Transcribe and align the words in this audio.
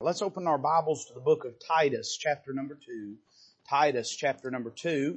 Let's 0.00 0.22
open 0.22 0.48
our 0.48 0.58
Bibles 0.58 1.06
to 1.06 1.14
the 1.14 1.20
book 1.20 1.44
of 1.44 1.54
Titus, 1.60 2.18
chapter 2.20 2.52
number 2.52 2.76
2. 2.84 3.14
Titus, 3.70 4.14
chapter 4.14 4.50
number 4.50 4.70
2. 4.70 5.16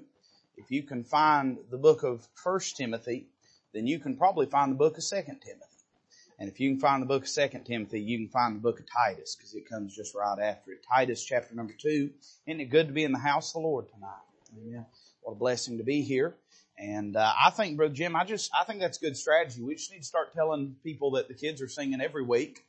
If 0.56 0.70
you 0.70 0.84
can 0.84 1.04
find 1.04 1.58
the 1.72 1.80
book 1.80 2.04
of 2.04 2.28
1 2.44 2.60
Timothy, 2.78 3.26
then 3.74 3.88
you 3.88 3.98
can 3.98 4.16
probably 4.16 4.46
find 4.46 4.72
the 4.72 4.76
book 4.76 5.00
of 5.00 5.04
2 5.04 5.16
Timothy. 5.16 5.52
And 6.40 6.48
if 6.48 6.60
you 6.60 6.70
can 6.70 6.80
find 6.80 7.02
the 7.02 7.08
book 7.08 7.24
of 7.24 7.30
2 7.30 7.60
Timothy, 7.66 8.00
you 8.00 8.20
can 8.20 8.30
find 8.30 8.56
the 8.56 8.62
book 8.62 8.80
of 8.80 8.86
Titus, 8.86 9.36
because 9.36 9.56
it 9.56 9.68
comes 9.68 9.96
just 9.96 10.14
right 10.14 10.40
after 10.40 10.72
it. 10.74 10.86
Titus, 10.88 11.26
chapter 11.26 11.56
number 11.56 11.74
2. 11.74 12.12
Isn't 12.46 12.62
it 12.62 12.66
good 12.66 12.88
to 12.88 12.94
be 12.94 13.04
in 13.04 13.12
the 13.12 13.18
house 13.18 13.50
of 13.50 13.62
the 13.64 13.68
Lord 13.68 13.90
tonight? 13.90 14.62
Amen. 14.62 14.86
What 15.22 15.34
a 15.34 15.36
blessing 15.36 15.80
to 15.80 15.84
be 15.84 16.04
here. 16.04 16.36
And 16.78 17.18
uh, 17.18 17.34
I 17.44 17.50
think, 17.50 17.78
Brother 17.78 17.96
Jim, 17.96 18.16
I 18.16 18.26
just 18.26 18.52
I 18.58 18.64
think 18.64 18.80
that's 18.80 19.00
good 19.00 19.18
strategy. 19.18 19.64
We 19.64 19.74
just 19.74 19.92
need 19.92 20.00
to 20.02 20.06
start 20.06 20.36
telling 20.36 20.76
people 20.84 21.12
that 21.12 21.28
the 21.28 21.34
kids 21.34 21.64
are 21.64 21.68
singing 21.68 22.00
every 22.00 22.24
week 22.24 22.67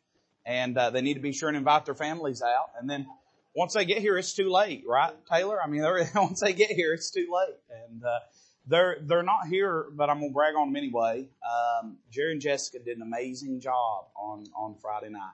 and 0.48 0.78
uh, 0.78 0.88
they 0.88 1.02
need 1.02 1.14
to 1.14 1.20
be 1.20 1.32
sure 1.32 1.48
and 1.48 1.58
invite 1.58 1.84
their 1.84 1.94
families 1.94 2.42
out. 2.42 2.70
And 2.80 2.88
then 2.88 3.06
once 3.54 3.74
they 3.74 3.84
get 3.84 3.98
here, 3.98 4.16
it's 4.16 4.32
too 4.32 4.50
late, 4.50 4.82
right, 4.86 5.14
Taylor? 5.30 5.62
I 5.62 5.68
mean, 5.68 5.82
once 6.14 6.40
they 6.40 6.54
get 6.54 6.70
here, 6.70 6.94
it's 6.94 7.10
too 7.10 7.28
late, 7.30 7.56
and 7.86 8.02
uh, 8.02 8.18
they're 8.66 8.96
they're 9.02 9.22
not 9.22 9.46
here, 9.48 9.86
but 9.92 10.08
I'm 10.08 10.20
gonna 10.20 10.32
brag 10.32 10.54
on 10.56 10.68
them 10.68 10.76
anyway. 10.76 11.28
Um, 11.46 11.98
Jerry 12.10 12.32
and 12.32 12.40
Jessica 12.40 12.78
did 12.78 12.96
an 12.96 13.02
amazing 13.02 13.60
job 13.60 14.06
on 14.16 14.44
on 14.56 14.74
Friday 14.80 15.10
night. 15.10 15.32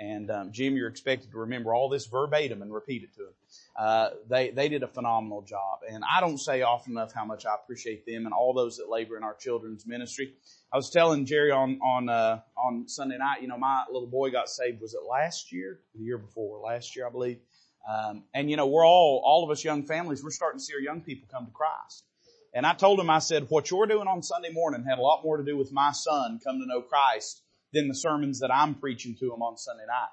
And 0.00 0.30
um, 0.30 0.52
Jim, 0.52 0.76
you're 0.76 0.88
expected 0.88 1.32
to 1.32 1.38
remember 1.38 1.74
all 1.74 1.88
this 1.88 2.06
verbatim 2.06 2.62
and 2.62 2.72
repeat 2.72 3.02
it 3.02 3.12
to 3.14 3.24
them. 3.24 3.32
Uh, 3.76 4.10
they 4.28 4.50
they 4.50 4.68
did 4.68 4.82
a 4.82 4.86
phenomenal 4.86 5.42
job, 5.42 5.80
and 5.88 6.04
I 6.04 6.20
don't 6.20 6.38
say 6.38 6.62
often 6.62 6.92
enough 6.92 7.12
how 7.12 7.24
much 7.24 7.46
I 7.46 7.54
appreciate 7.54 8.06
them 8.06 8.24
and 8.24 8.32
all 8.32 8.52
those 8.52 8.76
that 8.76 8.88
labor 8.88 9.16
in 9.16 9.24
our 9.24 9.34
children's 9.34 9.86
ministry. 9.86 10.34
I 10.72 10.76
was 10.76 10.90
telling 10.90 11.26
Jerry 11.26 11.50
on 11.50 11.80
on 11.80 12.08
uh, 12.08 12.40
on 12.56 12.86
Sunday 12.88 13.18
night, 13.18 13.42
you 13.42 13.48
know, 13.48 13.58
my 13.58 13.84
little 13.90 14.08
boy 14.08 14.30
got 14.30 14.48
saved. 14.48 14.80
Was 14.80 14.94
it 14.94 15.00
last 15.08 15.52
year? 15.52 15.80
The 15.94 16.02
year 16.02 16.18
before? 16.18 16.60
Last 16.60 16.94
year, 16.94 17.06
I 17.06 17.10
believe. 17.10 17.38
Um, 17.88 18.24
and 18.34 18.48
you 18.50 18.56
know, 18.56 18.66
we're 18.68 18.86
all 18.86 19.20
all 19.24 19.42
of 19.42 19.50
us 19.50 19.64
young 19.64 19.82
families. 19.82 20.22
We're 20.22 20.30
starting 20.30 20.60
to 20.60 20.64
see 20.64 20.74
our 20.74 20.80
young 20.80 21.00
people 21.00 21.26
come 21.30 21.46
to 21.46 21.52
Christ. 21.52 22.04
And 22.54 22.64
I 22.64 22.72
told 22.72 22.98
him, 22.98 23.10
I 23.10 23.18
said, 23.18 23.46
what 23.50 23.70
you're 23.70 23.86
doing 23.86 24.08
on 24.08 24.22
Sunday 24.22 24.50
morning 24.50 24.82
had 24.82 24.98
a 24.98 25.02
lot 25.02 25.22
more 25.22 25.36
to 25.36 25.44
do 25.44 25.56
with 25.56 25.70
my 25.70 25.92
son 25.92 26.40
come 26.42 26.60
to 26.60 26.66
know 26.66 26.80
Christ 26.80 27.42
than 27.72 27.88
the 27.88 27.94
sermons 27.94 28.40
that 28.40 28.52
I'm 28.52 28.74
preaching 28.74 29.16
to 29.16 29.28
them 29.28 29.42
on 29.42 29.56
Sunday 29.56 29.84
night. 29.86 30.08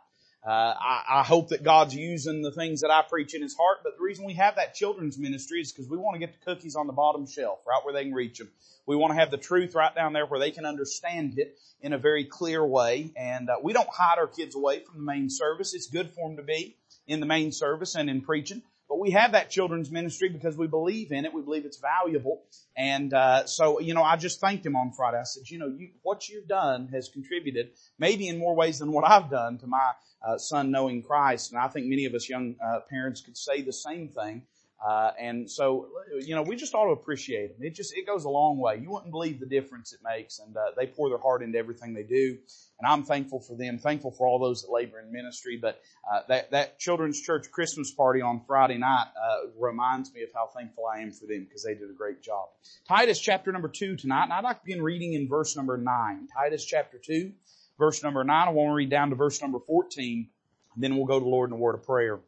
Uh, 0.46 0.76
I, 0.80 1.04
I, 1.10 1.24
hope 1.24 1.50
that 1.50 1.64
God's 1.64 1.96
using 1.96 2.44
the 2.44 2.52
things 2.52 2.82
that 2.82 2.92
I 2.92 3.02
preach 3.02 3.34
in 3.34 3.42
His 3.42 3.56
heart, 3.56 3.80
but 3.84 3.98
the 3.98 4.04
reason 4.04 4.26
we 4.26 4.36
have 4.36 4.58
that 4.58 4.76
children's 4.76 5.18
ministry 5.18 5.60
is 5.60 5.72
because 5.72 5.90
we 5.90 5.98
want 5.98 6.14
to 6.14 6.20
get 6.20 6.40
the 6.40 6.46
cookies 6.46 6.76
on 6.76 6.86
the 6.86 6.94
bottom 6.94 7.26
shelf, 7.26 7.62
right 7.68 7.80
where 7.84 7.96
they 7.96 8.04
can 8.04 8.14
reach 8.14 8.38
them. 8.38 8.52
We 8.86 8.96
want 8.96 9.12
to 9.14 9.20
have 9.20 9.32
the 9.32 9.40
truth 9.40 9.74
right 9.74 9.94
down 9.96 10.14
there 10.14 10.28
where 10.28 10.40
they 10.40 10.52
can 10.52 10.68
understand 10.68 11.40
it 11.40 11.58
in 11.82 11.94
a 11.94 11.98
very 11.98 12.26
clear 12.26 12.64
way, 12.64 13.12
and 13.18 13.50
uh, 13.50 13.56
we 13.64 13.74
don't 13.74 13.90
hide 13.90 14.20
our 14.20 14.28
kids 14.28 14.56
away 14.56 14.82
from 14.82 14.98
the 14.98 15.04
main 15.04 15.32
service. 15.32 15.74
It's 15.74 15.88
good 15.88 16.12
for 16.12 16.30
them 16.30 16.38
to 16.38 16.44
be 16.44 16.78
in 17.08 17.22
the 17.22 17.26
main 17.26 17.52
service 17.52 17.96
and 17.96 18.08
in 18.08 18.22
preaching, 18.22 18.62
but 18.96 19.02
we 19.02 19.12
have 19.12 19.34
that 19.34 19.50
children's 19.50 19.92
ministry 19.92 20.30
because 20.30 20.56
we 20.56 20.68
believe 20.68 21.12
in 21.12 21.26
it. 21.26 21.34
We 21.34 21.42
believe 21.42 21.66
it's 21.66 21.80
valuable. 21.80 22.44
And, 22.78 23.14
uh, 23.14 23.46
so, 23.46 23.82
you 23.82 23.94
know, 23.94 24.02
I 24.02 24.16
just 24.16 24.40
thanked 24.40 24.66
him 24.66 24.78
on 24.78 24.94
Friday. 24.94 25.18
I 25.18 25.24
said, 25.24 25.50
you 25.50 25.60
know, 25.60 25.68
you, 25.68 25.90
what 26.02 26.30
you've 26.30 26.48
done 26.48 26.88
has 26.94 27.10
contributed 27.10 27.72
maybe 28.00 28.30
in 28.30 28.38
more 28.38 28.56
ways 28.56 28.80
than 28.80 28.94
what 28.94 29.06
I've 29.06 29.30
done 29.30 29.58
to 29.58 29.68
my, 29.68 29.92
uh, 30.26 30.38
son 30.38 30.72
knowing 30.72 31.04
Christ. 31.04 31.52
And 31.52 31.60
I 31.60 31.68
think 31.68 31.88
many 31.88 32.06
of 32.06 32.14
us 32.14 32.30
young, 32.30 32.56
uh, 32.66 32.80
parents 32.90 33.20
could 33.20 33.36
say 33.36 33.62
the 33.62 33.74
same 33.74 34.08
thing. 34.08 34.44
Uh, 34.84 35.12
and 35.20 35.50
so, 35.50 35.88
you 36.20 36.36
know, 36.36 36.42
we 36.42 36.56
just 36.56 36.76
ought 36.76 36.86
to 36.86 36.92
appreciate 36.92 37.58
them. 37.58 37.66
It 37.66 37.74
just, 37.74 37.96
it 37.96 38.06
goes 38.06 38.26
a 38.26 38.30
long 38.30 38.58
way. 38.58 38.78
You 38.78 38.92
wouldn't 38.92 39.12
believe 39.12 39.40
the 39.40 39.46
difference 39.46 39.94
it 39.94 40.00
makes. 40.04 40.40
And, 40.40 40.56
uh, 40.56 40.72
they 40.78 40.86
pour 40.86 41.10
their 41.10 41.18
heart 41.18 41.42
into 41.42 41.58
everything 41.58 41.94
they 41.94 42.04
do. 42.04 42.38
And 42.80 42.88
I'm 42.88 43.04
thankful 43.04 43.40
for 43.40 43.56
them, 43.56 43.80
thankful 43.80 44.12
for 44.12 44.28
all 44.28 44.38
those 44.38 44.64
that 44.64 44.72
labor 44.72 45.00
in 45.00 45.12
ministry. 45.12 45.58
But, 45.58 45.82
uh, 46.12 46.22
that, 46.28 46.52
that 46.52 46.78
children's 46.78 47.22
church 47.22 47.50
Christmas 47.52 47.92
party 47.92 48.22
on 48.22 48.42
Friday 48.46 48.78
night, 48.78 49.08
uh, 49.20 49.48
reminds 49.58 50.14
me 50.14 50.24
of 50.24 50.30
how 50.36 50.50
thankful 50.56 50.84
I 50.86 51.00
am 51.00 51.12
for 51.12 51.26
them 51.26 51.46
because 51.46 51.64
they 51.64 51.74
did 51.74 51.90
a 51.90 51.94
great 51.94 52.22
job. 52.22 52.50
Titus 52.88 53.20
chapter 53.20 53.52
number 53.52 53.70
two 53.70 53.96
tonight. 53.96 54.26
And 54.26 54.34
I'd 54.34 54.44
like 54.44 54.60
to 54.60 54.66
begin 54.66 54.84
reading 54.84 55.14
in 55.14 55.28
verse 55.28 55.56
number 55.56 55.78
nine. 55.78 56.28
Titus 56.38 56.66
chapter 56.66 57.00
two, 57.04 57.32
verse 57.80 58.04
number 58.04 58.24
nine. 58.24 58.50
I 58.50 58.52
want 58.52 58.70
to 58.70 58.74
read 58.74 58.90
down 58.90 59.10
to 59.10 59.16
verse 59.16 59.42
number 59.42 59.60
14. 59.60 60.28
Then 60.76 60.96
we'll 60.96 61.06
go 61.06 61.20
to 61.20 61.24
the 61.24 61.30
Lord 61.30 61.50
in 61.50 61.56
a 61.56 61.60
word 61.60 61.76
of 61.76 61.86
prayer. 61.86 62.20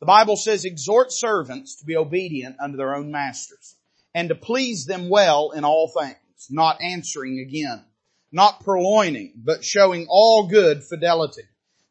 The 0.00 0.06
Bible 0.06 0.36
says, 0.36 0.64
exhort 0.64 1.12
servants 1.12 1.76
to 1.76 1.86
be 1.86 1.96
obedient 1.96 2.56
unto 2.58 2.76
their 2.76 2.94
own 2.94 3.10
masters 3.10 3.76
and 4.14 4.28
to 4.30 4.34
please 4.34 4.86
them 4.86 5.08
well 5.08 5.50
in 5.50 5.64
all 5.64 5.88
things, 5.88 6.16
not 6.48 6.80
answering 6.80 7.38
again, 7.38 7.84
not 8.32 8.64
purloining, 8.64 9.32
but 9.36 9.64
showing 9.64 10.06
all 10.08 10.48
good 10.48 10.82
fidelity, 10.82 11.42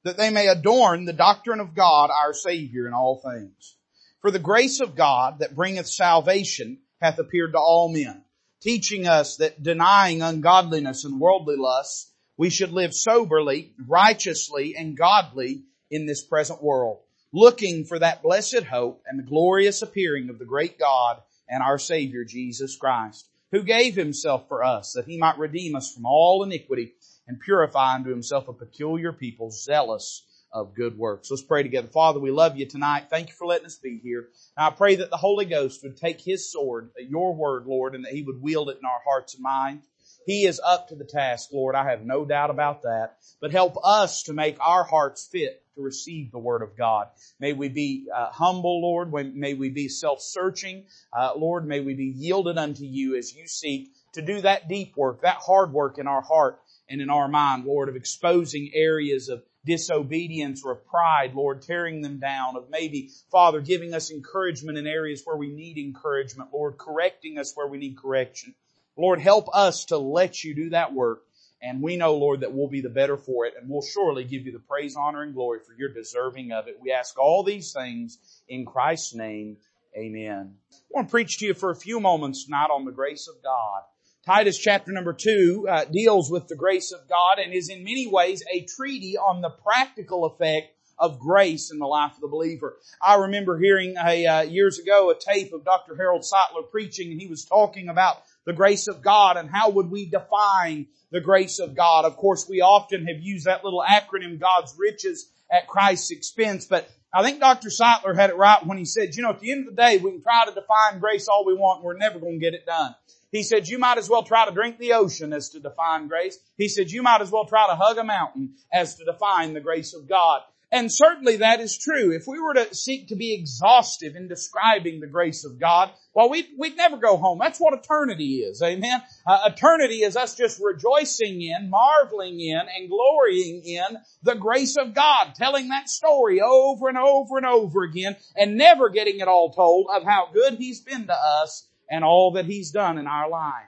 that 0.04 0.18
they 0.18 0.30
may 0.30 0.48
adorn 0.48 1.06
the 1.06 1.14
doctrine 1.14 1.60
of 1.60 1.76
God 1.76 2.10
our 2.10 2.34
Savior 2.34 2.88
in 2.88 2.94
all 2.94 3.22
things. 3.24 3.76
For 4.22 4.32
the 4.32 4.40
grace 4.40 4.82
of 4.82 4.96
God 4.96 5.40
that 5.40 5.56
bringeth 5.56 5.88
salvation 5.88 6.80
hath 7.02 7.20
appeared 7.20 7.54
to 7.54 7.60
all 7.60 7.94
men, 7.94 8.24
teaching 8.60 9.08
us 9.08 9.38
that 9.38 9.64
denying 9.64 10.22
ungodliness 10.22 11.06
and 11.06 11.20
worldly 11.20 11.56
lusts, 11.58 12.12
we 12.36 12.50
should 12.50 12.72
live 12.72 12.94
soberly, 12.94 13.74
righteously, 13.88 14.76
and 14.76 14.98
godly 14.98 15.64
in 15.92 16.06
this 16.06 16.24
present 16.24 16.62
world 16.64 17.00
looking 17.32 17.86
for 17.86 18.00
that 18.00 18.24
blessed 18.24 18.64
hope 18.64 19.04
and 19.06 19.20
the 19.20 19.24
glorious 19.24 19.82
appearing 19.82 20.30
of 20.30 20.40
the 20.40 20.46
great 20.46 20.80
God 20.80 21.22
and 21.48 21.62
our 21.62 21.78
Savior 21.78 22.24
Jesus 22.24 22.76
Christ, 22.76 23.28
who 23.52 23.64
gave 23.64 23.96
himself 23.96 24.48
for 24.48 24.64
us 24.64 24.94
that 24.94 25.06
he 25.06 25.18
might 25.18 25.38
redeem 25.38 25.76
us 25.76 25.94
from 25.94 26.06
all 26.06 26.44
iniquity 26.44 26.94
and 27.28 27.40
purify 27.40 27.96
unto 27.96 28.10
himself 28.10 28.48
a 28.48 28.54
peculiar 28.54 29.14
people 29.14 29.52
zealous 29.52 30.26
of 30.52 30.74
good 30.74 30.98
works. 30.98 31.30
Let's 31.30 31.44
pray 31.44 31.62
together. 31.62 31.88
Father, 31.88 32.20
we 32.20 32.32
love 32.32 32.58
you 32.58 32.66
tonight. 32.66 33.06
Thank 33.10 33.30
you 33.30 33.36
for 33.36 33.46
letting 33.46 33.68
us 33.68 33.78
be 33.78 34.00
here. 34.02 34.30
I 34.58 34.72
pray 34.72 34.96
that 34.96 35.12
the 35.12 35.18
Holy 35.18 35.46
Ghost 35.46 35.84
would 35.84 35.98
take 35.98 36.20
his 36.20 36.52
sword, 36.52 36.90
your 36.98 37.36
word, 37.36 37.68
Lord, 37.68 37.94
and 37.94 38.04
that 38.06 38.14
he 38.14 38.24
would 38.24 38.42
wield 38.42 38.70
it 38.70 38.80
in 38.80 38.86
our 38.86 39.02
hearts 39.06 39.36
and 39.36 39.44
minds. 39.44 39.86
He 40.26 40.46
is 40.46 40.62
up 40.64 40.90
to 40.90 40.96
the 40.96 41.06
task, 41.06 41.50
Lord. 41.52 41.76
I 41.76 41.90
have 41.90 42.06
no 42.06 42.26
doubt 42.26 42.50
about 42.50 42.84
that. 42.84 43.18
But 43.42 43.52
help 43.52 43.78
us 43.84 44.24
to 44.24 44.34
make 44.34 44.58
our 44.60 44.84
hearts 44.84 45.28
fit 45.32 45.64
to 45.76 45.82
receive 45.82 46.32
the 46.32 46.40
Word 46.40 46.62
of 46.62 46.78
God. 46.78 47.08
May 47.40 47.54
we 47.54 47.70
be 47.70 48.08
uh, 48.14 48.30
humble, 48.32 48.82
Lord. 48.82 49.12
May 49.12 49.54
we 49.54 49.70
be 49.70 49.88
self-searching. 49.88 50.86
Uh, 51.18 51.32
Lord, 51.36 51.68
may 51.68 51.80
we 51.80 51.94
be 51.94 52.14
yielded 52.16 52.58
unto 52.58 52.84
you 52.84 53.16
as 53.16 53.34
you 53.34 53.48
seek 53.48 53.92
to 54.14 54.22
do 54.22 54.42
that 54.42 54.68
deep 54.68 54.98
work, 54.98 55.22
that 55.22 55.38
hard 55.38 55.72
work 55.72 55.98
in 55.98 56.08
our 56.08 56.22
heart 56.22 56.60
and 56.90 57.02
in 57.02 57.10
our 57.10 57.28
mind, 57.28 57.66
Lord, 57.66 57.90
of 57.90 57.96
exposing 57.96 58.72
areas 58.74 59.30
of 59.30 59.44
disobedience 59.66 60.64
or 60.66 60.72
of 60.72 60.86
pride, 60.86 61.34
Lord, 61.36 61.62
tearing 61.62 62.02
them 62.02 62.20
down, 62.20 62.56
of 62.56 62.70
maybe, 62.70 63.12
Father, 63.32 63.62
giving 63.62 63.94
us 63.94 64.10
encouragement 64.10 64.78
in 64.78 64.88
areas 64.88 65.22
where 65.24 65.38
we 65.38 65.50
need 65.50 65.78
encouragement, 65.78 66.50
Lord, 66.52 66.78
correcting 66.78 67.38
us 67.38 67.54
where 67.56 67.68
we 67.68 67.78
need 67.78 67.98
correction. 67.98 68.56
Lord, 69.00 69.22
help 69.22 69.48
us 69.54 69.86
to 69.86 69.98
let 69.98 70.44
you 70.44 70.54
do 70.54 70.70
that 70.72 70.94
work. 70.94 71.24
And 71.62 71.82
we 71.82 71.98
know, 71.98 72.16
Lord, 72.16 72.42
that 72.42 72.54
we'll 72.54 72.68
be 72.68 72.82
the 72.82 72.90
better 72.90 73.18
for 73.18 73.46
it 73.46 73.54
and 73.60 73.70
we'll 73.70 73.82
surely 73.82 74.24
give 74.24 74.46
you 74.46 74.52
the 74.52 74.60
praise, 74.60 74.96
honor, 74.96 75.24
and 75.24 75.34
glory 75.34 75.60
for 75.66 75.74
your 75.74 75.90
deserving 75.90 76.52
of 76.52 76.68
it. 76.68 76.78
We 76.82 76.92
ask 76.92 77.18
all 77.18 77.44
these 77.44 77.72
things 77.74 78.18
in 78.48 78.66
Christ's 78.66 79.16
name. 79.16 79.58
Amen. 79.98 80.56
I 80.72 80.76
want 80.92 81.08
to 81.08 81.12
preach 81.12 81.38
to 81.40 81.46
you 81.46 81.54
for 81.54 81.72
a 81.72 81.76
few 81.76 82.00
moments 82.00 82.46
tonight 82.46 82.70
on 82.72 82.86
the 82.86 82.92
grace 82.92 83.28
of 83.28 83.42
God. 83.44 83.82
Titus 84.26 84.58
chapter 84.58 84.92
number 84.92 85.14
two 85.14 85.66
uh, 85.70 85.86
deals 85.86 86.30
with 86.30 86.48
the 86.48 86.56
grace 86.56 86.92
of 86.92 87.08
God 87.10 87.40
and 87.40 87.54
is 87.54 87.70
in 87.70 87.84
many 87.84 88.08
ways 88.08 88.44
a 88.54 88.66
treaty 88.66 89.18
on 89.18 89.42
the 89.42 89.50
practical 89.50 90.26
effect 90.26 90.76
of 91.00 91.20
grace 91.20 91.72
in 91.72 91.80
the 91.80 91.88
life 91.88 92.16
of 92.16 92.22
the 92.22 92.28
believer. 92.28 92.78
I 93.02 93.16
remember 93.16 93.58
hearing 93.58 93.96
a, 93.98 94.26
uh, 94.26 94.42
years 94.42 94.78
ago 94.78 95.10
a 95.10 95.16
tape 95.16 95.54
of 95.54 95.64
Dr. 95.64 95.96
Harold 95.96 96.24
Sightler 96.24 96.70
preaching 96.70 97.12
and 97.12 97.20
he 97.20 97.28
was 97.28 97.46
talking 97.46 97.90
about 97.90 98.24
the 98.50 98.54
grace 98.54 98.88
of 98.88 99.04
God 99.04 99.38
and 99.38 99.48
how 99.48 99.70
would 99.70 99.92
we 99.92 100.08
define 100.08 100.88
the 101.12 101.22
grace 101.22 101.60
of 101.60 101.76
God. 101.76 102.04
Of 102.04 102.18
course, 102.18 102.48
we 102.50 102.62
often 102.62 103.06
have 103.06 103.22
used 103.22 103.46
that 103.46 103.64
little 103.64 103.84
acronym, 103.88 104.40
God's 104.40 104.74
riches 104.76 105.30
at 105.52 105.68
Christ's 105.68 106.10
expense, 106.10 106.66
but 106.66 106.90
I 107.14 107.22
think 107.22 107.40
Dr. 107.40 107.70
Sightler 107.70 108.16
had 108.16 108.32
it 108.32 108.38
right 108.38 108.66
when 108.66 108.80
he 108.80 108.86
said, 108.86 109.16
you 109.16 109.22
know, 109.22 109.30
at 109.30 109.40
the 109.40 109.52
end 109.52 109.68
of 109.68 109.76
the 109.76 109.82
day, 109.82 109.98
we 109.98 110.12
can 110.12 110.24
try 110.24 110.46
to 110.48 110.52
define 110.52 111.00
grace 111.00 111.28
all 111.28 111.46
we 111.46 111.54
want 111.54 111.80
and 111.80 111.86
we're 111.86 111.98
never 111.98 112.18
going 112.18 112.40
to 112.40 112.40
get 112.40 112.56
it 112.56 112.66
done. 112.66 112.96
He 113.32 113.44
said, 113.44 113.68
you 113.68 113.78
might 113.78 114.00
as 114.00 114.10
well 114.10 114.24
try 114.24 114.46
to 114.46 114.52
drink 114.52 114.80
the 114.80 114.94
ocean 114.94 115.32
as 115.32 115.50
to 115.50 115.60
define 115.60 116.08
grace. 116.08 116.40
He 116.58 116.70
said, 116.70 116.90
you 116.90 117.04
might 117.04 117.22
as 117.22 117.30
well 117.30 117.46
try 117.46 117.68
to 117.68 117.76
hug 117.76 118.00
a 118.00 118.04
mountain 118.04 118.56
as 118.74 118.96
to 118.96 119.06
define 119.06 119.54
the 119.54 119.62
grace 119.62 119.94
of 119.94 120.10
God. 120.10 120.42
And 120.72 120.92
certainly 120.92 121.38
that 121.38 121.62
is 121.62 121.78
true. 121.78 122.12
If 122.12 122.28
we 122.28 122.40
were 122.40 122.54
to 122.54 122.76
seek 122.76 123.08
to 123.08 123.16
be 123.16 123.34
exhaustive 123.34 124.16
in 124.16 124.28
describing 124.28 125.00
the 125.00 125.08
grace 125.08 125.44
of 125.44 125.60
God, 125.60 125.92
well, 126.14 126.30
we'd, 126.30 126.46
we'd 126.60 126.78
never 126.78 126.98
go 126.98 127.18
home. 127.18 127.40
That's 127.40 127.60
what 127.60 127.74
eternity 127.74 128.42
is. 128.42 128.62
Amen. 128.62 129.02
Uh, 129.26 129.40
eternity 129.48 130.04
is 130.04 130.16
us 130.16 130.36
just 130.36 130.62
rejoicing 130.62 131.42
in, 131.42 131.72
marveling 131.72 132.40
in, 132.40 132.60
and 132.60 132.88
glorying 132.88 133.64
in 133.64 133.98
the 134.22 134.36
grace 134.36 134.78
of 134.78 134.94
God, 134.94 135.34
telling 135.36 135.70
that 135.70 135.90
story 135.90 136.40
over 136.40 136.88
and 136.88 136.98
over 137.00 137.38
and 137.38 137.48
over 137.48 137.84
again, 137.84 138.16
and 138.36 138.56
never 138.56 138.90
getting 138.90 139.20
it 139.20 139.28
all 139.28 139.52
told 139.52 139.88
of 139.92 140.04
how 140.04 140.30
good 140.32 140.56
He's 140.56 140.82
been 140.82 141.08
to 141.08 141.16
us 141.16 141.68
and 141.90 142.04
all 142.04 142.34
that 142.34 142.46
He's 142.46 142.70
done 142.70 143.00
in 143.00 143.08
our 143.08 143.28
life. 143.30 143.66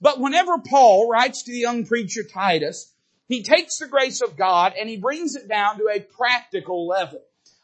But 0.00 0.20
whenever 0.20 0.58
Paul 0.58 1.10
writes 1.10 1.42
to 1.42 1.52
the 1.52 1.58
young 1.58 1.84
preacher 1.84 2.22
Titus, 2.22 2.92
he 3.28 3.42
takes 3.42 3.78
the 3.78 3.86
grace 3.86 4.20
of 4.22 4.36
God 4.36 4.72
and 4.78 4.88
he 4.88 4.96
brings 4.96 5.34
it 5.34 5.48
down 5.48 5.78
to 5.78 5.88
a 5.88 6.00
practical 6.00 6.86
level. 6.86 7.20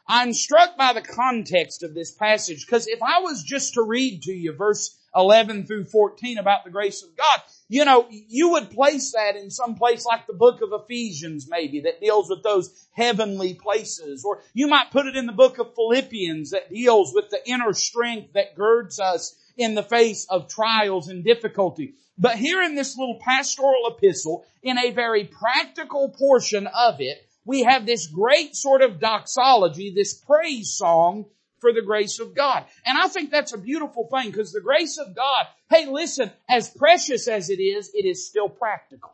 I'm 0.07 0.33
struck 0.33 0.77
by 0.77 0.93
the 0.93 1.01
context 1.01 1.81
of 1.81 1.95
this 1.95 2.11
passage 2.11 2.65
because 2.65 2.87
if 2.87 3.01
I 3.01 3.19
was 3.19 3.41
just 3.41 3.73
to 3.73 3.81
read 3.81 4.21
to 4.23 4.31
you 4.31 4.53
verse 4.53 4.95
11 5.15 5.65
through 5.65 5.85
14 5.85 6.37
about 6.37 6.63
the 6.63 6.69
grace 6.69 7.01
of 7.01 7.15
God, 7.17 7.41
you 7.67 7.85
know, 7.85 8.05
you 8.09 8.51
would 8.51 8.69
place 8.69 9.13
that 9.13 9.35
in 9.35 9.49
some 9.49 9.75
place 9.75 10.05
like 10.05 10.27
the 10.27 10.33
book 10.33 10.61
of 10.61 10.69
Ephesians 10.73 11.47
maybe 11.49 11.81
that 11.81 12.01
deals 12.01 12.29
with 12.29 12.43
those 12.43 12.87
heavenly 12.91 13.55
places. 13.55 14.23
Or 14.23 14.43
you 14.53 14.67
might 14.67 14.91
put 14.91 15.07
it 15.07 15.15
in 15.15 15.25
the 15.25 15.31
book 15.31 15.57
of 15.57 15.73
Philippians 15.73 16.51
that 16.51 16.69
deals 16.69 17.11
with 17.15 17.31
the 17.31 17.41
inner 17.49 17.73
strength 17.73 18.33
that 18.33 18.55
girds 18.55 18.99
us 18.99 19.35
in 19.57 19.75
the 19.75 19.83
face 19.83 20.25
of 20.29 20.47
trials 20.47 21.07
and 21.07 21.23
difficulty. 21.23 21.95
But 22.17 22.37
here 22.37 22.61
in 22.61 22.75
this 22.75 22.97
little 22.97 23.19
pastoral 23.19 23.87
epistle, 23.87 24.45
in 24.63 24.77
a 24.77 24.91
very 24.91 25.25
practical 25.25 26.09
portion 26.09 26.67
of 26.67 27.01
it, 27.01 27.27
we 27.43 27.63
have 27.63 27.85
this 27.85 28.07
great 28.07 28.55
sort 28.55 28.81
of 28.81 28.99
doxology, 28.99 29.93
this 29.93 30.13
praise 30.13 30.71
song 30.71 31.25
for 31.59 31.73
the 31.73 31.81
grace 31.81 32.19
of 32.19 32.35
God. 32.35 32.65
And 32.85 32.97
I 32.97 33.07
think 33.07 33.31
that's 33.31 33.53
a 33.53 33.57
beautiful 33.57 34.07
thing 34.11 34.31
because 34.31 34.51
the 34.51 34.61
grace 34.61 34.97
of 34.97 35.15
God, 35.15 35.45
hey 35.69 35.87
listen, 35.87 36.31
as 36.49 36.69
precious 36.69 37.27
as 37.27 37.49
it 37.49 37.61
is, 37.61 37.91
it 37.93 38.05
is 38.05 38.27
still 38.27 38.49
practical. 38.49 39.11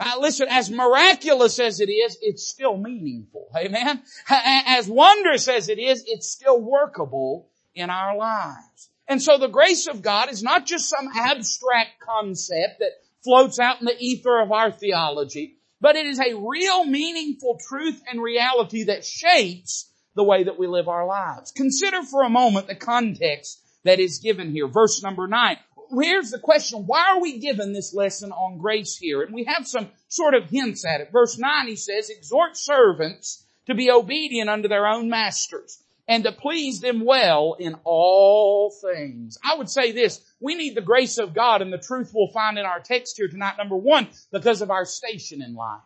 Uh, 0.00 0.14
listen, 0.20 0.46
as 0.48 0.70
miraculous 0.70 1.58
as 1.58 1.80
it 1.80 1.90
is, 1.90 2.16
it's 2.22 2.46
still 2.46 2.76
meaningful. 2.76 3.48
Amen? 3.56 4.00
As 4.28 4.88
wondrous 4.88 5.48
as 5.48 5.68
it 5.68 5.80
is, 5.80 6.04
it's 6.06 6.30
still 6.30 6.60
workable 6.60 7.48
in 7.74 7.90
our 7.90 8.16
lives. 8.16 8.90
And 9.08 9.22
so 9.22 9.38
the 9.38 9.48
grace 9.48 9.86
of 9.86 10.02
God 10.02 10.30
is 10.30 10.42
not 10.42 10.66
just 10.66 10.88
some 10.88 11.08
abstract 11.16 12.00
concept 12.00 12.80
that 12.80 12.92
floats 13.24 13.58
out 13.58 13.80
in 13.80 13.86
the 13.86 13.96
ether 13.98 14.38
of 14.40 14.52
our 14.52 14.70
theology 14.70 15.58
but 15.80 15.96
it 15.96 16.06
is 16.06 16.18
a 16.18 16.34
real 16.34 16.84
meaningful 16.84 17.58
truth 17.68 18.02
and 18.08 18.22
reality 18.22 18.84
that 18.84 19.04
shapes 19.04 19.90
the 20.14 20.24
way 20.24 20.44
that 20.44 20.58
we 20.58 20.66
live 20.66 20.88
our 20.88 21.06
lives. 21.06 21.52
Consider 21.52 22.02
for 22.02 22.22
a 22.22 22.30
moment 22.30 22.66
the 22.66 22.74
context 22.74 23.62
that 23.84 24.00
is 24.00 24.18
given 24.18 24.50
here. 24.50 24.66
Verse 24.66 25.02
number 25.02 25.28
nine. 25.28 25.58
Here's 25.90 26.30
the 26.30 26.38
question. 26.38 26.84
Why 26.86 27.12
are 27.12 27.20
we 27.20 27.38
given 27.38 27.72
this 27.72 27.94
lesson 27.94 28.32
on 28.32 28.58
grace 28.58 28.96
here? 28.96 29.22
And 29.22 29.32
we 29.32 29.44
have 29.44 29.66
some 29.66 29.88
sort 30.08 30.34
of 30.34 30.50
hints 30.50 30.84
at 30.84 31.00
it. 31.00 31.10
Verse 31.12 31.38
nine, 31.38 31.68
he 31.68 31.76
says, 31.76 32.10
exhort 32.10 32.56
servants 32.56 33.44
to 33.66 33.74
be 33.74 33.90
obedient 33.90 34.50
unto 34.50 34.68
their 34.68 34.86
own 34.86 35.08
masters 35.08 35.82
and 36.08 36.24
to 36.24 36.32
please 36.32 36.80
them 36.80 37.04
well 37.04 37.54
in 37.58 37.76
all 37.84 38.70
things. 38.70 39.38
I 39.44 39.56
would 39.56 39.68
say 39.68 39.92
this, 39.92 40.20
we 40.40 40.54
need 40.54 40.74
the 40.74 40.80
grace 40.80 41.18
of 41.18 41.34
God 41.34 41.60
and 41.60 41.72
the 41.72 41.78
truth 41.78 42.12
we'll 42.14 42.32
find 42.32 42.58
in 42.58 42.64
our 42.64 42.80
text 42.80 43.18
here 43.18 43.28
tonight, 43.28 43.58
number 43.58 43.76
one, 43.76 44.08
because 44.32 44.62
of 44.62 44.70
our 44.70 44.86
station 44.86 45.42
in 45.42 45.54
life. 45.54 45.82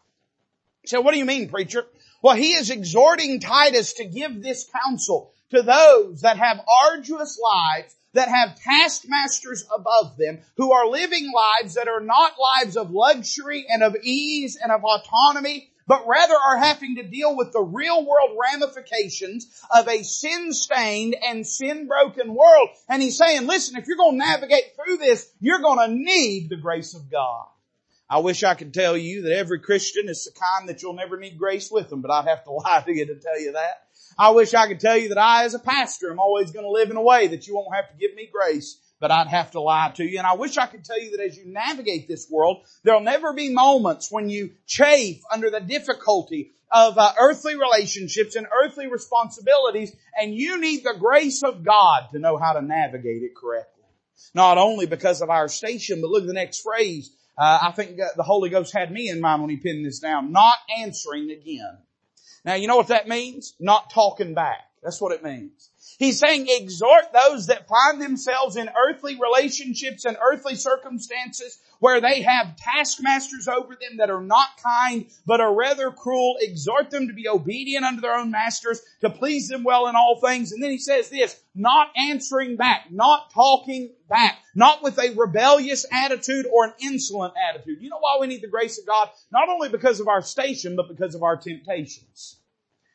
So 0.86 1.00
what 1.00 1.12
do 1.12 1.18
you 1.18 1.24
mean, 1.24 1.48
preacher? 1.48 1.84
Well, 2.22 2.36
he 2.36 2.52
is 2.52 2.70
exhorting 2.70 3.40
Titus 3.40 3.94
to 3.94 4.04
give 4.04 4.42
this 4.42 4.68
counsel 4.84 5.32
to 5.50 5.62
those 5.62 6.22
that 6.22 6.38
have 6.38 6.60
arduous 6.84 7.38
lives, 7.42 7.94
that 8.14 8.28
have 8.28 8.58
taskmasters 8.60 9.66
above 9.74 10.16
them, 10.16 10.40
who 10.56 10.72
are 10.72 10.86
living 10.86 11.32
lives 11.34 11.74
that 11.74 11.88
are 11.88 12.00
not 12.00 12.34
lives 12.38 12.76
of 12.76 12.90
luxury 12.90 13.66
and 13.68 13.82
of 13.82 13.96
ease 14.02 14.56
and 14.62 14.70
of 14.70 14.84
autonomy, 14.84 15.71
but 15.86 16.06
rather 16.06 16.34
are 16.34 16.58
having 16.58 16.96
to 16.96 17.02
deal 17.02 17.36
with 17.36 17.52
the 17.52 17.60
real 17.60 18.04
world 18.04 18.38
ramifications 18.40 19.46
of 19.74 19.88
a 19.88 20.02
sin 20.02 20.52
stained 20.52 21.16
and 21.26 21.46
sin 21.46 21.86
broken 21.86 22.34
world. 22.34 22.68
And 22.88 23.02
he's 23.02 23.16
saying, 23.16 23.46
listen, 23.46 23.76
if 23.76 23.86
you're 23.86 23.96
going 23.96 24.18
to 24.18 24.26
navigate 24.26 24.74
through 24.76 24.98
this, 24.98 25.30
you're 25.40 25.60
going 25.60 25.88
to 25.88 25.94
need 25.94 26.48
the 26.48 26.56
grace 26.56 26.94
of 26.94 27.10
God. 27.10 27.46
I 28.08 28.18
wish 28.18 28.44
I 28.44 28.54
could 28.54 28.74
tell 28.74 28.96
you 28.96 29.22
that 29.22 29.32
every 29.32 29.58
Christian 29.58 30.08
is 30.08 30.24
the 30.24 30.38
kind 30.38 30.68
that 30.68 30.82
you'll 30.82 30.92
never 30.92 31.16
need 31.16 31.38
grace 31.38 31.70
with 31.70 31.88
them, 31.88 32.02
but 32.02 32.10
I'd 32.10 32.28
have 32.28 32.44
to 32.44 32.50
lie 32.52 32.82
to 32.84 32.92
you 32.92 33.06
to 33.06 33.14
tell 33.14 33.40
you 33.40 33.52
that. 33.52 33.86
I 34.18 34.30
wish 34.30 34.52
I 34.52 34.68
could 34.68 34.80
tell 34.80 34.96
you 34.96 35.08
that 35.08 35.18
I 35.18 35.44
as 35.44 35.54
a 35.54 35.58
pastor 35.58 36.10
am 36.10 36.18
always 36.18 36.50
going 36.50 36.66
to 36.66 36.70
live 36.70 36.90
in 36.90 36.96
a 36.96 37.02
way 37.02 37.28
that 37.28 37.46
you 37.46 37.54
won't 37.54 37.74
have 37.74 37.88
to 37.88 37.96
give 37.96 38.14
me 38.14 38.28
grace 38.30 38.78
but 39.02 39.10
I'd 39.10 39.26
have 39.26 39.50
to 39.50 39.60
lie 39.60 39.90
to 39.96 40.04
you. 40.04 40.18
And 40.18 40.26
I 40.28 40.34
wish 40.34 40.56
I 40.56 40.66
could 40.66 40.84
tell 40.84 40.98
you 40.98 41.16
that 41.16 41.26
as 41.26 41.36
you 41.36 41.44
navigate 41.44 42.06
this 42.06 42.30
world, 42.30 42.64
there'll 42.84 43.00
never 43.00 43.32
be 43.32 43.52
moments 43.52 44.12
when 44.12 44.28
you 44.28 44.52
chafe 44.64 45.20
under 45.30 45.50
the 45.50 45.58
difficulty 45.58 46.52
of 46.70 46.96
uh, 46.96 47.12
earthly 47.18 47.56
relationships 47.56 48.36
and 48.36 48.46
earthly 48.64 48.86
responsibilities, 48.86 49.94
and 50.16 50.32
you 50.32 50.60
need 50.60 50.84
the 50.84 50.94
grace 51.00 51.42
of 51.42 51.64
God 51.64 52.10
to 52.12 52.20
know 52.20 52.38
how 52.38 52.52
to 52.52 52.62
navigate 52.62 53.24
it 53.24 53.34
correctly. 53.34 53.82
Not 54.34 54.56
only 54.56 54.86
because 54.86 55.20
of 55.20 55.30
our 55.30 55.48
station, 55.48 56.00
but 56.00 56.08
look 56.08 56.22
at 56.22 56.28
the 56.28 56.32
next 56.32 56.62
phrase. 56.62 57.10
Uh, 57.36 57.58
I 57.60 57.72
think 57.72 57.96
the 57.96 58.22
Holy 58.22 58.50
Ghost 58.50 58.72
had 58.72 58.92
me 58.92 59.08
in 59.08 59.20
mind 59.20 59.42
when 59.42 59.50
he 59.50 59.56
pinned 59.56 59.84
this 59.84 59.98
down. 59.98 60.30
Not 60.30 60.58
answering 60.78 61.28
again. 61.32 61.76
Now, 62.44 62.54
you 62.54 62.68
know 62.68 62.76
what 62.76 62.88
that 62.88 63.08
means? 63.08 63.54
Not 63.58 63.90
talking 63.90 64.34
back. 64.34 64.60
That's 64.80 65.00
what 65.00 65.12
it 65.12 65.24
means. 65.24 65.71
He's 65.98 66.18
saying 66.18 66.46
exhort 66.48 67.12
those 67.12 67.46
that 67.46 67.68
find 67.68 68.00
themselves 68.00 68.56
in 68.56 68.68
earthly 68.68 69.18
relationships 69.20 70.04
and 70.04 70.16
earthly 70.22 70.54
circumstances 70.54 71.58
where 71.80 72.00
they 72.00 72.22
have 72.22 72.56
taskmasters 72.56 73.48
over 73.48 73.74
them 73.74 73.98
that 73.98 74.10
are 74.10 74.22
not 74.22 74.48
kind, 74.62 75.06
but 75.26 75.40
are 75.40 75.54
rather 75.54 75.90
cruel. 75.90 76.36
Exhort 76.40 76.90
them 76.90 77.08
to 77.08 77.12
be 77.12 77.28
obedient 77.28 77.84
unto 77.84 78.00
their 78.00 78.14
own 78.14 78.30
masters, 78.30 78.80
to 79.00 79.10
please 79.10 79.48
them 79.48 79.64
well 79.64 79.88
in 79.88 79.96
all 79.96 80.20
things. 80.20 80.52
And 80.52 80.62
then 80.62 80.70
he 80.70 80.78
says 80.78 81.08
this, 81.08 81.38
not 81.54 81.88
answering 81.96 82.56
back, 82.56 82.86
not 82.90 83.32
talking 83.32 83.92
back, 84.08 84.38
not 84.54 84.82
with 84.82 84.98
a 84.98 85.14
rebellious 85.16 85.84
attitude 85.90 86.46
or 86.52 86.66
an 86.66 86.74
insolent 86.80 87.34
attitude. 87.50 87.78
You 87.80 87.90
know 87.90 87.98
why 87.98 88.18
we 88.20 88.28
need 88.28 88.42
the 88.42 88.48
grace 88.48 88.78
of 88.78 88.86
God? 88.86 89.10
Not 89.30 89.48
only 89.48 89.68
because 89.68 90.00
of 90.00 90.08
our 90.08 90.22
station, 90.22 90.76
but 90.76 90.88
because 90.88 91.14
of 91.14 91.22
our 91.22 91.36
temptations. 91.36 92.38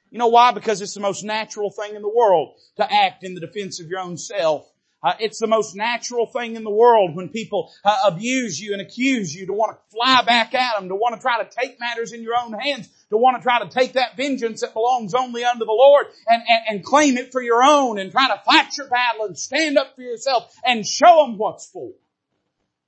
You 0.10 0.20
know 0.20 0.28
why? 0.28 0.52
Because 0.52 0.82
it's 0.82 0.94
the 0.94 1.00
most 1.00 1.24
natural 1.24 1.70
thing 1.70 1.96
in 1.96 2.02
the 2.02 2.10
world 2.10 2.56
to 2.78 2.94
act 2.94 3.24
in 3.24 3.34
the 3.34 3.42
defense 3.42 3.80
of 3.80 3.88
your 3.88 4.00
own 4.00 4.18
self. 4.18 4.70
Uh, 5.04 5.14
it's 5.20 5.40
the 5.40 5.48
most 5.48 5.76
natural 5.76 6.26
thing 6.26 6.56
in 6.56 6.64
the 6.64 6.72
world 6.72 7.16
when 7.16 7.30
people 7.30 7.72
uh, 7.86 7.98
abuse 8.06 8.60
you 8.60 8.74
and 8.74 8.82
accuse 8.82 9.34
you 9.34 9.46
to 9.46 9.54
want 9.54 9.78
to 9.78 9.96
fly 9.96 10.24
back 10.24 10.56
at 10.56 10.80
them, 10.80 10.90
to 10.90 10.96
want 10.96 11.14
to 11.16 11.22
try 11.22 11.44
to 11.44 11.50
take 11.50 11.80
matters 11.80 12.14
in 12.14 12.24
your 12.24 12.36
own 12.36 12.52
hands, 12.54 12.90
to 13.10 13.18
want 13.18 13.38
to 13.38 13.44
try 13.44 13.60
to 13.60 13.70
take 13.70 13.94
that 13.94 14.18
vengeance 14.18 14.62
that 14.62 14.74
belongs 14.74 15.14
only 15.14 15.44
unto 15.44 15.66
the 15.66 15.72
Lord 15.72 16.08
and, 16.28 16.42
and, 16.48 16.62
and 16.70 16.84
claim 16.84 17.18
it 17.18 17.32
for 17.32 17.42
your 17.42 17.62
own 17.62 18.00
and 18.00 18.12
try 18.12 18.28
to 18.28 18.42
fight 18.44 18.76
your 18.76 18.90
battle 18.90 19.26
and 19.26 19.38
stand 19.38 19.78
up 19.78 19.96
for 19.96 20.02
yourself 20.02 20.52
and 20.66 20.86
show 20.86 21.26
them 21.26 21.38
what's 21.38 21.70
for. 21.70 21.92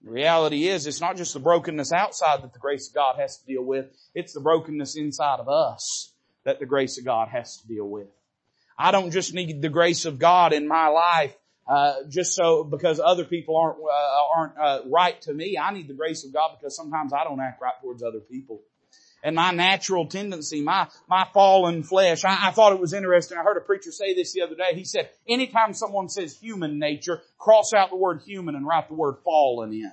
The 0.01 0.11
reality 0.11 0.67
is, 0.67 0.87
it's 0.87 1.01
not 1.01 1.15
just 1.15 1.33
the 1.33 1.39
brokenness 1.39 1.91
outside 1.91 2.41
that 2.41 2.53
the 2.53 2.59
grace 2.59 2.89
of 2.89 2.95
God 2.95 3.17
has 3.19 3.37
to 3.37 3.45
deal 3.45 3.63
with, 3.63 3.85
it's 4.15 4.33
the 4.33 4.39
brokenness 4.39 4.95
inside 4.95 5.39
of 5.39 5.47
us 5.47 6.13
that 6.49 6.59
the 6.59 6.65
grace 6.65 6.97
of 6.97 7.05
God 7.05 7.27
has 7.27 7.57
to 7.57 7.67
deal 7.67 7.87
with. 7.87 8.07
I 8.75 8.89
don't 8.89 9.11
just 9.11 9.35
need 9.35 9.61
the 9.61 9.69
grace 9.69 10.05
of 10.05 10.17
God 10.17 10.51
in 10.51 10.67
my 10.67 10.87
life 10.87 11.35
uh, 11.67 11.93
just 12.09 12.33
so 12.33 12.63
because 12.63 12.99
other 12.99 13.23
people 13.23 13.55
aren't 13.55 13.77
uh, 13.77 14.35
aren't 14.35 14.57
uh, 14.57 14.89
right 14.89 15.21
to 15.21 15.33
me. 15.33 15.59
I 15.61 15.71
need 15.71 15.87
the 15.87 15.93
grace 15.93 16.25
of 16.25 16.33
God 16.33 16.57
because 16.57 16.75
sometimes 16.75 17.13
I 17.13 17.23
don't 17.23 17.39
act 17.39 17.61
right 17.61 17.75
towards 17.83 18.01
other 18.01 18.19
people. 18.19 18.61
And 19.23 19.35
my 19.35 19.51
natural 19.51 20.07
tendency, 20.07 20.63
my 20.63 20.87
my 21.07 21.27
fallen 21.35 21.83
flesh. 21.83 22.25
I, 22.25 22.47
I 22.47 22.51
thought 22.51 22.73
it 22.73 22.79
was 22.79 22.93
interesting. 22.93 23.37
I 23.37 23.43
heard 23.43 23.57
a 23.57 23.61
preacher 23.61 23.91
say 23.91 24.15
this 24.15 24.33
the 24.33 24.41
other 24.41 24.55
day. 24.55 24.73
He 24.73 24.85
said, 24.85 25.11
anytime 25.27 25.75
someone 25.75 26.09
says 26.09 26.35
human 26.35 26.79
nature, 26.79 27.21
cross 27.37 27.73
out 27.75 27.91
the 27.91 27.95
word 27.95 28.21
human 28.25 28.55
and 28.55 28.65
write 28.65 28.87
the 28.87 28.95
word 28.95 29.17
fallen 29.23 29.71
in, 29.71 29.91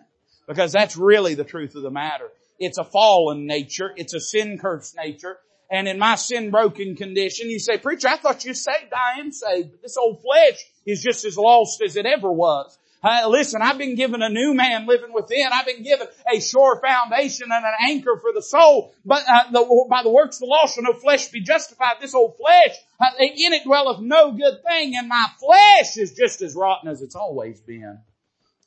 because 0.48 0.72
that's 0.72 0.96
really 0.96 1.34
the 1.34 1.44
truth 1.44 1.74
of 1.74 1.82
the 1.82 1.90
matter. 1.90 2.30
It's 2.58 2.78
a 2.78 2.84
fallen 2.84 3.46
nature. 3.46 3.92
It's 3.94 4.14
a 4.14 4.20
sin 4.20 4.56
cursed 4.58 4.96
nature 4.96 5.36
and 5.70 5.88
in 5.88 5.98
my 5.98 6.14
sin 6.14 6.50
broken 6.50 6.96
condition, 6.96 7.50
you 7.50 7.58
say, 7.58 7.78
preacher, 7.78 8.08
I 8.08 8.16
thought 8.16 8.44
you 8.44 8.54
saved. 8.54 8.92
I 8.92 9.20
am 9.20 9.32
saved, 9.32 9.72
but 9.72 9.82
this 9.82 9.96
old 9.96 10.22
flesh 10.22 10.64
is 10.84 11.02
just 11.02 11.24
as 11.24 11.36
lost 11.36 11.82
as 11.82 11.96
it 11.96 12.06
ever 12.06 12.30
was. 12.30 12.78
Uh, 13.02 13.28
listen, 13.28 13.62
I've 13.62 13.78
been 13.78 13.94
given 13.94 14.22
a 14.22 14.28
new 14.28 14.54
man 14.54 14.86
living 14.86 15.12
within. 15.12 15.46
I've 15.52 15.66
been 15.66 15.82
given 15.82 16.08
a 16.32 16.40
sure 16.40 16.80
foundation 16.80 17.48
and 17.52 17.64
an 17.64 17.74
anchor 17.88 18.18
for 18.20 18.32
the 18.32 18.42
soul. 18.42 18.94
But 19.04 19.22
uh, 19.28 19.50
the, 19.52 19.86
by 19.88 20.02
the 20.02 20.10
works 20.10 20.36
of 20.36 20.40
the 20.40 20.46
law 20.46 20.66
shall 20.66 20.82
no 20.82 20.92
flesh 20.92 21.28
be 21.28 21.40
justified. 21.40 21.96
This 22.00 22.14
old 22.14 22.36
flesh, 22.36 22.76
uh, 22.98 23.10
in 23.18 23.52
it 23.52 23.64
dwelleth 23.64 24.00
no 24.00 24.32
good 24.32 24.62
thing, 24.68 24.96
and 24.96 25.08
my 25.08 25.26
flesh 25.38 25.96
is 25.96 26.14
just 26.14 26.42
as 26.42 26.56
rotten 26.56 26.88
as 26.88 27.02
it's 27.02 27.14
always 27.14 27.60
been. 27.60 27.98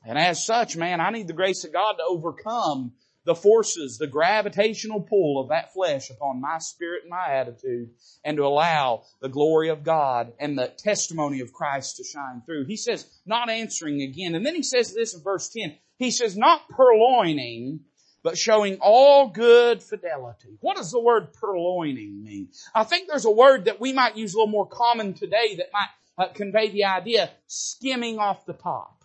And 0.05 0.17
as 0.17 0.45
such, 0.45 0.77
man, 0.77 1.01
I 1.01 1.09
need 1.09 1.27
the 1.27 1.33
grace 1.33 1.65
of 1.65 1.73
God 1.73 1.93
to 1.93 2.03
overcome 2.07 2.93
the 3.29 3.35
forces, 3.35 3.99
the 3.99 4.07
gravitational 4.07 4.99
pull 4.99 5.39
of 5.39 5.49
that 5.49 5.71
flesh 5.71 6.09
upon 6.09 6.41
my 6.41 6.57
spirit 6.57 7.03
and 7.03 7.11
my 7.11 7.27
attitude 7.31 7.87
and 8.25 8.37
to 8.37 8.43
allow 8.43 9.03
the 9.21 9.29
glory 9.29 9.69
of 9.69 9.83
God 9.83 10.33
and 10.39 10.57
the 10.57 10.73
testimony 10.79 11.41
of 11.41 11.53
Christ 11.53 11.97
to 11.97 12.03
shine 12.03 12.41
through. 12.43 12.65
He 12.65 12.75
says, 12.75 13.05
not 13.27 13.51
answering 13.51 14.01
again. 14.01 14.33
And 14.33 14.43
then 14.43 14.55
he 14.55 14.63
says 14.63 14.95
this 14.95 15.13
in 15.13 15.21
verse 15.21 15.47
10. 15.49 15.75
He 15.99 16.09
says, 16.09 16.35
not 16.35 16.67
purloining, 16.69 17.81
but 18.23 18.35
showing 18.35 18.79
all 18.81 19.27
good 19.27 19.83
fidelity. 19.83 20.57
What 20.61 20.77
does 20.77 20.89
the 20.89 20.99
word 20.99 21.31
purloining 21.33 22.23
mean? 22.23 22.47
I 22.73 22.83
think 22.83 23.07
there's 23.07 23.25
a 23.25 23.31
word 23.31 23.65
that 23.65 23.79
we 23.79 23.93
might 23.93 24.17
use 24.17 24.33
a 24.33 24.37
little 24.37 24.51
more 24.51 24.67
common 24.67 25.13
today 25.13 25.53
that 25.57 25.69
might 25.71 25.89
uh, 26.25 26.29
convey 26.33 26.71
the 26.71 26.85
idea 26.85 27.29
skimming 27.45 28.17
off 28.17 28.47
the 28.47 28.53
top. 28.53 28.98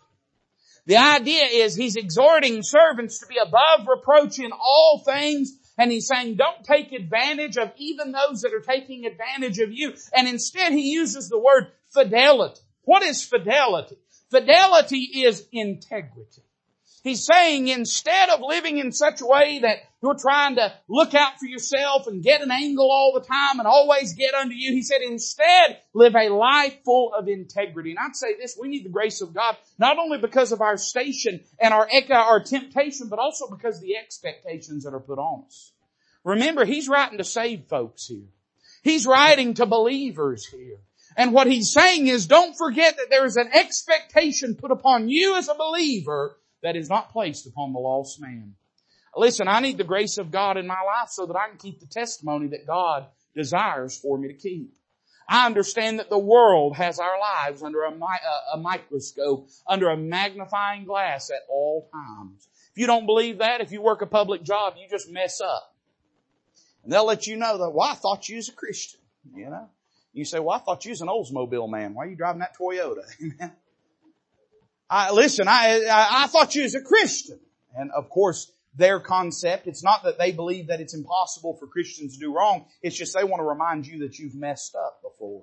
The 0.87 0.97
idea 0.97 1.45
is 1.45 1.75
he's 1.75 1.97
exhorting 1.97 2.63
servants 2.63 3.21
to 3.21 3.27
be 3.27 3.37
above 3.39 3.87
reproach 3.89 4.39
in 4.39 4.53
all 4.53 5.03
things 5.05 5.59
And 5.77 5.91
he's 5.91 6.07
saying, 6.07 6.37
don't 6.37 6.65
take 6.65 6.93
advantage 6.93 7.57
of 7.57 7.73
even 7.77 8.13
those 8.13 8.43
that 8.43 8.55
are 8.55 8.61
taking 8.61 9.07
advantage 9.07 9.59
of 9.59 9.73
you. 9.73 9.95
And 10.17 10.29
instead 10.29 10.73
he 10.73 10.93
uses 10.93 11.29
the 11.29 11.39
word 11.39 11.73
fidelity. 11.93 12.61
What 12.83 13.03
is 13.03 13.25
fidelity? 13.25 13.97
Fidelity 14.31 15.23
is 15.25 15.47
integrity. 15.53 16.43
He's 17.05 17.27
saying 17.27 17.69
instead 17.69 18.31
of 18.31 18.41
living 18.41 18.79
in 18.79 18.91
such 18.91 19.21
a 19.21 19.27
way 19.27 19.59
that 19.59 19.77
you're 20.03 20.15
trying 20.15 20.57
to 20.57 20.73
look 20.89 21.15
out 21.15 21.39
for 21.39 21.45
yourself 21.45 22.07
and 22.07 22.23
get 22.23 22.41
an 22.41 22.51
angle 22.51 22.91
all 22.91 23.13
the 23.13 23.27
time 23.27 23.59
and 23.59 23.69
always 23.69 24.15
get 24.15 24.33
under 24.33 24.55
you, 24.55 24.73
he 24.73 24.81
said 24.81 25.03
instead 25.03 25.81
live 25.93 26.17
a 26.17 26.31
life 26.31 26.79
full 26.83 27.13
of 27.13 27.29
integrity. 27.29 27.91
And 27.91 27.99
I'd 27.99 28.17
say 28.17 28.39
this, 28.39 28.57
we 28.59 28.69
need 28.69 28.87
the 28.87 28.89
grace 28.89 29.21
of 29.21 29.35
God 29.35 29.55
not 29.79 29.99
only 29.99 30.17
because 30.17 30.51
of 30.51 30.63
our 30.63 30.79
station 30.79 31.41
and 31.61 31.75
our, 31.75 31.87
our 32.11 32.43
temptation, 32.43 33.09
but 33.11 33.19
also 33.19 33.51
because 33.51 33.83
the 33.83 33.99
expectations 33.99 34.85
that 34.85 34.95
are 34.95 35.01
put 35.01 35.19
on 35.19 35.45
us. 35.45 35.73
Remember, 36.25 36.65
he's 36.65 36.89
writing 36.89 37.19
to 37.19 37.25
save 37.25 37.67
folks 37.67 38.07
here. 38.07 38.29
He's 38.83 39.07
writing 39.07 39.53
to 39.55 39.67
believers 39.67 40.47
here. 40.47 40.79
And 41.19 41.35
what 41.35 41.49
he's 41.49 41.71
saying 41.71 42.07
is 42.07 42.27
don't 42.27 42.57
forget 42.57 42.97
that 42.97 43.11
there 43.11 43.27
is 43.27 43.37
an 43.37 43.51
expectation 43.53 44.55
put 44.55 44.71
upon 44.71 45.11
you 45.11 45.37
as 45.37 45.49
a 45.49 45.55
believer 45.55 46.39
that 46.65 46.77
is 46.77 46.89
not 46.89 47.13
placed 47.13 47.47
upon 47.47 47.73
the 47.73 47.79
lost 47.79 48.21
man. 48.21 48.55
Listen, 49.15 49.47
I 49.47 49.61
need 49.61 49.79
the 49.79 49.85
grace 49.85 50.19
of 50.19 50.33
God 50.33 50.57
in 50.57 50.67
my 50.67 50.81
life 50.85 51.11
so 51.11 51.27
that 51.27 51.37
I 51.37 51.49
can 51.49 51.59
keep 51.59 51.79
the 51.79 51.87
testimony 51.87 52.49
that 52.49 52.67
God 52.67 53.07
desires 53.37 53.97
for 53.97 54.19
me 54.19 54.29
to 54.29 54.35
keep. 54.35 54.73
I 55.29 55.47
understand 55.47 56.01
that 56.01 56.11
the 56.11 56.19
world 56.19 56.77
has 56.77 56.99
our 56.99 57.19
lives 57.19 57.63
under 57.63 57.83
a, 57.83 57.91
uh, 57.91 58.55
a, 58.55 58.59
microscope, 58.59 59.49
under 59.69 59.89
a 59.91 59.97
magnifying 59.97 60.85
glass 60.85 61.31
at 61.31 61.43
all 61.49 61.89
times. 61.93 62.49
If 62.73 62.79
you 62.79 62.87
don't 62.87 63.07
believe 63.07 63.39
that, 63.39 63.61
if 63.61 63.71
you 63.71 63.81
work 63.81 64.03
a 64.03 64.07
public 64.07 64.43
job, 64.43 64.75
you 64.77 64.89
just 64.89 65.11
mess 65.11 65.41
up. 65.41 65.75
And 66.83 66.93
they'll 66.93 67.07
let 67.07 67.27
you 67.27 67.37
know 67.37 67.59
that, 67.59 67.71
well, 67.71 67.89
I 67.89 67.95
thought 67.95 68.29
you 68.29 68.37
was 68.37 68.49
a 68.49 68.53
Christian, 68.53 69.01
you 69.35 69.49
know. 69.49 69.69
You 70.13 70.25
say, 70.25 70.39
well, 70.39 70.57
I 70.57 70.59
thought 70.59 70.85
you 70.85 70.91
was 70.91 71.01
an 71.01 71.09
Oldsmobile 71.09 71.71
man. 71.71 71.95
Why 71.95 72.05
are 72.05 72.09
you 72.09 72.17
driving 72.17 72.41
that 72.41 72.57
Toyota? 72.59 73.03
I, 74.95 75.11
listen, 75.11 75.49
I, 75.49 75.87
I, 75.91 76.23
I 76.23 76.27
thought 76.29 76.55
you 76.55 76.63
was 76.63 76.77
a 76.77 76.81
Christian. 76.81 77.41
And 77.77 77.91
of 77.91 78.09
course, 78.09 78.53
their 78.77 79.01
concept, 79.01 79.67
it's 79.67 79.83
not 79.83 80.05
that 80.05 80.19
they 80.19 80.31
believe 80.31 80.69
that 80.69 80.81
it's 80.81 80.95
impossible 80.95 81.57
for 81.59 81.67
Christians 81.67 82.15
to 82.15 82.21
do 82.21 82.33
wrong. 82.33 82.67
It's 82.81 82.97
just 82.97 83.13
they 83.13 83.25
want 83.25 83.41
to 83.41 83.45
remind 83.45 83.89
you 83.89 83.99
that 84.01 84.21
you've 84.21 84.37
messed 84.37 84.77
up 84.77 85.03
before. 85.03 85.43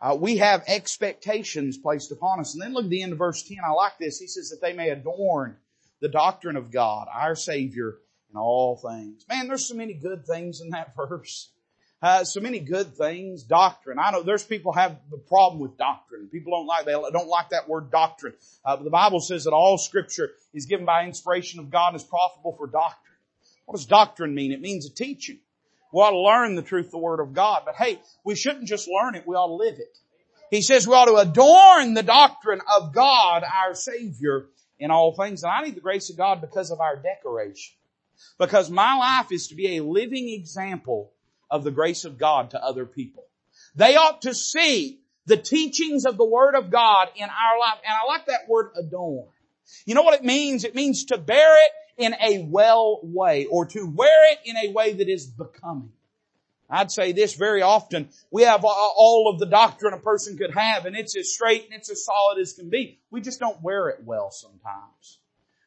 Uh, 0.00 0.16
we 0.18 0.38
have 0.38 0.64
expectations 0.66 1.78
placed 1.78 2.10
upon 2.10 2.40
us. 2.40 2.54
And 2.54 2.60
then 2.60 2.72
look 2.72 2.82
at 2.84 2.90
the 2.90 3.00
end 3.00 3.12
of 3.12 3.18
verse 3.18 3.44
10. 3.44 3.58
I 3.64 3.70
like 3.70 3.96
this. 4.00 4.18
He 4.18 4.26
says 4.26 4.50
that 4.50 4.60
they 4.60 4.72
may 4.72 4.90
adorn 4.90 5.56
the 6.00 6.08
doctrine 6.08 6.56
of 6.56 6.72
God, 6.72 7.06
our 7.14 7.36
Savior, 7.36 7.98
in 8.32 8.36
all 8.36 8.76
things. 8.76 9.24
Man, 9.28 9.46
there's 9.46 9.68
so 9.68 9.76
many 9.76 9.94
good 9.94 10.26
things 10.26 10.60
in 10.60 10.70
that 10.70 10.96
verse 11.08 11.52
uh, 12.00 12.24
so 12.24 12.40
many 12.40 12.60
good 12.60 12.94
things. 12.94 13.42
Doctrine. 13.42 13.98
I 13.98 14.10
know 14.12 14.22
there's 14.22 14.44
people 14.44 14.72
have 14.72 14.96
the 15.10 15.18
problem 15.18 15.60
with 15.60 15.76
doctrine. 15.76 16.28
People 16.28 16.52
don't 16.52 16.66
like 16.66 16.84
they 16.84 16.92
don't 16.92 17.28
like 17.28 17.50
that 17.50 17.68
word 17.68 17.90
doctrine. 17.90 18.34
Uh, 18.64 18.76
but 18.76 18.84
the 18.84 18.90
Bible 18.90 19.20
says 19.20 19.44
that 19.44 19.52
all 19.52 19.78
Scripture 19.78 20.30
is 20.54 20.66
given 20.66 20.86
by 20.86 21.04
inspiration 21.04 21.60
of 21.60 21.70
God 21.70 21.88
and 21.88 21.96
is 21.96 22.04
profitable 22.04 22.54
for 22.56 22.66
doctrine. 22.66 23.16
What 23.66 23.76
does 23.76 23.86
doctrine 23.86 24.34
mean? 24.34 24.52
It 24.52 24.60
means 24.60 24.86
a 24.86 24.90
teaching. 24.90 25.38
We 25.92 26.00
ought 26.00 26.10
to 26.10 26.20
learn 26.20 26.54
the 26.54 26.62
truth, 26.62 26.90
the 26.90 26.98
Word 26.98 27.20
of 27.20 27.32
God. 27.32 27.62
But 27.64 27.76
hey, 27.76 28.00
we 28.24 28.36
shouldn't 28.36 28.66
just 28.66 28.88
learn 28.88 29.14
it, 29.14 29.26
we 29.26 29.34
ought 29.34 29.48
to 29.48 29.54
live 29.54 29.78
it. 29.78 29.98
He 30.50 30.62
says 30.62 30.86
we 30.86 30.94
ought 30.94 31.06
to 31.06 31.16
adorn 31.16 31.94
the 31.94 32.02
doctrine 32.02 32.60
of 32.78 32.94
God, 32.94 33.42
our 33.42 33.74
Savior, 33.74 34.46
in 34.78 34.90
all 34.90 35.14
things. 35.14 35.42
And 35.42 35.52
I 35.52 35.62
need 35.62 35.74
the 35.74 35.80
grace 35.80 36.10
of 36.10 36.16
God 36.16 36.40
because 36.40 36.70
of 36.70 36.80
our 36.80 36.96
decoration. 36.96 37.74
Because 38.38 38.70
my 38.70 38.96
life 38.96 39.30
is 39.32 39.48
to 39.48 39.54
be 39.54 39.76
a 39.76 39.82
living 39.82 40.28
example 40.30 41.12
of 41.50 41.64
the 41.64 41.70
grace 41.70 42.04
of 42.04 42.18
God 42.18 42.50
to 42.50 42.62
other 42.62 42.86
people. 42.86 43.24
They 43.74 43.96
ought 43.96 44.22
to 44.22 44.34
see 44.34 45.00
the 45.26 45.36
teachings 45.36 46.04
of 46.06 46.16
the 46.16 46.24
Word 46.24 46.54
of 46.54 46.70
God 46.70 47.08
in 47.16 47.24
our 47.24 47.58
life. 47.58 47.78
And 47.84 47.94
I 47.94 48.06
like 48.06 48.26
that 48.26 48.48
word 48.48 48.70
adorn. 48.76 49.28
You 49.84 49.94
know 49.94 50.02
what 50.02 50.14
it 50.14 50.24
means? 50.24 50.64
It 50.64 50.74
means 50.74 51.06
to 51.06 51.18
bear 51.18 51.54
it 51.54 51.72
in 51.98 52.14
a 52.14 52.46
well 52.48 53.00
way 53.02 53.46
or 53.46 53.66
to 53.66 53.86
wear 53.86 54.32
it 54.32 54.38
in 54.44 54.56
a 54.56 54.72
way 54.72 54.94
that 54.94 55.08
is 55.08 55.26
becoming. 55.26 55.92
I'd 56.70 56.90
say 56.90 57.12
this 57.12 57.34
very 57.34 57.62
often. 57.62 58.10
We 58.30 58.42
have 58.42 58.64
all 58.64 59.30
of 59.32 59.38
the 59.38 59.46
doctrine 59.46 59.94
a 59.94 59.98
person 59.98 60.36
could 60.36 60.54
have 60.54 60.84
and 60.86 60.96
it's 60.96 61.16
as 61.16 61.32
straight 61.32 61.64
and 61.64 61.74
it's 61.74 61.90
as 61.90 62.04
solid 62.04 62.38
as 62.38 62.52
can 62.52 62.68
be. 62.68 63.00
We 63.10 63.20
just 63.20 63.40
don't 63.40 63.62
wear 63.62 63.88
it 63.88 64.00
well 64.04 64.30
sometimes. 64.30 65.18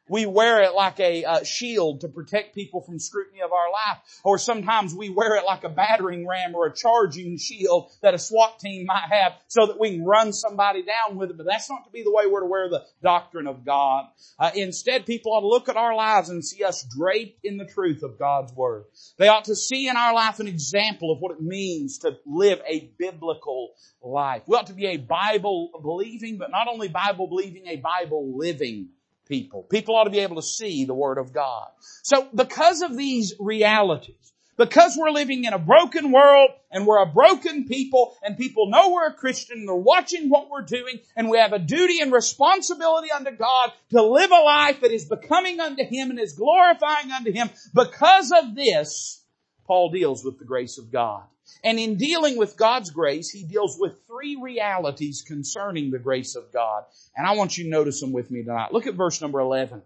We 0.08 0.26
wear 0.26 0.62
it 0.62 0.74
like 0.74 0.98
a 0.98 1.24
uh, 1.24 1.44
shield 1.44 2.00
to 2.00 2.08
protect 2.08 2.54
people 2.54 2.80
from 2.80 2.98
scrutiny 2.98 3.40
of 3.40 3.52
our 3.52 3.70
life. 3.70 3.98
Or 4.24 4.36
sometimes 4.36 4.94
we 4.94 5.08
wear 5.08 5.36
it 5.36 5.44
like 5.44 5.62
a 5.64 5.68
battering 5.68 6.26
ram 6.26 6.54
or 6.54 6.66
a 6.66 6.74
charging 6.74 7.38
shield 7.38 7.90
that 8.02 8.12
a 8.12 8.18
SWAT 8.18 8.58
team 8.58 8.86
might 8.86 9.08
have 9.10 9.34
so 9.46 9.66
that 9.66 9.78
we 9.78 9.92
can 9.92 10.04
run 10.04 10.32
somebody 10.32 10.82
down 10.82 11.16
with 11.16 11.30
it. 11.30 11.36
But 11.36 11.46
that's 11.46 11.70
not 11.70 11.84
to 11.84 11.90
be 11.90 12.02
the 12.02 12.10
way 12.10 12.26
we're 12.26 12.40
to 12.40 12.46
wear 12.46 12.68
the 12.68 12.84
doctrine 13.02 13.46
of 13.46 13.64
God. 13.64 14.06
Uh, 14.38 14.50
instead, 14.54 15.06
people 15.06 15.32
ought 15.32 15.40
to 15.40 15.48
look 15.48 15.68
at 15.68 15.76
our 15.76 15.94
lives 15.94 16.30
and 16.30 16.44
see 16.44 16.64
us 16.64 16.84
draped 16.84 17.44
in 17.44 17.56
the 17.56 17.64
truth 17.64 18.02
of 18.02 18.18
God's 18.18 18.52
Word. 18.52 18.84
They 19.18 19.28
ought 19.28 19.44
to 19.44 19.56
see 19.56 19.88
in 19.88 19.96
our 19.96 20.14
life 20.14 20.40
an 20.40 20.48
example 20.48 21.12
of 21.12 21.20
what 21.20 21.32
it 21.32 21.40
means 21.40 21.98
to 21.98 22.18
live 22.26 22.60
a 22.68 22.90
biblical 22.98 23.74
life. 24.02 24.42
We 24.46 24.56
ought 24.56 24.66
to 24.66 24.74
be 24.74 24.86
a 24.86 24.96
Bible 24.96 25.70
believing, 25.80 26.38
but 26.38 26.50
not 26.50 26.66
only 26.66 26.88
Bible 26.88 27.28
believing, 27.28 27.66
a 27.68 27.76
Bible 27.76 28.36
living 28.36 28.88
people. 29.32 29.62
People 29.62 29.96
ought 29.96 30.04
to 30.04 30.10
be 30.10 30.18
able 30.18 30.36
to 30.36 30.42
see 30.42 30.84
the 30.84 30.92
Word 30.92 31.16
of 31.16 31.32
God. 31.32 31.68
So 32.02 32.28
because 32.34 32.82
of 32.82 32.94
these 32.94 33.32
realities, 33.40 34.14
because 34.58 34.94
we're 34.98 35.10
living 35.10 35.44
in 35.44 35.54
a 35.54 35.58
broken 35.58 36.12
world 36.12 36.50
and 36.70 36.86
we're 36.86 37.02
a 37.02 37.06
broken 37.06 37.64
people 37.64 38.14
and 38.22 38.36
people 38.36 38.68
know 38.68 38.90
we're 38.90 39.06
a 39.06 39.14
Christian 39.14 39.60
and 39.60 39.68
they're 39.68 39.74
watching 39.74 40.28
what 40.28 40.50
we're 40.50 40.66
doing 40.66 40.98
and 41.16 41.30
we 41.30 41.38
have 41.38 41.54
a 41.54 41.58
duty 41.58 42.00
and 42.02 42.12
responsibility 42.12 43.10
unto 43.10 43.30
God 43.30 43.72
to 43.92 44.02
live 44.02 44.30
a 44.30 44.42
life 44.42 44.82
that 44.82 44.92
is 44.92 45.06
becoming 45.06 45.60
unto 45.60 45.82
Him 45.82 46.10
and 46.10 46.20
is 46.20 46.34
glorifying 46.34 47.10
unto 47.10 47.32
Him. 47.32 47.48
Because 47.72 48.32
of 48.32 48.54
this, 48.54 49.21
Paul 49.66 49.90
deals 49.90 50.24
with 50.24 50.38
the 50.38 50.44
grace 50.44 50.78
of 50.78 50.90
God. 50.90 51.22
And 51.64 51.78
in 51.78 51.96
dealing 51.96 52.36
with 52.36 52.56
God's 52.56 52.90
grace, 52.90 53.30
he 53.30 53.44
deals 53.44 53.76
with 53.78 54.06
three 54.06 54.36
realities 54.40 55.22
concerning 55.26 55.90
the 55.90 55.98
grace 55.98 56.36
of 56.36 56.52
God. 56.52 56.84
And 57.16 57.26
I 57.26 57.32
want 57.32 57.58
you 57.58 57.64
to 57.64 57.70
notice 57.70 58.00
them 58.00 58.12
with 58.12 58.30
me 58.30 58.42
tonight. 58.42 58.72
Look 58.72 58.86
at 58.86 58.94
verse 58.94 59.20
number 59.20 59.40
11. 59.40 59.82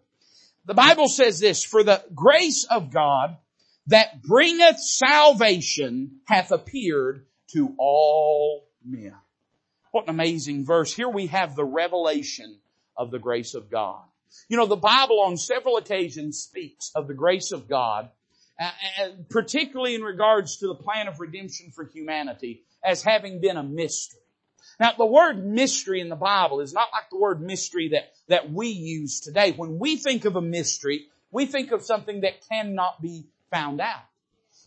The 0.66 0.74
Bible 0.74 1.08
says 1.08 1.38
this, 1.38 1.64
for 1.64 1.82
the 1.82 2.02
grace 2.14 2.66
of 2.70 2.92
God 2.92 3.36
that 3.86 4.22
bringeth 4.22 4.80
salvation 4.80 6.20
hath 6.26 6.50
appeared 6.50 7.24
to 7.52 7.74
all 7.78 8.66
men. 8.84 9.14
What 9.92 10.04
an 10.04 10.10
amazing 10.10 10.64
verse. 10.64 10.94
Here 10.94 11.08
we 11.08 11.28
have 11.28 11.54
the 11.54 11.64
revelation 11.64 12.58
of 12.96 13.10
the 13.10 13.18
grace 13.18 13.54
of 13.54 13.70
God. 13.70 14.02
You 14.48 14.56
know, 14.56 14.66
the 14.66 14.76
Bible 14.76 15.20
on 15.20 15.36
several 15.36 15.76
occasions 15.76 16.38
speaks 16.38 16.90
of 16.94 17.06
the 17.06 17.14
grace 17.14 17.52
of 17.52 17.68
God 17.68 18.10
and 18.58 19.28
particularly 19.28 19.94
in 19.94 20.02
regards 20.02 20.58
to 20.58 20.68
the 20.68 20.74
plan 20.74 21.08
of 21.08 21.20
redemption 21.20 21.70
for 21.70 21.84
humanity 21.84 22.62
as 22.84 23.02
having 23.02 23.40
been 23.40 23.56
a 23.56 23.62
mystery. 23.62 24.20
Now, 24.78 24.92
the 24.96 25.06
word 25.06 25.44
mystery 25.44 26.00
in 26.00 26.08
the 26.08 26.16
Bible 26.16 26.60
is 26.60 26.72
not 26.72 26.88
like 26.92 27.08
the 27.10 27.18
word 27.18 27.40
mystery 27.40 27.90
that, 27.92 28.12
that 28.28 28.52
we 28.52 28.68
use 28.68 29.20
today. 29.20 29.52
When 29.52 29.78
we 29.78 29.96
think 29.96 30.24
of 30.24 30.36
a 30.36 30.42
mystery, 30.42 31.06
we 31.30 31.46
think 31.46 31.72
of 31.72 31.82
something 31.82 32.22
that 32.22 32.46
cannot 32.50 33.00
be 33.00 33.26
found 33.50 33.80
out. 33.80 34.02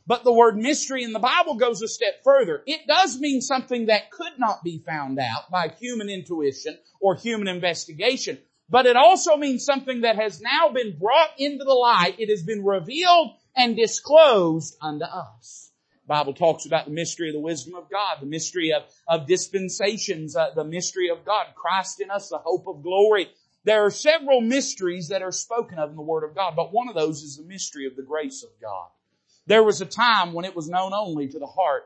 But 0.07 0.23
the 0.23 0.33
word 0.33 0.57
mystery 0.57 1.03
in 1.03 1.13
the 1.13 1.19
Bible 1.19 1.55
goes 1.55 1.83
a 1.83 1.87
step 1.87 2.23
further. 2.23 2.63
It 2.65 2.87
does 2.87 3.19
mean 3.19 3.41
something 3.41 3.87
that 3.87 4.09
could 4.09 4.39
not 4.39 4.63
be 4.63 4.81
found 4.83 5.19
out 5.19 5.51
by 5.51 5.67
human 5.79 6.09
intuition 6.09 6.77
or 6.99 7.15
human 7.15 7.47
investigation. 7.47 8.39
But 8.69 8.87
it 8.87 8.95
also 8.95 9.35
means 9.37 9.65
something 9.65 10.01
that 10.01 10.15
has 10.15 10.41
now 10.41 10.69
been 10.69 10.97
brought 10.97 11.29
into 11.37 11.63
the 11.63 11.73
light. 11.73 12.15
It 12.19 12.29
has 12.29 12.41
been 12.41 12.63
revealed 12.63 13.35
and 13.55 13.75
disclosed 13.75 14.77
unto 14.81 15.05
us. 15.05 15.71
Bible 16.09 16.33
talks 16.33 16.65
about 16.65 16.85
the 16.85 16.91
mystery 16.91 17.29
of 17.29 17.33
the 17.33 17.39
wisdom 17.39 17.75
of 17.75 17.87
God, 17.87 18.17
the 18.19 18.25
mystery 18.25 18.73
of, 18.73 18.81
of 19.07 19.27
dispensations, 19.27 20.35
uh, 20.35 20.49
the 20.55 20.63
mystery 20.63 21.09
of 21.09 21.23
God, 21.23 21.45
Christ 21.55 22.01
in 22.01 22.09
us, 22.09 22.29
the 22.29 22.39
hope 22.39 22.67
of 22.67 22.81
glory. 22.81 23.29
There 23.63 23.85
are 23.85 23.91
several 23.91 24.41
mysteries 24.41 25.09
that 25.09 25.21
are 25.21 25.31
spoken 25.31 25.77
of 25.77 25.91
in 25.91 25.95
the 25.95 26.01
Word 26.01 26.23
of 26.23 26.33
God, 26.33 26.55
but 26.55 26.73
one 26.73 26.89
of 26.89 26.95
those 26.95 27.21
is 27.21 27.37
the 27.37 27.43
mystery 27.43 27.85
of 27.85 27.95
the 27.95 28.01
grace 28.01 28.41
of 28.41 28.49
God. 28.59 28.87
There 29.45 29.63
was 29.63 29.81
a 29.81 29.85
time 29.85 30.33
when 30.33 30.45
it 30.45 30.55
was 30.55 30.67
known 30.67 30.93
only 30.95 31.27
to 31.27 31.37
the 31.37 31.45
heart 31.45 31.83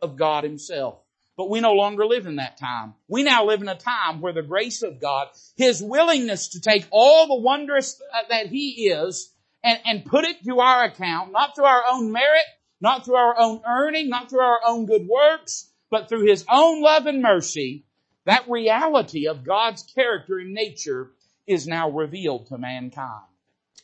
of 0.00 0.16
God 0.16 0.44
Himself. 0.44 0.98
But 1.36 1.50
we 1.50 1.60
no 1.60 1.72
longer 1.72 2.06
live 2.06 2.26
in 2.26 2.36
that 2.36 2.56
time. 2.56 2.94
We 3.08 3.24
now 3.24 3.44
live 3.44 3.60
in 3.60 3.68
a 3.68 3.76
time 3.76 4.22
where 4.22 4.32
the 4.32 4.42
grace 4.42 4.82
of 4.82 5.00
God, 5.00 5.28
His 5.54 5.82
willingness 5.82 6.48
to 6.48 6.62
take 6.62 6.86
all 6.90 7.26
the 7.26 7.42
wondrous 7.42 8.00
uh, 8.14 8.22
that 8.30 8.46
He 8.46 8.88
is 8.88 9.34
and, 9.66 9.80
and 9.84 10.04
put 10.04 10.24
it 10.24 10.44
to 10.44 10.60
our 10.60 10.84
account, 10.84 11.32
not 11.32 11.56
through 11.56 11.64
our 11.64 11.82
own 11.90 12.12
merit, 12.12 12.44
not 12.80 13.04
through 13.04 13.16
our 13.16 13.36
own 13.36 13.60
earning, 13.66 14.08
not 14.08 14.30
through 14.30 14.40
our 14.40 14.60
own 14.64 14.86
good 14.86 15.08
works, 15.08 15.68
but 15.90 16.08
through 16.08 16.24
His 16.26 16.44
own 16.48 16.80
love 16.80 17.06
and 17.06 17.20
mercy, 17.20 17.84
that 18.26 18.48
reality 18.48 19.26
of 19.26 19.44
God's 19.44 19.82
character 19.82 20.38
and 20.38 20.54
nature 20.54 21.10
is 21.48 21.66
now 21.66 21.90
revealed 21.90 22.46
to 22.46 22.58
mankind. 22.58 23.24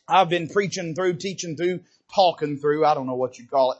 I've 0.07 0.29
been 0.29 0.47
preaching 0.47 0.95
through, 0.95 1.15
teaching 1.15 1.57
through 1.57 1.81
talking 2.13 2.57
through, 2.57 2.85
I 2.85 2.93
don't 2.93 3.07
know 3.07 3.15
what 3.15 3.37
you 3.37 3.45
call 3.45 3.73
it, 3.73 3.79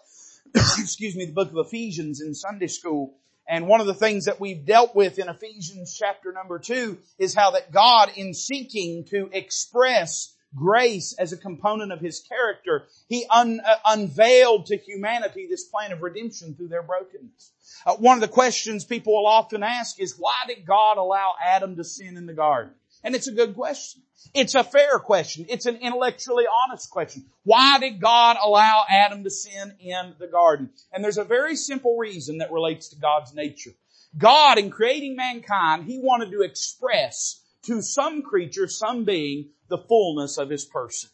excuse 0.78 1.16
me, 1.16 1.26
the 1.26 1.32
book 1.32 1.52
of 1.52 1.66
Ephesians 1.66 2.22
in 2.22 2.36
Sunday 2.36 2.68
school. 2.68 3.14
And 3.48 3.68
one 3.68 3.82
of 3.82 3.88
the 3.88 3.94
things 3.94 4.26
that 4.26 4.40
we've 4.40 4.66
dealt 4.66 4.96
with 4.96 5.20
in 5.20 5.30
Ephesians 5.30 5.96
chapter 5.98 6.34
number 6.34 6.60
two 6.60 6.98
is 7.18 7.34
how 7.34 7.52
that 7.52 7.72
God 7.72 8.12
in 8.16 8.34
seeking 8.34 9.06
to 9.06 9.30
express 9.32 10.33
grace 10.56 11.14
as 11.18 11.34
a 11.34 11.38
component 11.38 11.92
of 11.92 12.00
His 12.00 12.20
character, 12.20 12.88
He 13.08 13.26
un, 13.30 13.60
uh, 13.66 13.76
unveiled 13.86 14.68
to 14.68 14.78
humanity 14.78 15.48
this 15.50 15.66
plan 15.66 15.92
of 15.92 16.02
redemption 16.02 16.56
through 16.56 16.70
their 16.70 16.84
brokenness. 16.84 17.52
Uh, 17.86 17.96
one 17.96 18.18
of 18.18 18.22
the 18.22 18.28
questions 18.28 18.86
people 18.86 19.14
will 19.14 19.28
often 19.28 19.64
ask 19.64 20.00
is, 20.00 20.16
why 20.18 20.44
did 20.48 20.66
God 20.66 20.98
allow 20.98 21.34
Adam 21.44 21.76
to 21.76 21.84
sin 21.84 22.18
in 22.18 22.26
the 22.26 22.34
garden? 22.34 22.74
And 23.04 23.16
it's 23.16 23.28
a 23.28 23.34
good 23.34 23.56
question. 23.56 24.02
It's 24.34 24.56
a 24.56 24.64
fair 24.64 25.00
question. 25.00 25.46
It's 25.50 25.66
an 25.66 25.76
intellectually 25.78 26.46
honest 26.48 26.90
question. 26.90 27.26
Why 27.44 27.78
did 27.80 28.00
God 28.00 28.38
allow 28.42 28.86
Adam 28.90 29.24
to 29.26 29.30
sin 29.30 29.76
in 29.80 30.14
the 30.18 30.28
garden? 30.28 30.70
And 30.94 31.04
there's 31.04 31.18
a 31.18 31.26
very 31.26 31.56
simple 31.56 31.98
reason 31.98 32.38
that 32.38 32.52
relates 32.52 32.90
to 32.90 32.96
God's 32.96 33.34
nature. 33.34 33.72
God, 34.18 34.58
in 34.58 34.70
creating 34.70 35.16
mankind, 35.16 35.86
He 35.86 36.00
wanted 36.00 36.32
to 36.32 36.42
express 36.42 37.42
to 37.64 37.82
some 37.82 38.22
creature, 38.22 38.68
some 38.68 39.04
being, 39.04 39.50
the 39.74 39.84
fullness 39.88 40.38
of 40.38 40.51
His 40.51 40.65
person. 40.65 41.10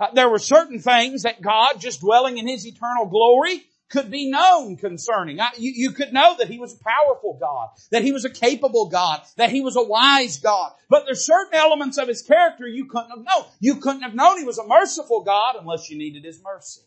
Uh, 0.00 0.08
there 0.12 0.28
were 0.28 0.40
certain 0.40 0.80
things 0.80 1.22
that 1.22 1.40
God, 1.40 1.74
just 1.78 2.00
dwelling 2.00 2.36
in 2.36 2.48
His 2.48 2.66
eternal 2.66 3.06
glory, 3.06 3.62
could 3.88 4.10
be 4.10 4.28
known 4.28 4.76
concerning. 4.76 5.38
I, 5.38 5.50
you, 5.56 5.72
you 5.74 5.90
could 5.92 6.12
know 6.12 6.34
that 6.38 6.48
He 6.48 6.58
was 6.58 6.74
a 6.74 6.82
powerful 6.82 7.38
God, 7.40 7.68
that 7.92 8.02
He 8.02 8.10
was 8.10 8.24
a 8.24 8.30
capable 8.30 8.88
God, 8.88 9.20
that 9.36 9.50
He 9.50 9.60
was 9.60 9.76
a 9.76 9.82
wise 9.82 10.38
God. 10.38 10.72
But 10.88 11.04
there's 11.04 11.24
certain 11.24 11.54
elements 11.54 11.98
of 11.98 12.08
His 12.08 12.22
character 12.22 12.66
you 12.66 12.86
couldn't 12.86 13.10
have 13.10 13.18
known. 13.18 13.44
You 13.60 13.76
couldn't 13.76 14.02
have 14.02 14.14
known 14.14 14.38
He 14.38 14.44
was 14.44 14.58
a 14.58 14.66
merciful 14.66 15.22
God 15.22 15.54
unless 15.60 15.88
you 15.88 15.96
needed 15.96 16.24
His 16.24 16.42
mercy. 16.42 16.80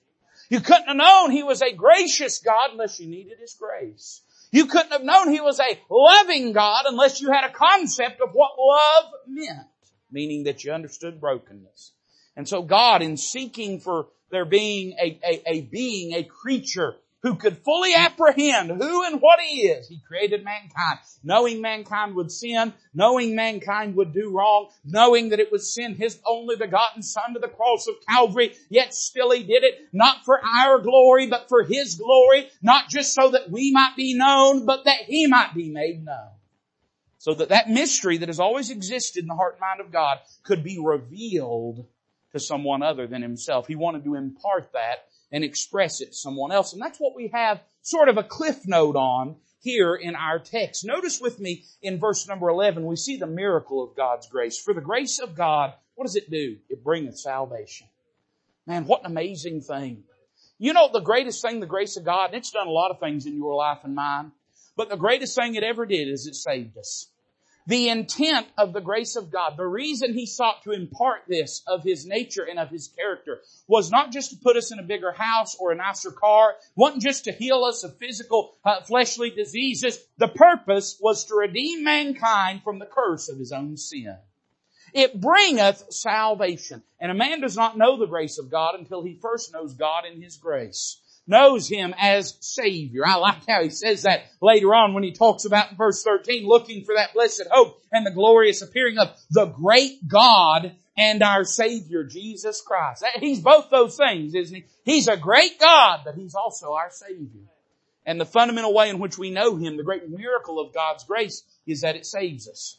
You 0.49 0.59
couldn't 0.59 0.87
have 0.87 0.97
known 0.97 1.31
He 1.31 1.43
was 1.43 1.61
a 1.61 1.73
gracious 1.73 2.39
God 2.39 2.71
unless 2.71 2.99
you 2.99 3.07
needed 3.07 3.37
His 3.39 3.53
grace. 3.53 4.21
You 4.51 4.65
couldn't 4.65 4.91
have 4.91 5.03
known 5.03 5.29
He 5.29 5.41
was 5.41 5.59
a 5.59 5.79
loving 5.89 6.53
God 6.53 6.85
unless 6.87 7.21
you 7.21 7.31
had 7.31 7.45
a 7.45 7.53
concept 7.53 8.19
of 8.19 8.31
what 8.33 8.51
love 8.57 9.11
meant, 9.27 9.67
meaning 10.11 10.43
that 10.43 10.63
you 10.63 10.71
understood 10.71 11.19
brokenness. 11.19 11.91
And 12.35 12.47
so 12.47 12.61
God, 12.61 13.01
in 13.01 13.17
seeking 13.17 13.79
for 13.79 14.07
there 14.31 14.45
being 14.45 14.93
a, 15.01 15.19
a, 15.23 15.43
a 15.45 15.61
being, 15.61 16.13
a 16.13 16.23
creature 16.23 16.95
who 17.25 17.35
could 17.35 17.57
fully 17.57 17.91
apprehend 17.95 18.69
who 18.69 19.03
and 19.03 19.19
what 19.19 19.39
he 19.39 19.61
is. 19.61 19.87
He 19.87 19.99
created 20.07 20.43
mankind, 20.43 20.99
knowing 21.23 21.59
mankind 21.59 22.13
would 22.13 22.31
sin, 22.31 22.71
knowing 22.93 23.35
mankind 23.35 23.95
would 23.95 24.13
do 24.13 24.29
wrong, 24.29 24.69
knowing 24.85 25.29
that 25.29 25.39
it 25.39 25.51
would 25.51 25.63
send 25.63 25.97
his 25.97 26.19
only 26.23 26.55
begotten 26.55 27.01
son 27.01 27.33
to 27.33 27.39
the 27.39 27.47
cross 27.47 27.87
of 27.87 27.95
Calvary, 28.07 28.53
yet 28.69 28.93
still 28.93 29.31
he 29.31 29.41
did 29.41 29.63
it, 29.63 29.73
not 29.91 30.23
for 30.23 30.39
our 30.45 30.77
glory, 30.77 31.25
but 31.25 31.49
for 31.49 31.63
his 31.63 31.95
glory, 31.95 32.47
not 32.61 32.89
just 32.89 33.15
so 33.15 33.31
that 33.31 33.49
we 33.49 33.71
might 33.71 33.95
be 33.97 34.13
known, 34.13 34.67
but 34.67 34.85
that 34.85 35.01
he 35.07 35.25
might 35.25 35.55
be 35.55 35.71
made 35.71 36.05
known. 36.05 36.29
So 37.25 37.33
that 37.33 37.49
that 37.49 37.67
mystery 37.71 38.19
that 38.19 38.29
has 38.29 38.39
always 38.39 38.69
existed 38.69 39.23
in 39.23 39.27
the 39.27 39.33
heart 39.33 39.53
and 39.53 39.61
mind 39.61 39.79
of 39.79 39.91
God 39.91 40.19
could 40.43 40.63
be 40.63 40.77
revealed 40.77 41.83
to 42.33 42.39
someone 42.39 42.83
other 42.83 43.07
than 43.07 43.23
himself. 43.23 43.65
He 43.65 43.73
wanted 43.73 44.03
to 44.03 44.13
impart 44.13 44.73
that 44.73 45.07
and 45.31 45.43
express 45.43 46.01
it 46.01 46.09
to 46.09 46.13
someone 46.13 46.51
else. 46.51 46.73
And 46.73 46.81
that's 46.83 46.99
what 46.99 47.15
we 47.15 47.29
have 47.29 47.61
sort 47.81 48.09
of 48.09 48.17
a 48.17 48.23
cliff 48.23 48.67
note 48.67 48.95
on 48.95 49.37
here 49.59 49.95
in 49.95 50.13
our 50.13 50.37
text. 50.37 50.85
Notice 50.85 51.19
with 51.19 51.39
me 51.39 51.63
in 51.81 51.97
verse 51.97 52.27
number 52.27 52.47
11, 52.47 52.85
we 52.85 52.95
see 52.95 53.17
the 53.17 53.25
miracle 53.25 53.83
of 53.83 53.95
God's 53.95 54.27
grace. 54.27 54.59
For 54.59 54.75
the 54.75 54.79
grace 54.79 55.17
of 55.17 55.33
God, 55.33 55.73
what 55.95 56.05
does 56.05 56.15
it 56.15 56.29
do? 56.29 56.57
It 56.69 56.83
bringeth 56.83 57.17
salvation. 57.17 57.87
Man, 58.67 58.85
what 58.85 58.99
an 58.99 59.07
amazing 59.07 59.61
thing. 59.61 60.03
You 60.59 60.73
know 60.73 60.91
the 60.93 60.99
greatest 60.99 61.41
thing, 61.41 61.59
the 61.59 61.65
grace 61.65 61.97
of 61.97 62.05
God, 62.05 62.25
and 62.25 62.35
it's 62.35 62.51
done 62.51 62.67
a 62.67 62.69
lot 62.69 62.91
of 62.91 62.99
things 62.99 63.25
in 63.25 63.35
your 63.35 63.55
life 63.55 63.79
and 63.83 63.95
mine, 63.95 64.31
but 64.77 64.89
the 64.89 64.95
greatest 64.95 65.35
thing 65.35 65.55
it 65.55 65.63
ever 65.63 65.87
did 65.87 66.07
is 66.07 66.27
it 66.27 66.35
saved 66.35 66.77
us. 66.77 67.09
The 67.67 67.89
intent 67.89 68.47
of 68.57 68.73
the 68.73 68.81
grace 68.81 69.15
of 69.15 69.31
God, 69.31 69.57
the 69.57 69.65
reason 69.65 70.13
He 70.13 70.27
sought 70.27 70.63
to 70.63 70.71
impart 70.71 71.23
this 71.27 71.63
of 71.65 71.83
His 71.83 72.05
nature 72.05 72.43
and 72.43 72.59
of 72.59 72.69
His 72.69 72.89
character 72.89 73.41
was 73.67 73.89
not 73.89 74.11
just 74.11 74.29
to 74.31 74.37
put 74.37 74.55
us 74.55 74.71
in 74.71 74.77
a 74.77 74.83
bigger 74.83 75.11
house 75.11 75.55
or 75.59 75.71
a 75.71 75.75
nicer 75.75 76.11
car, 76.11 76.55
wasn't 76.75 77.01
just 77.01 77.23
to 77.23 77.31
heal 77.31 77.63
us 77.63 77.83
of 77.83 77.97
physical, 77.97 78.55
uh, 78.63 78.81
fleshly 78.81 79.31
diseases. 79.31 79.97
The 80.17 80.27
purpose 80.27 80.97
was 81.01 81.25
to 81.25 81.35
redeem 81.35 81.83
mankind 81.83 82.61
from 82.63 82.77
the 82.77 82.85
curse 82.85 83.29
of 83.29 83.39
his 83.39 83.51
own 83.51 83.77
sin. 83.77 84.15
It 84.93 85.19
bringeth 85.19 85.91
salvation. 85.91 86.83
And 86.99 87.11
a 87.11 87.15
man 87.15 87.41
does 87.41 87.57
not 87.57 87.77
know 87.77 87.97
the 87.97 88.05
grace 88.05 88.37
of 88.37 88.51
God 88.51 88.75
until 88.75 89.03
he 89.03 89.19
first 89.21 89.51
knows 89.51 89.73
God 89.73 90.05
in 90.05 90.21
His 90.21 90.37
grace 90.37 91.01
knows 91.27 91.67
him 91.67 91.93
as 91.97 92.37
Savior. 92.39 93.05
I 93.05 93.15
like 93.15 93.47
how 93.47 93.63
he 93.63 93.69
says 93.69 94.03
that 94.03 94.25
later 94.41 94.73
on 94.75 94.93
when 94.93 95.03
he 95.03 95.11
talks 95.11 95.45
about 95.45 95.71
in 95.71 95.77
verse 95.77 96.03
13, 96.03 96.47
looking 96.47 96.83
for 96.85 96.95
that 96.95 97.13
blessed 97.13 97.47
hope 97.51 97.81
and 97.91 98.05
the 98.05 98.11
glorious 98.11 98.61
appearing 98.61 98.97
of 98.97 99.15
the 99.31 99.45
great 99.45 100.07
God 100.07 100.75
and 100.97 101.23
our 101.23 101.43
Savior, 101.43 102.03
Jesus 102.03 102.61
Christ. 102.61 103.03
He's 103.19 103.41
both 103.41 103.69
those 103.69 103.97
things, 103.97 104.33
isn't 104.33 104.55
he? 104.55 104.65
He's 104.83 105.07
a 105.07 105.17
great 105.17 105.59
God, 105.59 106.01
but 106.05 106.15
He's 106.15 106.35
also 106.35 106.73
our 106.73 106.89
Savior. 106.91 107.41
And 108.05 108.21
the 108.21 108.25
fundamental 108.25 108.73
way 108.73 108.89
in 108.89 108.99
which 108.99 109.17
we 109.17 109.31
know 109.31 109.55
Him, 109.55 109.77
the 109.77 109.83
great 109.83 110.07
miracle 110.09 110.59
of 110.59 110.73
God's 110.73 111.03
grace, 111.03 111.43
is 111.65 111.81
that 111.81 111.95
it 111.95 112.05
saves 112.05 112.47
us. 112.47 112.77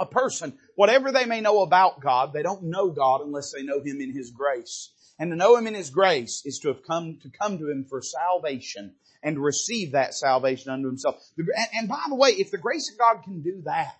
A 0.00 0.06
person, 0.06 0.58
whatever 0.74 1.12
they 1.12 1.26
may 1.26 1.40
know 1.40 1.60
about 1.60 2.00
God, 2.00 2.32
they 2.32 2.42
don't 2.42 2.64
know 2.64 2.90
God 2.90 3.20
unless 3.20 3.52
they 3.52 3.62
know 3.62 3.80
Him 3.80 4.00
in 4.00 4.12
His 4.12 4.30
grace. 4.30 4.90
And 5.18 5.30
to 5.30 5.36
know 5.36 5.56
Him 5.56 5.66
in 5.66 5.74
His 5.74 5.90
grace 5.90 6.42
is 6.44 6.58
to 6.60 6.68
have 6.68 6.82
come, 6.82 7.18
to 7.22 7.30
come 7.30 7.58
to 7.58 7.70
Him 7.70 7.84
for 7.88 8.00
salvation 8.00 8.94
and 9.22 9.38
receive 9.38 9.92
that 9.92 10.14
salvation 10.14 10.70
unto 10.70 10.88
Himself. 10.88 11.22
And 11.74 11.88
by 11.88 12.02
the 12.08 12.14
way, 12.14 12.30
if 12.30 12.50
the 12.50 12.58
grace 12.58 12.90
of 12.90 12.98
God 12.98 13.22
can 13.22 13.42
do 13.42 13.62
that, 13.66 13.98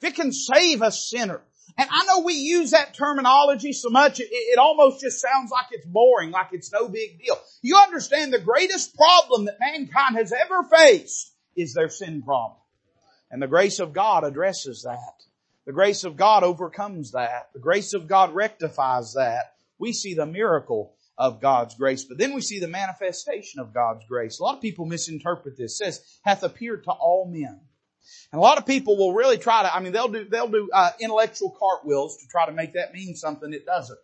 if 0.00 0.08
it 0.08 0.14
can 0.14 0.32
save 0.32 0.80
a 0.82 0.92
sinner, 0.92 1.42
and 1.76 1.88
I 1.90 2.04
know 2.04 2.20
we 2.20 2.34
use 2.34 2.70
that 2.70 2.94
terminology 2.94 3.72
so 3.72 3.90
much, 3.90 4.20
it, 4.20 4.28
it, 4.30 4.58
almost 4.58 5.00
just 5.00 5.20
sounds 5.20 5.50
like 5.50 5.66
it's 5.72 5.86
boring, 5.86 6.30
like 6.30 6.48
it's 6.52 6.72
no 6.72 6.88
big 6.88 7.20
deal. 7.20 7.38
You 7.62 7.76
understand 7.76 8.32
the 8.32 8.38
greatest 8.38 8.96
problem 8.96 9.46
that 9.46 9.58
mankind 9.60 10.16
has 10.16 10.32
ever 10.32 10.64
faced 10.64 11.32
is 11.56 11.74
their 11.74 11.88
sin 11.88 12.22
problem. 12.22 12.58
And 13.30 13.40
the 13.40 13.46
grace 13.46 13.78
of 13.78 13.92
God 13.92 14.24
addresses 14.24 14.82
that. 14.82 15.24
The 15.70 15.74
grace 15.74 16.02
of 16.02 16.16
God 16.16 16.42
overcomes 16.42 17.12
that. 17.12 17.50
The 17.52 17.60
grace 17.60 17.94
of 17.94 18.08
God 18.08 18.34
rectifies 18.34 19.14
that 19.14 19.54
we 19.78 19.92
see 19.92 20.14
the 20.14 20.26
miracle 20.26 20.96
of 21.16 21.40
God's 21.40 21.76
grace, 21.76 22.02
but 22.02 22.18
then 22.18 22.34
we 22.34 22.40
see 22.40 22.58
the 22.58 22.66
manifestation 22.66 23.60
of 23.60 23.72
God's 23.72 24.04
grace. 24.08 24.40
A 24.40 24.42
lot 24.42 24.56
of 24.56 24.62
people 24.62 24.84
misinterpret 24.84 25.56
this. 25.56 25.74
It 25.74 25.84
says, 25.84 26.18
hath 26.24 26.42
appeared 26.42 26.82
to 26.84 26.90
all 26.90 27.30
men. 27.32 27.60
And 28.32 28.38
a 28.40 28.42
lot 28.42 28.58
of 28.58 28.66
people 28.66 28.96
will 28.96 29.14
really 29.14 29.38
try 29.38 29.62
to, 29.62 29.72
I 29.72 29.78
mean, 29.78 29.92
they'll 29.92 30.08
do, 30.08 30.24
they'll 30.24 30.48
do, 30.48 30.70
uh, 30.72 30.90
intellectual 30.98 31.56
cartwheels 31.56 32.16
to 32.16 32.26
try 32.26 32.46
to 32.46 32.52
make 32.52 32.72
that 32.72 32.92
mean 32.92 33.14
something 33.14 33.52
it 33.52 33.64
doesn't. 33.64 34.00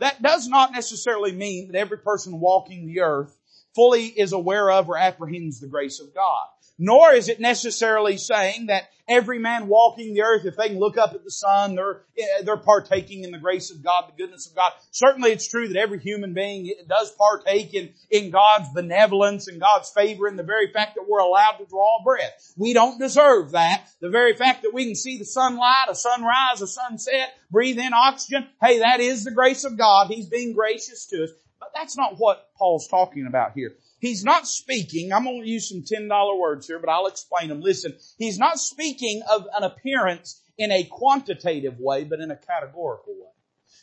That 0.00 0.20
does 0.20 0.46
not 0.48 0.72
necessarily 0.72 1.32
mean 1.32 1.68
that 1.68 1.78
every 1.78 1.96
person 1.96 2.40
walking 2.40 2.88
the 2.88 3.00
earth 3.00 3.34
fully 3.74 4.04
is 4.04 4.34
aware 4.34 4.70
of 4.70 4.90
or 4.90 4.98
apprehends 4.98 5.60
the 5.60 5.68
grace 5.68 5.98
of 5.98 6.14
God. 6.14 6.46
Nor 6.78 7.14
is 7.14 7.28
it 7.28 7.40
necessarily 7.40 8.18
saying 8.18 8.66
that 8.66 8.90
every 9.08 9.38
man 9.38 9.68
walking 9.68 10.14
the 10.14 10.22
earth, 10.22 10.44
if 10.44 10.56
they 10.56 10.68
can 10.68 10.78
look 10.78 10.98
up 10.98 11.14
at 11.14 11.24
the 11.24 11.30
sun, 11.30 11.74
they're, 11.74 12.02
eh, 12.18 12.42
they're 12.44 12.56
partaking 12.56 13.24
in 13.24 13.30
the 13.30 13.38
grace 13.38 13.70
of 13.70 13.82
God, 13.82 14.08
the 14.08 14.22
goodness 14.22 14.46
of 14.46 14.54
God. 14.54 14.72
Certainly 14.90 15.30
it's 15.30 15.48
true 15.48 15.68
that 15.68 15.78
every 15.78 15.98
human 15.98 16.34
being 16.34 16.72
does 16.88 17.12
partake 17.12 17.72
in, 17.74 17.90
in 18.10 18.30
God's 18.30 18.68
benevolence 18.74 19.48
and 19.48 19.60
God's 19.60 19.90
favor 19.90 20.28
in 20.28 20.36
the 20.36 20.42
very 20.42 20.70
fact 20.72 20.96
that 20.96 21.08
we're 21.08 21.20
allowed 21.20 21.56
to 21.58 21.66
draw 21.66 22.02
breath. 22.04 22.52
We 22.56 22.72
don't 22.72 22.98
deserve 22.98 23.52
that. 23.52 23.88
The 24.00 24.10
very 24.10 24.34
fact 24.34 24.62
that 24.62 24.74
we 24.74 24.84
can 24.84 24.96
see 24.96 25.18
the 25.18 25.24
sunlight, 25.24 25.86
a 25.88 25.94
sunrise, 25.94 26.60
a 26.60 26.66
sunset, 26.66 27.34
breathe 27.50 27.78
in 27.78 27.92
oxygen, 27.94 28.46
hey, 28.62 28.80
that 28.80 29.00
is 29.00 29.24
the 29.24 29.30
grace 29.30 29.64
of 29.64 29.78
God. 29.78 30.08
He's 30.08 30.26
being 30.26 30.52
gracious 30.52 31.06
to 31.06 31.24
us. 31.24 31.30
But 31.58 31.70
that's 31.74 31.96
not 31.96 32.18
what 32.18 32.50
Paul's 32.56 32.86
talking 32.86 33.26
about 33.26 33.52
here. 33.54 33.76
He's 34.06 34.22
not 34.22 34.46
speaking, 34.46 35.12
I'm 35.12 35.24
going 35.24 35.42
to 35.42 35.48
use 35.48 35.68
some 35.68 35.82
$10 35.82 36.38
words 36.38 36.68
here, 36.68 36.78
but 36.78 36.88
I'll 36.88 37.08
explain 37.08 37.48
them. 37.48 37.60
Listen, 37.60 37.92
he's 38.18 38.38
not 38.38 38.60
speaking 38.60 39.22
of 39.28 39.48
an 39.56 39.64
appearance 39.64 40.40
in 40.56 40.70
a 40.70 40.84
quantitative 40.84 41.80
way, 41.80 42.04
but 42.04 42.20
in 42.20 42.30
a 42.30 42.36
categorical 42.36 43.14
way. 43.14 43.32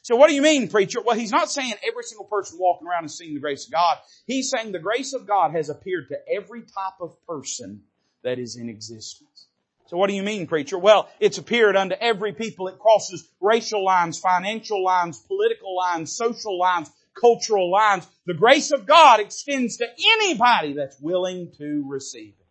So 0.01 0.15
what 0.15 0.29
do 0.29 0.33
you 0.33 0.41
mean, 0.41 0.69
preacher? 0.69 1.01
Well, 1.01 1.17
he's 1.17 1.33
not 1.33 1.51
saying 1.51 1.73
every 1.85 2.03
single 2.03 2.25
person 2.25 2.57
walking 2.57 2.87
around 2.87 3.03
is 3.03 3.17
seeing 3.17 3.33
the 3.33 3.41
grace 3.41 3.65
of 3.65 3.73
God. 3.73 3.97
He's 4.25 4.49
saying 4.49 4.71
the 4.71 4.79
grace 4.79 5.11
of 5.11 5.27
God 5.27 5.51
has 5.51 5.67
appeared 5.67 6.07
to 6.07 6.17
every 6.33 6.61
type 6.61 7.01
of 7.01 7.15
person 7.27 7.81
that 8.23 8.39
is 8.39 8.55
in 8.55 8.69
existence. 8.69 9.47
So 9.87 9.97
what 9.97 10.07
do 10.07 10.15
you 10.15 10.23
mean, 10.23 10.47
preacher? 10.47 10.77
Well, 10.77 11.09
it's 11.19 11.37
appeared 11.37 11.75
unto 11.75 11.95
every 11.95 12.31
people. 12.31 12.69
It 12.69 12.79
crosses 12.79 13.27
racial 13.41 13.83
lines, 13.83 14.19
financial 14.19 14.81
lines, 14.81 15.19
political 15.19 15.75
lines, 15.75 16.15
social 16.15 16.57
lines, 16.57 16.89
cultural 17.19 17.71
lines. 17.71 18.07
The 18.25 18.33
grace 18.33 18.71
of 18.71 18.85
God 18.85 19.19
extends 19.19 19.77
to 19.77 19.87
anybody 20.19 20.73
that's 20.73 20.99
willing 20.99 21.51
to 21.57 21.85
receive 21.87 22.33
it. 22.39 22.43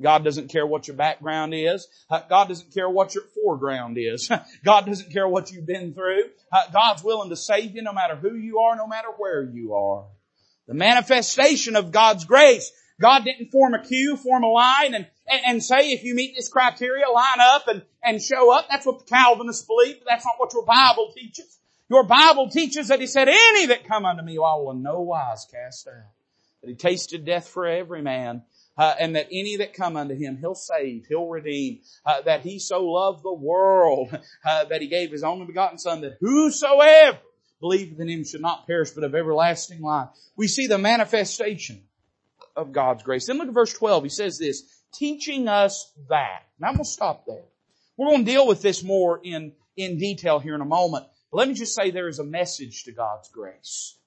God 0.00 0.24
doesn't 0.24 0.48
care 0.48 0.66
what 0.66 0.86
your 0.86 0.96
background 0.96 1.54
is. 1.54 1.88
Uh, 2.08 2.20
God 2.28 2.48
doesn't 2.48 2.72
care 2.72 2.88
what 2.88 3.14
your 3.14 3.24
foreground 3.34 3.96
is. 3.98 4.30
God 4.64 4.86
doesn't 4.86 5.12
care 5.12 5.28
what 5.28 5.50
you've 5.50 5.66
been 5.66 5.92
through. 5.92 6.24
Uh, 6.52 6.70
God's 6.72 7.02
willing 7.02 7.30
to 7.30 7.36
save 7.36 7.74
you 7.74 7.82
no 7.82 7.92
matter 7.92 8.14
who 8.14 8.34
you 8.34 8.60
are, 8.60 8.76
no 8.76 8.86
matter 8.86 9.08
where 9.16 9.42
you 9.42 9.74
are. 9.74 10.06
The 10.68 10.74
manifestation 10.74 11.76
of 11.76 11.90
God's 11.90 12.24
grace. 12.24 12.70
God 13.00 13.24
didn't 13.24 13.50
form 13.50 13.74
a 13.74 13.82
queue, 13.84 14.16
form 14.16 14.42
a 14.42 14.48
line, 14.48 14.94
and, 14.94 15.06
and, 15.26 15.40
and, 15.46 15.62
say 15.62 15.92
if 15.92 16.02
you 16.02 16.16
meet 16.16 16.34
this 16.34 16.48
criteria, 16.48 17.08
line 17.08 17.38
up 17.40 17.68
and, 17.68 17.82
and 18.02 18.20
show 18.20 18.52
up. 18.52 18.66
That's 18.68 18.84
what 18.84 18.98
the 18.98 19.04
Calvinists 19.04 19.64
believe. 19.64 20.00
but 20.00 20.06
That's 20.10 20.24
not 20.24 20.34
what 20.38 20.52
your 20.52 20.64
Bible 20.64 21.12
teaches. 21.16 21.57
Your 21.90 22.04
Bible 22.04 22.50
teaches 22.50 22.88
that 22.88 23.00
He 23.00 23.06
said, 23.06 23.28
any 23.28 23.66
that 23.66 23.86
come 23.86 24.04
unto 24.04 24.22
me, 24.22 24.34
I 24.34 24.54
will 24.56 24.72
in 24.72 24.82
no 24.82 25.00
wise 25.00 25.46
cast 25.50 25.88
out. 25.88 25.94
That 26.62 26.68
He 26.68 26.74
tasted 26.74 27.24
death 27.24 27.48
for 27.48 27.66
every 27.66 28.02
man 28.02 28.42
uh, 28.78 28.94
and 28.98 29.16
that 29.16 29.26
any 29.32 29.56
that 29.56 29.74
come 29.74 29.96
unto 29.96 30.14
him, 30.14 30.38
he'll 30.38 30.54
save, 30.54 31.04
he'll 31.08 31.26
redeem, 31.26 31.80
uh, 32.06 32.22
that 32.22 32.42
he 32.42 32.60
so 32.60 32.84
loved 32.84 33.24
the 33.24 33.32
world, 33.32 34.16
uh, 34.46 34.64
that 34.66 34.80
he 34.80 34.86
gave 34.86 35.10
his 35.10 35.24
only 35.24 35.44
begotten 35.44 35.78
son, 35.78 36.00
that 36.00 36.16
whosoever 36.20 37.18
believeth 37.60 37.98
in 37.98 38.08
him 38.08 38.24
should 38.24 38.40
not 38.40 38.68
perish, 38.68 38.92
but 38.92 39.02
have 39.02 39.16
everlasting 39.16 39.82
life. 39.82 40.08
We 40.36 40.46
see 40.46 40.68
the 40.68 40.78
manifestation 40.78 41.82
of 42.54 42.72
God's 42.72 43.02
grace. 43.02 43.26
Then 43.26 43.38
look 43.38 43.48
at 43.48 43.54
verse 43.54 43.72
12. 43.72 44.04
He 44.04 44.08
says 44.10 44.38
this, 44.38 44.62
teaching 44.94 45.48
us 45.48 45.92
that. 46.08 46.44
Now 46.60 46.68
I'm 46.68 46.74
going 46.74 46.84
to 46.84 46.90
stop 46.90 47.26
there. 47.26 47.44
We're 47.96 48.10
going 48.10 48.24
to 48.24 48.30
deal 48.30 48.46
with 48.46 48.62
this 48.62 48.84
more 48.84 49.20
in, 49.22 49.52
in 49.76 49.98
detail 49.98 50.38
here 50.38 50.54
in 50.54 50.60
a 50.60 50.64
moment. 50.64 51.04
But 51.30 51.38
let 51.38 51.48
me 51.48 51.54
just 51.54 51.74
say 51.74 51.90
there 51.90 52.08
is 52.08 52.18
a 52.18 52.24
message 52.24 52.84
to 52.84 52.92
God's 52.92 53.28
grace. 53.28 53.98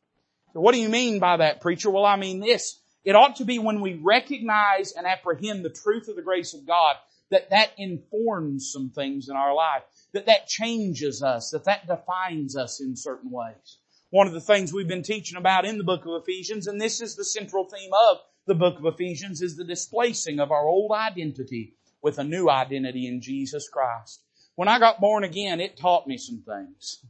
So 0.53 0.59
what 0.59 0.73
do 0.73 0.81
you 0.81 0.89
mean 0.89 1.19
by 1.19 1.37
that, 1.37 1.61
preacher? 1.61 1.89
Well, 1.89 2.05
I 2.05 2.15
mean 2.15 2.39
this. 2.39 2.79
It 3.03 3.15
ought 3.15 3.37
to 3.37 3.45
be 3.45 3.59
when 3.59 3.81
we 3.81 3.99
recognize 4.01 4.91
and 4.91 5.07
apprehend 5.07 5.65
the 5.65 5.69
truth 5.69 6.07
of 6.07 6.15
the 6.15 6.21
grace 6.21 6.53
of 6.53 6.67
God 6.67 6.95
that 7.31 7.49
that 7.49 7.71
informs 7.77 8.71
some 8.71 8.89
things 8.89 9.29
in 9.29 9.35
our 9.35 9.55
life, 9.55 9.83
that 10.13 10.25
that 10.25 10.47
changes 10.47 11.23
us, 11.23 11.49
that 11.51 11.63
that 11.65 11.87
defines 11.87 12.55
us 12.55 12.81
in 12.81 12.95
certain 12.95 13.31
ways. 13.31 13.79
One 14.09 14.27
of 14.27 14.33
the 14.33 14.41
things 14.41 14.73
we've 14.73 14.87
been 14.87 15.03
teaching 15.03 15.37
about 15.37 15.65
in 15.65 15.77
the 15.77 15.85
book 15.85 16.05
of 16.05 16.21
Ephesians, 16.21 16.67
and 16.67 16.79
this 16.79 17.01
is 17.01 17.15
the 17.15 17.23
central 17.23 17.63
theme 17.63 17.91
of 18.09 18.17
the 18.45 18.55
book 18.55 18.77
of 18.77 18.85
Ephesians, 18.85 19.41
is 19.41 19.55
the 19.55 19.63
displacing 19.63 20.39
of 20.39 20.51
our 20.51 20.67
old 20.67 20.91
identity 20.91 21.75
with 22.03 22.19
a 22.19 22.23
new 22.23 22.49
identity 22.49 23.07
in 23.07 23.21
Jesus 23.21 23.69
Christ. 23.69 24.21
When 24.55 24.67
I 24.67 24.79
got 24.79 24.99
born 24.99 25.23
again, 25.23 25.59
it 25.59 25.77
taught 25.77 26.07
me 26.07 26.17
some 26.17 26.43
things. 26.45 27.03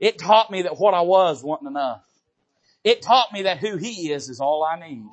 It 0.00 0.18
taught 0.18 0.50
me 0.50 0.62
that 0.62 0.78
what 0.78 0.94
I 0.94 1.02
was 1.02 1.42
wasn't 1.42 1.70
enough. 1.70 2.02
It 2.84 3.02
taught 3.02 3.32
me 3.32 3.42
that 3.42 3.58
who 3.58 3.76
He 3.76 4.12
is 4.12 4.28
is 4.28 4.40
all 4.40 4.64
I 4.64 4.78
need. 4.78 5.06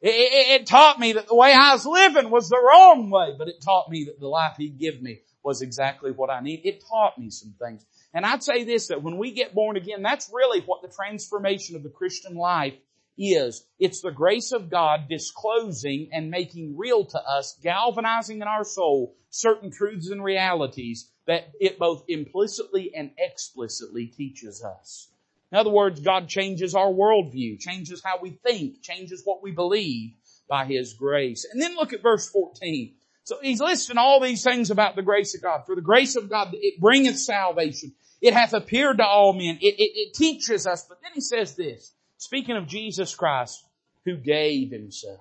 It, 0.00 0.10
it, 0.10 0.60
it, 0.60 0.66
taught 0.68 1.00
me 1.00 1.14
that 1.14 1.26
the 1.26 1.34
way 1.34 1.52
I 1.52 1.72
was 1.72 1.84
living 1.84 2.30
was 2.30 2.48
the 2.48 2.56
wrong 2.56 3.10
way, 3.10 3.34
but 3.36 3.48
it 3.48 3.60
taught 3.60 3.90
me 3.90 4.04
that 4.04 4.20
the 4.20 4.28
life 4.28 4.54
He'd 4.56 4.78
give 4.78 5.02
me 5.02 5.22
was 5.42 5.60
exactly 5.60 6.12
what 6.12 6.30
I 6.30 6.38
need. 6.38 6.60
It 6.62 6.84
taught 6.88 7.18
me 7.18 7.30
some 7.30 7.52
things. 7.60 7.84
And 8.14 8.24
I'd 8.24 8.44
say 8.44 8.62
this, 8.62 8.88
that 8.88 9.02
when 9.02 9.18
we 9.18 9.32
get 9.32 9.54
born 9.54 9.76
again, 9.76 10.02
that's 10.02 10.30
really 10.32 10.60
what 10.60 10.82
the 10.82 10.88
transformation 10.88 11.74
of 11.74 11.82
the 11.82 11.88
Christian 11.88 12.36
life 12.36 12.74
is. 13.18 13.66
It's 13.78 14.00
the 14.00 14.12
grace 14.12 14.52
of 14.52 14.70
God 14.70 15.08
disclosing 15.08 16.08
and 16.12 16.30
making 16.30 16.76
real 16.76 17.04
to 17.04 17.18
us, 17.18 17.58
galvanizing 17.62 18.40
in 18.40 18.48
our 18.48 18.64
soul 18.64 19.16
certain 19.30 19.70
truths 19.70 20.10
and 20.10 20.22
realities 20.22 21.10
that 21.26 21.52
it 21.60 21.78
both 21.78 22.04
implicitly 22.08 22.92
and 22.94 23.10
explicitly 23.18 24.06
teaches 24.06 24.64
us. 24.64 25.10
In 25.52 25.58
other 25.58 25.70
words, 25.70 26.00
God 26.00 26.28
changes 26.28 26.74
our 26.74 26.88
worldview, 26.88 27.58
changes 27.58 28.02
how 28.04 28.18
we 28.20 28.30
think, 28.30 28.82
changes 28.82 29.22
what 29.24 29.42
we 29.42 29.50
believe 29.50 30.12
by 30.48 30.64
His 30.64 30.94
grace. 30.94 31.46
And 31.50 31.60
then 31.60 31.74
look 31.74 31.92
at 31.92 32.02
verse 32.02 32.28
14. 32.28 32.94
So 33.24 33.36
he's 33.42 33.60
listing 33.60 33.98
all 33.98 34.20
these 34.20 34.42
things 34.42 34.70
about 34.70 34.96
the 34.96 35.02
grace 35.02 35.34
of 35.34 35.42
God. 35.42 35.64
For 35.66 35.74
the 35.74 35.82
grace 35.82 36.16
of 36.16 36.30
God, 36.30 36.48
it 36.54 36.80
bringeth 36.80 37.18
salvation. 37.18 37.92
It 38.22 38.32
hath 38.32 38.54
appeared 38.54 38.98
to 38.98 39.06
all 39.06 39.34
men. 39.34 39.58
It, 39.60 39.74
it, 39.78 39.92
it 39.94 40.14
teaches 40.14 40.66
us. 40.66 40.86
But 40.88 41.02
then 41.02 41.12
he 41.14 41.20
says 41.20 41.54
this, 41.54 41.92
speaking 42.18 42.56
of 42.56 42.66
Jesus 42.66 43.14
Christ, 43.14 43.64
who 44.04 44.16
gave 44.16 44.70
himself. 44.70 45.20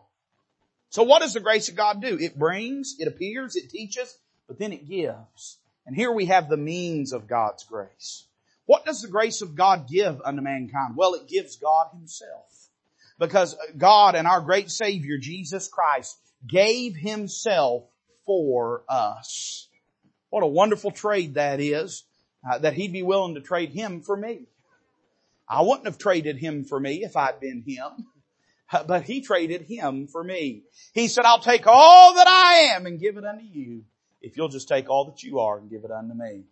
So 0.90 1.04
what 1.04 1.22
does 1.22 1.34
the 1.34 1.40
grace 1.40 1.70
of 1.70 1.76
God 1.76 2.02
do? 2.02 2.18
It 2.20 2.38
brings, 2.38 2.96
it 3.00 3.08
appears, 3.08 3.56
it 3.56 3.70
teaches, 3.70 4.18
but 4.48 4.60
then 4.60 4.74
it 4.74 4.88
gives. 4.88 5.60
And 5.86 5.96
here 5.96 6.12
we 6.12 6.26
have 6.26 6.50
the 6.50 6.58
means 6.58 7.14
of 7.14 7.28
God's 7.28 7.64
grace. 7.64 8.26
What 8.66 8.86
does 8.86 9.02
the 9.02 9.08
grace 9.08 9.42
of 9.42 9.56
God 9.56 9.88
give 9.90 10.22
unto 10.24 10.42
mankind? 10.42 10.96
Well, 10.98 11.14
it 11.14 11.28
gives 11.28 11.56
God 11.56 11.88
himself. 11.94 12.70
Because 13.20 13.56
God 13.78 14.16
and 14.16 14.28
our 14.28 14.42
great 14.42 14.70
Savior, 14.70 15.18
Jesus 15.18 15.70
Christ, 15.70 16.18
gave 16.46 16.96
himself 16.96 17.84
for 18.26 18.84
us. 18.90 19.70
What 20.30 20.44
a 20.44 20.48
wonderful 20.48 20.92
trade 20.92 21.36
that 21.36 21.60
is, 21.60 22.04
uh, 22.48 22.60
that 22.60 22.74
he'd 22.74 22.94
be 22.94 23.04
willing 23.04 23.36
to 23.36 23.42
trade 23.42 23.72
him 23.72 24.02
for 24.02 24.16
me. 24.16 24.48
I 25.50 25.62
wouldn't 25.62 25.86
have 25.86 25.98
traded 25.98 26.38
him 26.38 26.64
for 26.64 26.80
me 26.80 27.04
if 27.04 27.16
I'd 27.16 27.40
been 27.40 27.64
him, 27.66 28.08
but 28.88 29.04
he 29.04 29.22
traded 29.22 29.62
him 29.64 30.08
for 30.08 30.24
me. 30.24 30.64
He 30.94 31.08
said, 31.08 31.26
I'll 31.26 31.40
take 31.40 31.68
all 31.68 32.16
that 32.16 32.28
I 32.28 32.76
am 32.76 32.86
and 32.86 33.00
give 33.00 33.18
it 33.18 33.26
unto 33.26 33.46
you 33.46 33.84
if 34.22 34.36
you'll 34.36 34.50
just 34.50 34.68
take 34.68 34.90
all 34.90 35.06
that 35.06 35.24
you 35.24 35.40
are 35.40 35.58
and 35.58 35.70
give 35.70 35.84
it 35.84 35.92
unto 35.92 36.14
me. 36.14 36.44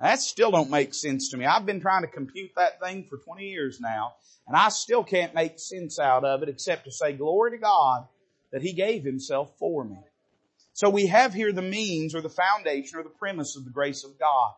That 0.00 0.20
still 0.20 0.50
don't 0.50 0.70
make 0.70 0.94
sense 0.94 1.30
to 1.30 1.36
me. 1.36 1.46
I've 1.46 1.64
been 1.64 1.80
trying 1.80 2.02
to 2.02 2.08
compute 2.08 2.50
that 2.56 2.80
thing 2.80 3.06
for 3.08 3.18
20 3.18 3.46
years 3.46 3.80
now, 3.80 4.14
and 4.48 4.56
I 4.56 4.68
still 4.68 5.04
can't 5.04 5.34
make 5.34 5.58
sense 5.58 5.98
out 6.00 6.24
of 6.24 6.42
it 6.42 6.48
except 6.48 6.84
to 6.84 6.90
say 6.92 7.12
glory 7.12 7.52
to 7.52 7.58
God 7.58 8.08
that 8.50 8.62
He 8.62 8.72
gave 8.72 9.04
Himself 9.04 9.56
for 9.58 9.84
me. 9.84 9.98
So 10.72 10.90
we 10.90 11.06
have 11.06 11.32
here 11.32 11.52
the 11.52 11.62
means 11.62 12.14
or 12.14 12.20
the 12.20 12.30
foundation 12.30 12.98
or 12.98 13.04
the 13.04 13.10
premise 13.10 13.56
of 13.56 13.64
the 13.64 13.70
grace 13.70 14.04
of 14.04 14.18
God. 14.18 14.52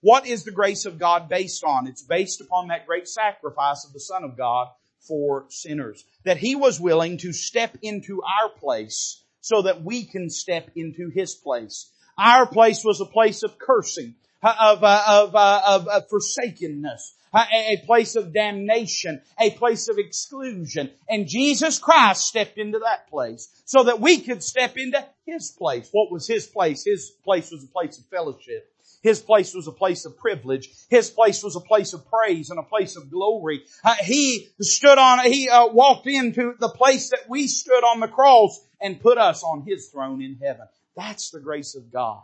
What 0.00 0.26
is 0.26 0.44
the 0.44 0.50
grace 0.50 0.86
of 0.86 0.98
God 0.98 1.28
based 1.28 1.62
on? 1.64 1.86
It's 1.86 2.02
based 2.02 2.40
upon 2.40 2.68
that 2.68 2.86
great 2.86 3.08
sacrifice 3.08 3.84
of 3.84 3.92
the 3.92 4.00
Son 4.00 4.24
of 4.24 4.36
God 4.36 4.68
for 5.00 5.46
sinners. 5.48 6.04
That 6.24 6.38
He 6.38 6.54
was 6.54 6.80
willing 6.80 7.18
to 7.18 7.32
step 7.32 7.76
into 7.82 8.22
our 8.22 8.48
place 8.48 9.22
so 9.40 9.62
that 9.62 9.82
we 9.82 10.04
can 10.04 10.30
step 10.30 10.70
into 10.74 11.10
His 11.10 11.34
place. 11.34 11.90
Our 12.16 12.46
place 12.46 12.82
was 12.84 13.00
a 13.00 13.06
place 13.06 13.42
of 13.42 13.58
cursing 13.58 14.14
of, 14.42 14.82
uh, 14.82 15.02
of, 15.06 15.34
uh, 15.34 15.62
of, 15.66 15.88
of 15.88 16.08
forsakenness, 16.08 17.14
a 17.34 17.76
place 17.86 18.16
of 18.16 18.32
damnation, 18.32 19.20
a 19.38 19.50
place 19.50 19.88
of 19.88 19.98
exclusion. 19.98 20.90
And 21.08 21.28
Jesus 21.28 21.78
Christ 21.78 22.26
stepped 22.26 22.58
into 22.58 22.80
that 22.80 23.08
place 23.08 23.48
so 23.64 23.84
that 23.84 24.00
we 24.00 24.18
could 24.18 24.42
step 24.42 24.76
into 24.76 25.04
His 25.26 25.50
place. 25.50 25.88
What 25.92 26.10
was 26.10 26.26
His 26.26 26.46
place? 26.46 26.84
His 26.84 27.10
place 27.22 27.50
was 27.50 27.64
a 27.64 27.68
place 27.68 27.98
of 27.98 28.06
fellowship. 28.06 28.72
His 29.02 29.20
place 29.20 29.54
was 29.54 29.66
a 29.66 29.72
place 29.72 30.04
of 30.04 30.18
privilege. 30.18 30.68
His 30.88 31.10
place 31.10 31.42
was 31.42 31.56
a 31.56 31.60
place 31.60 31.94
of 31.94 32.06
praise 32.06 32.50
and 32.50 32.58
a 32.58 32.64
place 32.64 32.96
of 32.96 33.10
glory. 33.10 33.62
Uh, 33.84 33.94
he 34.02 34.48
stood 34.60 34.98
on, 34.98 35.24
he 35.24 35.48
uh, 35.48 35.68
walked 35.68 36.06
into 36.06 36.54
the 36.58 36.68
place 36.68 37.10
that 37.10 37.28
we 37.28 37.46
stood 37.46 37.82
on 37.82 38.00
the 38.00 38.08
cross 38.08 38.60
and 38.80 39.00
put 39.00 39.18
us 39.18 39.42
on 39.42 39.64
His 39.66 39.88
throne 39.88 40.22
in 40.22 40.36
heaven. 40.42 40.66
That's 40.96 41.30
the 41.30 41.40
grace 41.40 41.74
of 41.74 41.90
God 41.92 42.20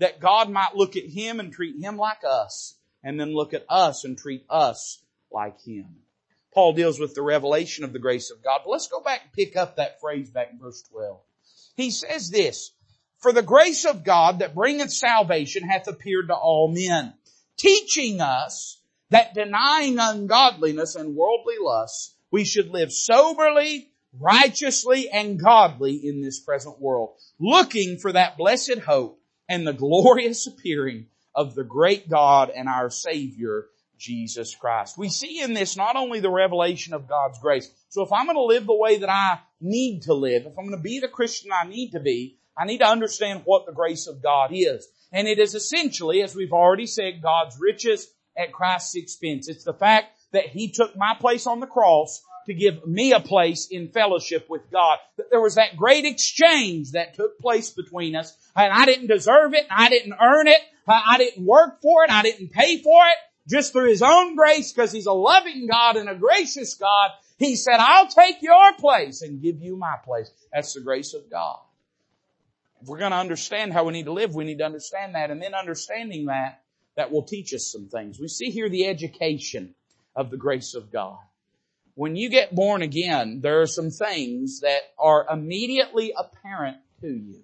that 0.00 0.18
God 0.18 0.50
might 0.50 0.74
look 0.74 0.96
at 0.96 1.04
him 1.04 1.38
and 1.38 1.52
treat 1.52 1.78
him 1.78 1.96
like 1.96 2.24
us, 2.26 2.74
and 3.04 3.20
then 3.20 3.34
look 3.34 3.54
at 3.54 3.66
us 3.68 4.04
and 4.04 4.18
treat 4.18 4.44
us 4.50 5.02
like 5.30 5.60
him. 5.60 5.86
Paul 6.52 6.72
deals 6.72 6.98
with 6.98 7.14
the 7.14 7.22
revelation 7.22 7.84
of 7.84 7.92
the 7.92 8.00
grace 8.00 8.30
of 8.30 8.42
God. 8.42 8.62
But 8.64 8.70
let's 8.70 8.88
go 8.88 9.00
back 9.00 9.20
and 9.22 9.32
pick 9.32 9.56
up 9.56 9.76
that 9.76 10.00
phrase 10.00 10.30
back 10.30 10.50
in 10.50 10.58
verse 10.58 10.82
12. 10.90 11.20
He 11.76 11.90
says 11.90 12.30
this, 12.30 12.72
For 13.20 13.32
the 13.32 13.42
grace 13.42 13.84
of 13.84 14.02
God 14.02 14.38
that 14.38 14.54
bringeth 14.54 14.92
salvation 14.92 15.62
hath 15.62 15.88
appeared 15.88 16.28
to 16.28 16.34
all 16.34 16.72
men, 16.72 17.12
teaching 17.56 18.20
us 18.20 18.80
that 19.10 19.34
denying 19.34 19.98
ungodliness 19.98 20.94
and 20.94 21.14
worldly 21.14 21.56
lusts, 21.60 22.14
we 22.30 22.44
should 22.44 22.70
live 22.70 22.92
soberly, 22.92 23.90
righteously, 24.18 25.10
and 25.10 25.38
godly 25.38 25.96
in 25.96 26.22
this 26.22 26.40
present 26.40 26.80
world, 26.80 27.16
looking 27.38 27.98
for 27.98 28.12
that 28.12 28.38
blessed 28.38 28.78
hope 28.86 29.20
and 29.48 29.66
the 29.66 29.72
glorious 29.72 30.46
appearing 30.46 31.06
of 31.34 31.54
the 31.54 31.64
great 31.64 32.08
God 32.08 32.50
and 32.50 32.68
our 32.68 32.88
Savior, 32.88 33.66
Jesus 33.98 34.54
Christ. 34.54 34.96
We 34.96 35.10
see 35.10 35.42
in 35.42 35.52
this 35.52 35.76
not 35.76 35.96
only 35.96 36.20
the 36.20 36.30
revelation 36.30 36.94
of 36.94 37.08
God's 37.08 37.38
grace. 37.38 37.70
So 37.90 38.02
if 38.02 38.12
I'm 38.12 38.26
going 38.26 38.36
to 38.36 38.44
live 38.44 38.66
the 38.66 38.74
way 38.74 38.98
that 38.98 39.10
I 39.10 39.40
need 39.60 40.02
to 40.02 40.14
live, 40.14 40.46
if 40.46 40.58
I'm 40.58 40.66
going 40.66 40.78
to 40.78 40.82
be 40.82 41.00
the 41.00 41.08
Christian 41.08 41.50
I 41.52 41.68
need 41.68 41.90
to 41.90 42.00
be, 42.00 42.38
I 42.60 42.66
need 42.66 42.78
to 42.78 42.86
understand 42.86 43.42
what 43.46 43.64
the 43.64 43.72
grace 43.72 44.06
of 44.06 44.22
God 44.22 44.50
is. 44.52 44.86
And 45.12 45.26
it 45.26 45.38
is 45.38 45.54
essentially, 45.54 46.20
as 46.22 46.34
we've 46.34 46.52
already 46.52 46.86
said, 46.86 47.22
God's 47.22 47.58
riches 47.58 48.12
at 48.36 48.52
Christ's 48.52 48.96
expense. 48.96 49.48
It's 49.48 49.64
the 49.64 49.72
fact 49.72 50.12
that 50.32 50.48
He 50.48 50.70
took 50.70 50.94
my 50.94 51.16
place 51.18 51.46
on 51.46 51.60
the 51.60 51.66
cross 51.66 52.22
to 52.46 52.54
give 52.54 52.86
me 52.86 53.12
a 53.12 53.20
place 53.20 53.68
in 53.70 53.88
fellowship 53.88 54.46
with 54.50 54.70
God. 54.70 54.98
That 55.16 55.30
there 55.30 55.40
was 55.40 55.54
that 55.54 55.76
great 55.76 56.04
exchange 56.04 56.92
that 56.92 57.14
took 57.14 57.38
place 57.38 57.70
between 57.70 58.14
us, 58.14 58.36
and 58.54 58.72
I 58.72 58.84
didn't 58.84 59.06
deserve 59.06 59.54
it, 59.54 59.66
I 59.70 59.88
didn't 59.88 60.14
earn 60.20 60.46
it, 60.46 60.60
I 60.86 61.16
didn't 61.16 61.46
work 61.46 61.80
for 61.80 62.04
it, 62.04 62.10
I 62.10 62.22
didn't 62.22 62.52
pay 62.52 62.82
for 62.82 63.02
it. 63.06 63.16
Just 63.48 63.72
through 63.72 63.88
His 63.88 64.02
own 64.02 64.36
grace, 64.36 64.70
because 64.70 64.92
He's 64.92 65.06
a 65.06 65.12
loving 65.12 65.66
God 65.66 65.96
and 65.96 66.10
a 66.10 66.14
gracious 66.14 66.74
God, 66.74 67.10
He 67.38 67.56
said, 67.56 67.76
I'll 67.78 68.06
take 68.06 68.42
your 68.42 68.74
place 68.74 69.22
and 69.22 69.40
give 69.40 69.62
you 69.62 69.76
my 69.76 69.96
place. 70.04 70.30
That's 70.52 70.74
the 70.74 70.82
grace 70.82 71.14
of 71.14 71.30
God. 71.30 71.58
We're 72.86 72.98
going 72.98 73.10
to 73.12 73.16
understand 73.18 73.72
how 73.72 73.84
we 73.84 73.92
need 73.92 74.06
to 74.06 74.12
live, 74.12 74.34
we 74.34 74.44
need 74.44 74.58
to 74.58 74.64
understand 74.64 75.14
that. 75.14 75.30
And 75.30 75.40
then 75.42 75.54
understanding 75.54 76.26
that, 76.26 76.62
that 76.96 77.10
will 77.10 77.22
teach 77.22 77.52
us 77.54 77.70
some 77.70 77.88
things. 77.88 78.18
We 78.18 78.28
see 78.28 78.50
here 78.50 78.68
the 78.68 78.86
education 78.86 79.74
of 80.16 80.30
the 80.30 80.36
grace 80.36 80.74
of 80.74 80.90
God. 80.92 81.18
when 81.94 82.16
you 82.16 82.30
get 82.30 82.54
born 82.54 82.82
again, 82.82 83.40
there 83.42 83.60
are 83.60 83.66
some 83.66 83.90
things 83.90 84.60
that 84.60 84.80
are 84.98 85.26
immediately 85.30 86.12
apparent 86.16 86.78
to 87.02 87.08
you. 87.08 87.42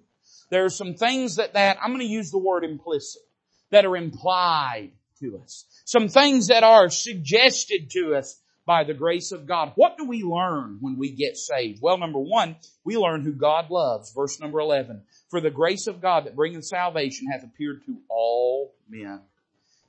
There 0.49 0.65
are 0.65 0.69
some 0.69 0.95
things 0.95 1.35
that, 1.35 1.53
that, 1.53 1.77
I'm 1.81 1.89
going 1.89 1.99
to 1.99 2.05
use 2.05 2.31
the 2.31 2.37
word 2.37 2.63
implicit, 2.63 3.21
that 3.69 3.85
are 3.85 3.97
implied 3.97 4.91
to 5.19 5.39
us. 5.43 5.65
Some 5.85 6.07
things 6.07 6.47
that 6.47 6.63
are 6.63 6.89
suggested 6.89 7.89
to 7.91 8.15
us 8.15 8.39
by 8.65 8.83
the 8.83 8.93
grace 8.93 9.31
of 9.31 9.45
God. 9.47 9.73
What 9.75 9.97
do 9.97 10.05
we 10.05 10.23
learn 10.23 10.77
when 10.81 10.97
we 10.97 11.11
get 11.11 11.37
saved? 11.37 11.79
Well, 11.81 11.97
number 11.97 12.19
one, 12.19 12.55
we 12.83 12.97
learn 12.97 13.21
who 13.21 13.31
God 13.31 13.69
loves. 13.69 14.11
Verse 14.13 14.39
number 14.39 14.59
11. 14.59 15.03
For 15.29 15.41
the 15.41 15.51
grace 15.51 15.87
of 15.87 16.01
God 16.01 16.25
that 16.25 16.35
bringeth 16.35 16.65
salvation 16.65 17.27
hath 17.31 17.43
appeared 17.43 17.85
to 17.85 17.97
all 18.09 18.73
men. 18.89 19.21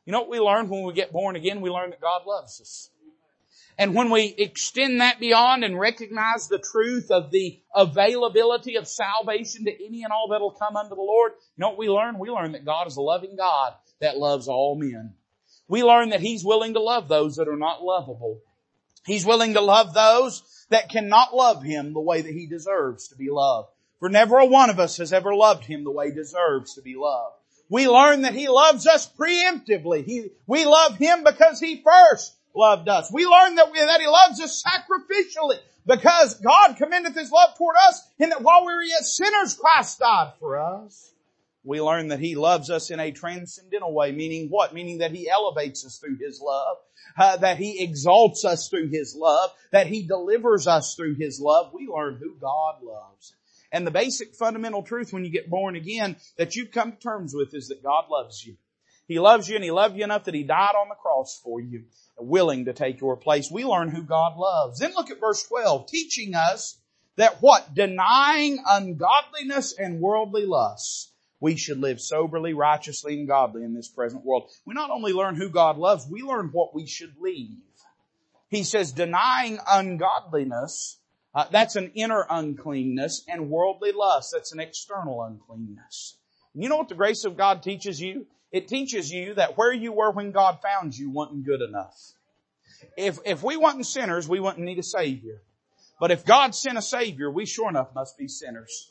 You 0.05 0.13
know 0.13 0.21
what 0.21 0.31
we 0.31 0.41
learn 0.41 0.69
when 0.69 0.85
we 0.85 0.93
get 0.95 1.13
born 1.13 1.37
again? 1.37 1.61
We 1.61 1.71
learn 1.71 1.91
that 1.91 2.01
God 2.01 2.23
loves 2.27 2.61
us. 2.61 2.91
And 3.79 3.95
when 3.95 4.11
we 4.11 4.35
extend 4.37 5.01
that 5.01 5.21
beyond 5.21 5.63
and 5.63 5.79
recognize 5.79 6.49
the 6.49 6.59
truth 6.59 7.13
of 7.13 7.31
the 7.31 7.61
availability 7.73 8.75
of 8.75 8.89
salvation 8.89 9.67
to 9.67 9.85
any 9.87 10.03
and 10.03 10.13
all 10.13 10.29
that 10.31 10.41
will 10.41 10.51
come 10.51 10.77
unto 10.77 10.97
the 10.97 11.01
Lord, 11.01 11.33
you 11.37 11.61
know 11.61 11.69
what 11.69 11.79
we 11.79 11.89
learn? 11.89 12.19
We 12.19 12.29
learn 12.29 12.53
that 12.53 12.65
God 12.65 12.89
is 12.89 12.97
a 12.97 13.01
loving 13.01 13.37
God 13.37 13.75
that 14.01 14.19
loves 14.19 14.49
all 14.49 14.75
men. 14.75 15.15
We 15.69 15.85
learn 15.85 16.09
that 16.09 16.21
He's 16.21 16.45
willing 16.45 16.75
to 16.75 16.81
love 16.81 17.07
those 17.07 17.37
that 17.37 17.47
are 17.47 17.57
not 17.57 17.85
lovable. 17.85 18.41
He's 19.07 19.25
willing 19.25 19.55
to 19.55 19.61
love 19.61 19.95
those 19.95 20.43
that 20.71 20.89
cannot 20.89 21.37
love 21.37 21.63
Him 21.63 21.93
the 21.93 22.01
way 22.01 22.21
that 22.21 22.35
He 22.35 22.47
deserves 22.47 23.09
to 23.09 23.17
be 23.17 23.31
loved. 23.31 23.69
For 24.01 24.09
never 24.09 24.39
a 24.39 24.47
one 24.47 24.71
of 24.71 24.79
us 24.79 24.99
has 24.99 25.13
ever 25.13 25.35
loved 25.35 25.65
Him 25.65 25.85
the 25.85 25.91
way 25.91 26.11
He 26.11 26.15
deserves 26.15 26.75
to 26.75 26.83
be 26.83 26.95
loved. 26.97 27.35
We 27.69 27.89
learn 27.89 28.23
that 28.23 28.35
He 28.35 28.49
loves 28.49 28.87
us 28.87 29.11
preemptively. 29.11 30.05
He, 30.05 30.31
we 30.47 30.65
love 30.65 30.97
Him 30.97 31.25
because 31.25 31.61
He 31.61 31.83
first 31.83 32.35
loved 32.55 32.89
us. 32.89 33.11
We 33.13 33.27
learn 33.27 33.57
that, 33.57 33.73
we, 33.73 33.81
that 33.81 34.01
He 34.01 34.07
loves 34.07 34.41
us 34.41 34.63
sacrificially 34.63 35.59
because 35.87 36.35
God 36.35 36.77
commendeth 36.77 37.17
His 37.17 37.33
love 37.33 37.57
toward 37.59 37.77
us 37.89 38.09
in 38.19 38.31
that 38.31 38.43
while 38.43 38.65
we 38.65 38.73
were 38.73 38.83
yet 38.83 39.05
sinners, 39.05 39.55
Christ 39.55 39.99
died 39.99 40.33
for 40.39 40.59
us. 40.59 41.13
We 41.65 41.83
learn 41.83 42.09
that 42.09 42.21
He 42.21 42.37
loves 42.37 42.71
us 42.71 42.91
in 42.91 43.01
a 43.01 43.11
transcendental 43.11 43.93
way, 43.93 44.13
meaning 44.13 44.49
what? 44.49 44.73
Meaning 44.73 44.99
that 44.99 45.11
He 45.11 45.29
elevates 45.29 45.85
us 45.85 45.99
through 45.99 46.19
His 46.19 46.41
love, 46.41 46.77
uh, 47.19 47.37
that 47.39 47.59
He 47.59 47.83
exalts 47.83 48.45
us 48.45 48.69
through 48.69 48.89
His 48.89 49.17
love, 49.17 49.51
that 49.73 49.89
He 49.89 50.07
delivers 50.07 50.67
us 50.67 50.95
through 50.95 51.17
His 51.17 51.41
love. 51.41 51.73
We 51.75 51.89
learn 51.89 52.19
who 52.23 52.37
God 52.41 52.77
loves. 52.83 53.35
And 53.71 53.87
the 53.87 53.91
basic 53.91 54.35
fundamental 54.35 54.83
truth 54.83 55.13
when 55.13 55.25
you 55.25 55.31
get 55.31 55.51
born 55.51 55.77
again 55.77 56.17
that 56.37 56.57
you've 56.57 56.71
come 56.71 56.93
to 56.93 56.99
terms 56.99 57.35
with 57.35 57.55
is 57.55 57.69
that 57.69 57.83
God 57.83 58.05
loves 58.11 58.45
you. 58.45 58.57
He 59.07 59.19
loves 59.19 59.49
you 59.49 59.57
and 59.57 59.65
He 59.65 59.71
loved 59.71 59.97
you 59.97 60.05
enough 60.05 60.25
that 60.25 60.35
He 60.35 60.43
died 60.43 60.75
on 60.75 60.89
the 60.89 60.95
cross 60.95 61.41
for 61.43 61.61
you, 61.61 61.85
willing 62.19 62.67
to 62.67 62.73
take 62.73 63.01
your 63.01 63.17
place. 63.17 63.51
We 63.51 63.65
learn 63.65 63.89
who 63.89 64.03
God 64.03 64.37
loves. 64.37 64.81
Then 64.81 64.93
look 64.95 65.11
at 65.11 65.21
verse 65.21 65.43
12, 65.45 65.87
teaching 65.87 66.35
us 66.35 66.79
that 67.17 67.43
what? 67.43 67.75
Denying 67.75 68.63
ungodliness 68.67 69.73
and 69.77 70.01
worldly 70.01 70.47
lusts, 70.47 71.11
we 71.41 71.57
should 71.57 71.79
live 71.79 72.01
soberly, 72.01 72.53
righteously, 72.53 73.19
and 73.19 73.27
godly 73.27 73.65
in 73.65 73.75
this 73.75 73.89
present 73.89 74.25
world. 74.25 74.51
We 74.65 74.75
not 74.75 74.91
only 74.91 75.13
learn 75.13 75.37
who 75.37 75.49
God 75.49 75.79
loves, 75.79 76.07
we 76.09 76.23
learn 76.23 76.51
what 76.53 76.75
we 76.75 76.87
should 76.87 77.15
leave. 77.19 77.59
He 78.49 78.63
says 78.63 78.93
denying 78.93 79.59
ungodliness, 79.69 80.99
uh, 81.39 81.47
that's 81.53 81.77
an 81.77 81.93
inner 81.95 82.27
uncleanness, 82.29 83.25
and 83.29 83.49
worldly 83.49 83.93
lust, 83.93 84.33
that's 84.33 84.51
an 84.51 84.59
external 84.59 85.23
uncleanness. 85.23 86.17
And 86.53 86.65
you 86.65 86.69
know 86.69 86.79
what 86.79 86.89
the 86.89 86.97
grace 86.97 87.25
of 87.25 87.37
God 87.37 87.63
teaches 87.63 88.01
you? 88.01 88.27
It 88.51 88.67
teaches 88.67 89.09
you 89.13 89.35
that 89.35 89.57
where 89.57 89.73
you 89.73 89.93
were 89.93 90.11
when 90.11 90.33
God 90.33 90.59
found 90.61 90.99
you 90.99 91.11
wasn't 91.11 91.47
good 91.47 91.63
enough. 91.63 91.97
If, 92.97 93.21
if 93.25 93.45
we 93.45 93.57
wasn't 93.57 93.87
sinners, 93.87 94.29
we 94.29 94.41
wouldn't 94.41 94.65
need 94.65 94.81
a 94.81 94.83
savior. 94.83 95.41
But 96.01 96.11
if 96.11 96.25
God 96.25 96.57
sent 96.57 96.77
a 96.77 96.83
savior, 96.83 97.31
we 97.31 97.47
sure 97.47 97.69
enough 97.69 97.95
must 97.95 98.19
be 98.19 98.27
sinners. 98.27 98.91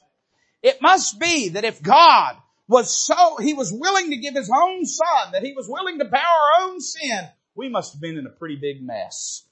It 0.63 0.81
must 0.81 1.19
be 1.19 1.49
that 1.49 1.65
if 1.65 1.83
God 1.83 2.38
was 2.69 2.95
so, 2.95 3.36
He 3.41 3.55
was 3.55 3.73
willing 3.73 4.12
to 4.12 4.15
give 4.15 4.36
His 4.36 4.49
own 4.49 4.86
Son, 4.86 5.33
that 5.33 5.43
He 5.43 5.51
was 5.51 5.67
willing 5.67 5.99
to 5.99 6.05
bear 6.05 6.21
our 6.21 6.63
own 6.63 6.79
sin, 6.79 7.27
we 7.55 7.67
must 7.67 7.91
have 7.91 8.01
been 8.01 8.17
in 8.17 8.25
a 8.25 8.29
pretty 8.29 8.55
big 8.55 8.81
mess. 8.81 9.43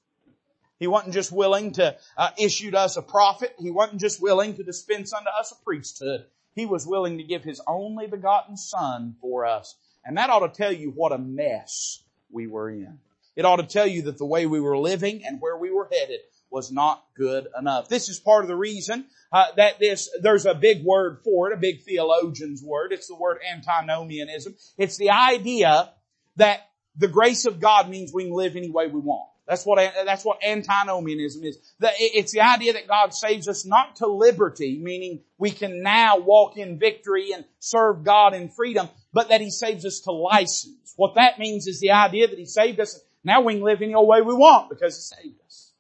He 0.86 0.88
wasn't 0.88 1.16
just 1.16 1.32
willing 1.32 1.72
to 1.72 1.98
uh, 2.16 2.30
issue 2.38 2.70
to 2.70 2.78
us 2.78 2.96
a 2.96 3.02
prophet. 3.02 3.56
He 3.58 3.72
wasn't 3.72 4.00
just 4.00 4.22
willing 4.22 4.54
to 4.58 4.64
dispense 4.64 5.14
unto 5.14 5.30
us 5.30 5.52
a 5.52 5.56
priesthood. 5.64 6.26
He 6.54 6.68
was 6.68 6.86
willing 6.86 7.18
to 7.18 7.24
give 7.24 7.44
His 7.44 7.60
only 7.66 8.06
begotten 8.06 8.56
Son 8.56 9.16
for 9.20 9.48
us. 9.48 9.76
And 10.06 10.16
that 10.18 10.30
ought 10.30 10.46
to 10.46 10.56
tell 10.56 10.72
you 10.72 10.92
what 10.92 11.12
a 11.12 11.18
mess 11.18 12.04
we 12.30 12.46
were 12.46 12.70
in. 12.70 13.00
It 13.36 13.46
ought 13.46 13.56
to 13.56 13.64
tell 13.64 13.88
you 13.88 14.04
that 14.04 14.20
the 14.20 14.28
way 14.28 14.46
we 14.46 14.60
were 14.60 14.78
living 14.78 15.26
and 15.26 15.42
where 15.42 15.58
we 15.58 15.72
were 15.72 15.90
headed 15.92 16.20
was 16.52 16.72
not 16.72 17.04
good 17.18 17.48
enough. 17.58 17.90
This 17.90 18.08
is 18.08 18.20
part 18.20 18.44
of 18.44 18.48
the 18.48 18.56
reason 18.56 19.06
uh, 19.32 19.46
that 19.58 19.80
this 19.80 20.12
there's 20.22 20.46
a 20.46 20.54
big 20.54 20.84
word 20.84 21.22
for 21.24 21.50
it, 21.50 21.56
a 21.56 21.60
big 21.60 21.82
theologian's 21.82 22.62
word. 22.62 22.94
It's 22.94 23.08
the 23.08 23.16
word 23.16 23.40
antinomianism. 23.52 24.54
It's 24.78 24.98
the 24.98 25.10
idea 25.10 25.90
that 26.36 26.70
the 26.96 27.08
grace 27.08 27.46
of 27.46 27.60
God 27.60 27.90
means 27.90 28.14
we 28.14 28.26
can 28.26 28.34
live 28.34 28.56
any 28.56 28.70
way 28.70 28.86
we 28.86 29.00
want. 29.00 29.32
That's 29.48 29.64
what 29.64 29.78
that's 30.06 30.26
what 30.26 30.44
antinomianism 30.44 31.44
is. 31.44 31.60
It's 31.80 32.32
the 32.32 32.42
idea 32.42 32.74
that 32.74 32.88
God 32.88 33.14
saves 33.14 33.48
us 33.48 33.66
not 33.66 33.98
to 33.98 34.08
liberty, 34.08 34.80
meaning 34.82 35.22
we 35.38 35.52
can 35.52 35.84
now 35.84 36.18
walk 36.18 36.58
in 36.58 36.80
victory 36.80 37.32
and 37.32 37.46
serve 37.60 38.04
God 38.04 38.34
in 38.34 38.50
freedom, 38.50 38.90
but 39.14 39.30
that 39.30 39.42
He 39.42 39.52
saves 39.52 39.86
us 39.86 40.00
to 40.06 40.12
license. 40.12 40.94
What 40.96 41.16
that 41.16 41.38
means 41.38 41.68
is 41.68 41.80
the 41.80 41.92
idea 41.92 42.28
that 42.28 42.40
He 42.40 42.46
saved 42.46 42.80
us. 42.80 43.00
Now 43.24 43.42
we 43.42 43.54
can 43.54 43.64
live 43.64 43.82
any 43.82 43.94
old 43.94 44.08
way 44.08 44.22
we 44.22 44.34
want 44.34 44.70
because 44.70 44.96
He 44.96 45.16
saved 45.16 45.40
us. 45.46 45.72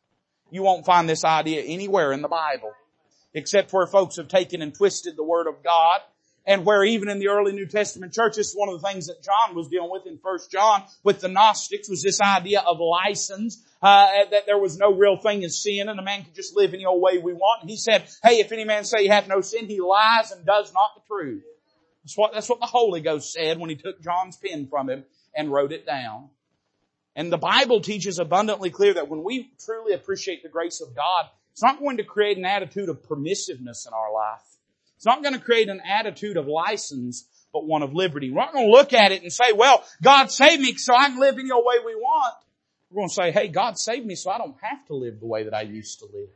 You 0.51 0.62
won't 0.62 0.86
find 0.86 1.10
this 1.10 1.25
idea 1.25 1.63
anywhere 1.63 2.12
in 2.12 2.21
the 2.21 2.28
Bible, 2.28 2.71
except 3.34 3.73
where 3.73 3.88
folks 3.88 4.17
have 4.17 4.28
taken 4.28 4.62
and 4.62 4.75
twisted 4.75 5.17
the 5.17 5.23
Word 5.23 5.47
of 5.47 5.63
God 5.63 6.01
and 6.45 6.65
where 6.65 6.84
even 6.84 7.10
in 7.10 7.19
the 7.19 7.29
early 7.29 7.53
New 7.53 7.65
Testament 7.65 8.13
churches, 8.13 8.53
one 8.53 8.69
of 8.69 8.79
the 8.79 8.88
things 8.88 9.08
that 9.08 9.23
John 9.23 9.55
was 9.55 9.67
dealing 9.67 9.89
with 9.91 10.05
in 10.05 10.17
First 10.17 10.51
John 10.51 10.84
with 11.03 11.19
the 11.19 11.27
Gnostics 11.27 11.89
was 11.89 12.03
this 12.03 12.21
idea 12.21 12.62
of 12.62 12.79
license, 12.79 13.63
uh, 13.81 14.08
that 14.31 14.45
there 14.45 14.58
was 14.58 14.77
no 14.77 14.93
real 14.93 15.17
thing 15.17 15.43
as 15.43 15.62
sin 15.62 15.89
and 15.89 15.99
a 15.99 16.03
man 16.03 16.23
could 16.23 16.36
just 16.36 16.55
live 16.55 16.73
any 16.73 16.86
old 16.86 17.01
way 17.01 17.17
we 17.17 17.34
want. 17.34 17.62
And 17.62 17.69
he 17.69 17.77
said, 17.77 18.05
hey, 18.23 18.39
if 18.39 18.51
any 18.51 18.63
man 18.63 18.84
say 18.84 19.03
he 19.03 19.08
hath 19.08 19.27
no 19.27 19.41
sin, 19.41 19.65
he 19.65 19.81
lies 19.81 20.31
and 20.31 20.45
does 20.45 20.73
not 20.73 20.91
the 20.95 21.01
truth. 21.08 21.43
That's 22.03 22.17
what, 22.17 22.34
that's 22.34 22.49
what 22.49 22.60
the 22.60 22.67
Holy 22.67 23.01
Ghost 23.01 23.34
said 23.34 23.60
when 23.60 23.69
he 23.69 23.75
took 23.75 24.01
John's 24.01 24.38
pen 24.38 24.67
from 24.67 24.89
him 24.89 25.05
and 25.36 25.51
wrote 25.51 25.71
it 25.71 25.86
down. 25.86 26.29
And 27.15 27.31
the 27.31 27.38
Bible 27.38 27.81
teaches 27.81 28.19
abundantly 28.19 28.69
clear 28.69 28.93
that 28.93 29.08
when 29.08 29.23
we 29.23 29.49
truly 29.63 29.93
appreciate 29.93 30.43
the 30.43 30.49
grace 30.49 30.81
of 30.81 30.95
God, 30.95 31.25
it's 31.53 31.63
not 31.63 31.79
going 31.79 31.97
to 31.97 32.03
create 32.03 32.38
an 32.38 32.45
attitude 32.45 32.89
of 32.89 33.01
permissiveness 33.03 33.88
in 33.88 33.93
our 33.93 34.13
life. 34.13 34.55
It's 35.06 35.15
not 35.15 35.22
going 35.22 35.36
to 35.36 35.39
create 35.39 35.70
an 35.70 35.82
attitude 35.82 36.36
of 36.36 36.48
license, 36.48 37.28
but 37.54 37.63
one 37.63 37.84
of 37.84 37.94
liberty. 37.94 38.32
We're 38.32 38.41
not 38.41 38.54
going 38.54 38.65
to 38.65 38.72
look 38.72 38.91
at 38.91 39.12
it 39.12 39.22
and 39.22 39.32
say, 39.32 39.54
well, 39.54 39.84
God 40.02 40.32
saved 40.32 40.60
me 40.60 40.74
so 40.74 40.96
I 40.96 41.10
can 41.10 41.20
live 41.20 41.38
any 41.38 41.52
way 41.52 41.76
we 41.86 41.94
want. 41.94 42.34
We're 42.89 43.02
going 43.02 43.10
to 43.10 43.13
say, 43.13 43.32
hey, 43.32 43.50
God 43.50 43.78
saved 43.78 44.04
me 44.04 44.15
so 44.15 44.32
I 44.32 44.39
don't 44.39 44.56
have 44.63 44.84
to 44.88 44.96
live 44.96 45.20
the 45.20 45.28
way 45.28 45.44
that 45.44 45.54
I 45.54 45.62
used 45.62 46.00
to 46.00 46.06
live. 46.06 46.30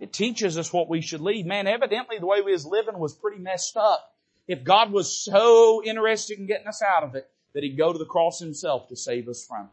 It 0.00 0.12
teaches 0.12 0.58
us 0.58 0.70
what 0.70 0.90
we 0.90 1.00
should 1.00 1.22
lead. 1.22 1.46
Man, 1.46 1.66
evidently 1.66 2.18
the 2.18 2.26
way 2.26 2.42
we 2.42 2.52
was 2.52 2.66
living 2.66 2.98
was 2.98 3.14
pretty 3.14 3.38
messed 3.38 3.78
up 3.78 4.14
if 4.46 4.64
God 4.64 4.92
was 4.92 5.10
so 5.10 5.82
interested 5.82 6.38
in 6.38 6.46
getting 6.46 6.68
us 6.68 6.82
out 6.82 7.04
of 7.04 7.14
it 7.14 7.26
that 7.54 7.62
He'd 7.62 7.78
go 7.78 7.90
to 7.90 7.98
the 7.98 8.04
cross 8.04 8.38
Himself 8.38 8.88
to 8.88 8.96
save 8.96 9.30
us 9.30 9.46
from 9.46 9.62
it. 9.62 9.70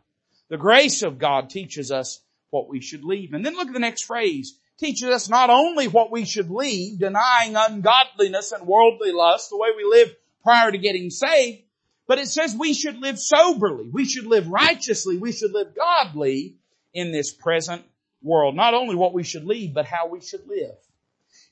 The 0.47 0.58
grace 0.58 1.01
of 1.01 1.19
God 1.19 1.49
teaches 1.49 1.91
us 1.91 2.21
what 2.49 2.69
we 2.69 2.80
should 2.80 3.04
leave. 3.04 3.34
And 3.34 3.45
then 3.45 3.58
look 3.58 3.67
at 3.67 3.73
the 3.73 3.80
next 3.80 4.04
phrase. 4.04 4.58
Teaches 4.77 5.09
us 5.09 5.29
not 5.29 5.49
only 5.49 5.88
what 5.88 6.11
we 6.11 6.25
should 6.25 6.49
leave, 6.49 6.99
denying 6.99 7.55
ungodliness 7.55 8.51
and 8.51 8.67
worldly 8.67 9.11
lust, 9.11 9.49
the 9.49 9.57
way 9.57 9.69
we 9.75 9.83
lived 9.83 10.15
prior 10.43 10.71
to 10.71 10.77
getting 10.77 11.09
saved, 11.09 11.61
but 12.07 12.19
it 12.19 12.27
says 12.27 12.55
we 12.57 12.73
should 12.73 12.97
live 12.97 13.17
soberly. 13.17 13.89
We 13.89 14.05
should 14.05 14.25
live 14.25 14.47
righteously. 14.47 15.17
We 15.17 15.31
should 15.31 15.53
live 15.53 15.75
godly 15.75 16.57
in 16.93 17.11
this 17.11 17.33
present 17.33 17.83
world. 18.21 18.55
Not 18.55 18.73
only 18.73 18.95
what 18.95 19.13
we 19.13 19.23
should 19.23 19.45
leave, 19.45 19.73
but 19.73 19.85
how 19.85 20.07
we 20.07 20.21
should 20.21 20.47
live 20.47 20.75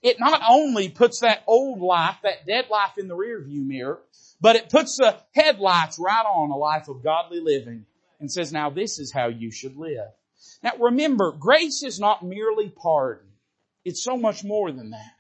it 0.04 0.20
not 0.20 0.42
only 0.48 0.90
puts 0.90 1.22
that 1.22 1.44
old 1.48 1.80
life, 1.80 2.18
that 2.24 2.46
dead 2.46 2.66
life 2.70 2.98
in 2.98 3.08
the 3.08 3.16
rearview 3.16 3.66
mirror, 3.66 4.02
but 4.42 4.58
it 4.58 4.70
puts 4.70 4.98
the 4.98 5.16
headlights 5.34 5.98
right 5.98 6.26
on 6.26 6.52
a 6.52 6.58
life 6.58 6.90
of 6.90 7.02
godly 7.02 7.40
living 7.40 7.86
and 8.20 8.30
says, 8.30 8.52
now 8.52 8.70
this 8.70 9.00
is 9.00 9.14
how 9.14 9.28
you 9.30 9.50
should 9.50 9.78
live. 9.78 10.10
Now 10.64 10.72
remember, 10.80 11.34
grace 11.34 11.84
is 11.84 12.00
not 12.00 12.24
merely 12.24 12.70
pardon. 12.70 13.28
It's 13.84 14.04
so 14.04 14.18
much 14.18 14.44
more 14.44 14.72
than 14.72 14.92
that. 14.92 15.12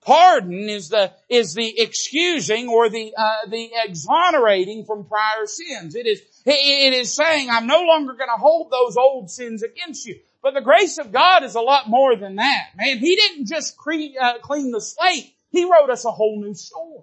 Pardon 0.00 0.68
is 0.68 0.88
the, 0.88 1.12
is 1.28 1.54
the 1.54 1.80
excusing 1.80 2.68
or 2.68 2.88
the, 2.88 3.12
uh, 3.16 3.48
the 3.50 3.70
exonerating 3.84 4.84
from 4.84 5.04
prior 5.04 5.46
sins. 5.46 5.96
It 5.96 6.06
is, 6.06 6.22
it 6.46 6.94
is 6.94 7.14
saying, 7.14 7.50
I'm 7.50 7.66
no 7.66 7.82
longer 7.82 8.12
going 8.12 8.30
to 8.30 8.40
hold 8.40 8.70
those 8.70 8.96
old 8.96 9.30
sins 9.30 9.62
against 9.62 10.06
you. 10.06 10.20
But 10.40 10.54
the 10.54 10.60
grace 10.60 10.98
of 10.98 11.12
God 11.12 11.42
is 11.42 11.56
a 11.56 11.60
lot 11.60 11.88
more 11.88 12.16
than 12.16 12.36
that. 12.36 12.68
Man, 12.76 12.98
He 12.98 13.16
didn't 13.16 13.48
just 13.48 13.76
cre- 13.76 14.16
uh, 14.18 14.38
clean 14.38 14.70
the 14.70 14.80
slate. 14.80 15.34
He 15.50 15.64
wrote 15.64 15.90
us 15.90 16.04
a 16.04 16.10
whole 16.10 16.40
new 16.40 16.54
story. 16.54 17.02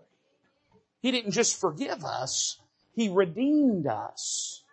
He 1.02 1.12
didn't 1.12 1.32
just 1.32 1.60
forgive 1.60 2.04
us. 2.06 2.58
He 2.94 3.10
redeemed 3.10 3.86
us. 3.88 4.64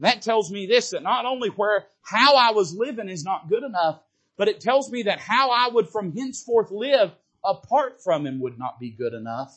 That 0.00 0.22
tells 0.22 0.50
me 0.50 0.66
this, 0.66 0.90
that 0.90 1.02
not 1.02 1.26
only 1.26 1.50
where, 1.50 1.86
how 2.02 2.36
I 2.36 2.52
was 2.52 2.74
living 2.74 3.08
is 3.08 3.22
not 3.22 3.48
good 3.48 3.62
enough, 3.62 4.00
but 4.38 4.48
it 4.48 4.60
tells 4.60 4.90
me 4.90 5.02
that 5.04 5.20
how 5.20 5.50
I 5.50 5.68
would 5.68 5.90
from 5.90 6.16
henceforth 6.16 6.70
live 6.70 7.12
apart 7.44 8.02
from 8.02 8.26
Him 8.26 8.40
would 8.40 8.58
not 8.58 8.80
be 8.80 8.90
good 8.90 9.12
enough. 9.12 9.54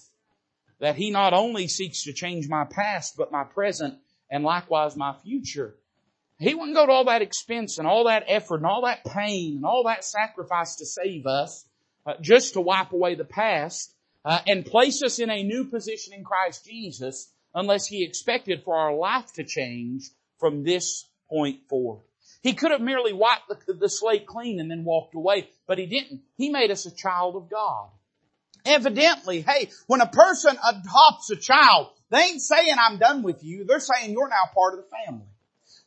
That 0.80 0.98
He 0.98 1.12
not 1.12 1.34
only 1.34 1.70
seeks 1.70 2.04
to 2.04 2.14
change 2.14 2.50
my 2.50 2.66
past, 2.66 3.16
but 3.18 3.32
my 3.32 3.46
present 3.46 3.96
and 4.30 4.44
likewise 4.44 4.98
my 4.98 5.16
future. 5.24 5.76
He 6.40 6.54
wouldn't 6.54 6.76
go 6.76 6.86
to 6.86 6.92
all 6.92 7.06
that 7.06 7.22
expense 7.22 7.78
and 7.78 7.88
all 7.88 8.06
that 8.06 8.26
effort 8.28 8.58
and 8.58 8.66
all 8.66 8.82
that 8.82 9.06
pain 9.06 9.56
and 9.56 9.66
all 9.66 9.84
that 9.86 10.04
sacrifice 10.04 10.76
to 10.78 10.86
save 10.86 11.26
us, 11.26 11.66
uh, 12.06 12.16
just 12.20 12.54
to 12.54 12.62
wipe 12.62 12.92
away 12.92 13.16
the 13.16 13.24
past, 13.24 13.96
uh, 14.26 14.40
and 14.46 14.66
place 14.66 15.02
us 15.04 15.20
in 15.20 15.30
a 15.30 15.44
new 15.44 15.64
position 15.64 16.14
in 16.14 16.26
Christ 16.26 16.66
Jesus 16.66 17.32
unless 17.56 17.86
He 17.86 18.04
expected 18.04 18.64
for 18.64 18.76
our 18.76 18.94
life 18.94 19.32
to 19.34 19.46
change 19.46 20.10
from 20.44 20.66
this 20.66 21.06
point 21.30 21.62
forward. 21.70 22.02
He 22.42 22.54
could 22.54 22.72
have 22.72 22.82
merely 22.82 23.14
wiped 23.14 23.48
the, 23.48 23.74
the 23.76 23.88
slate 23.88 24.26
clean 24.26 24.60
and 24.60 24.70
then 24.70 24.84
walked 24.84 25.16
away, 25.16 25.48
but 25.68 25.78
He 25.78 25.86
didn't. 25.86 26.20
He 26.36 26.50
made 26.50 26.70
us 26.70 26.86
a 26.86 26.94
child 26.94 27.38
of 27.38 27.50
God. 27.50 27.88
Evidently, 28.66 29.40
hey, 29.40 29.70
when 29.88 30.02
a 30.02 30.06
person 30.06 30.58
adopts 30.68 31.30
a 31.30 31.38
child, 31.38 31.92
they 32.10 32.18
ain't 32.18 32.42
saying 32.42 32.76
I'm 32.78 32.98
done 32.98 33.24
with 33.24 33.42
you. 33.42 33.64
They're 33.64 33.80
saying 33.80 34.12
you're 34.12 34.28
now 34.28 34.50
part 34.54 34.74
of 34.74 34.82
the 34.82 34.90
family. 35.06 35.28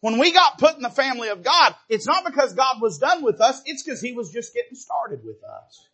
When 0.00 0.18
we 0.18 0.32
got 0.32 0.56
put 0.56 0.76
in 0.76 0.82
the 0.82 0.88
family 0.88 1.28
of 1.28 1.42
God, 1.42 1.74
it's 1.90 2.06
not 2.06 2.24
because 2.24 2.54
God 2.54 2.80
was 2.80 2.96
done 2.96 3.22
with 3.22 3.42
us, 3.42 3.60
it's 3.66 3.82
because 3.82 4.00
He 4.00 4.14
was 4.14 4.32
just 4.32 4.54
getting 4.54 4.74
started 4.74 5.22
with 5.22 5.44
us. 5.44 5.86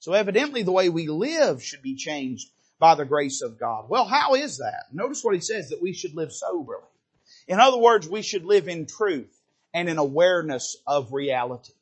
So 0.00 0.12
evidently 0.12 0.62
the 0.62 0.72
way 0.72 0.90
we 0.90 1.08
live 1.08 1.62
should 1.62 1.80
be 1.80 1.94
changed 1.94 2.50
by 2.78 2.96
the 2.96 3.06
grace 3.06 3.40
of 3.40 3.58
God. 3.58 3.88
Well, 3.88 4.04
how 4.04 4.34
is 4.34 4.58
that? 4.58 4.88
Notice 4.92 5.24
what 5.24 5.34
He 5.34 5.40
says, 5.40 5.70
that 5.70 5.80
we 5.80 5.94
should 5.94 6.14
live 6.14 6.34
soberly. 6.34 6.84
In 7.50 7.58
other 7.58 7.78
words, 7.78 8.08
we 8.08 8.22
should 8.22 8.44
live 8.44 8.68
in 8.68 8.86
truth 8.86 9.36
and 9.74 9.88
in 9.88 9.98
awareness 9.98 10.76
of 10.86 11.12
reality. 11.12 11.72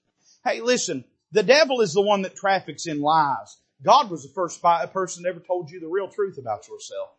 Hey, 0.43 0.63
listen, 0.63 1.05
the 1.31 1.43
devil 1.43 1.83
is 1.83 1.93
the 1.93 2.01
one 2.01 2.23
that 2.23 2.35
traffics 2.35 2.87
in 2.87 3.03
lies. 3.03 3.59
God 3.83 4.11
was 4.11 4.23
the 4.23 4.33
first 4.35 4.63
person 4.63 5.25
that 5.25 5.29
ever 5.29 5.41
told 5.41 5.71
you 5.71 5.79
the 5.79 5.87
real 5.87 6.09
truth 6.09 6.39
about 6.39 6.67
yourself. 6.69 7.11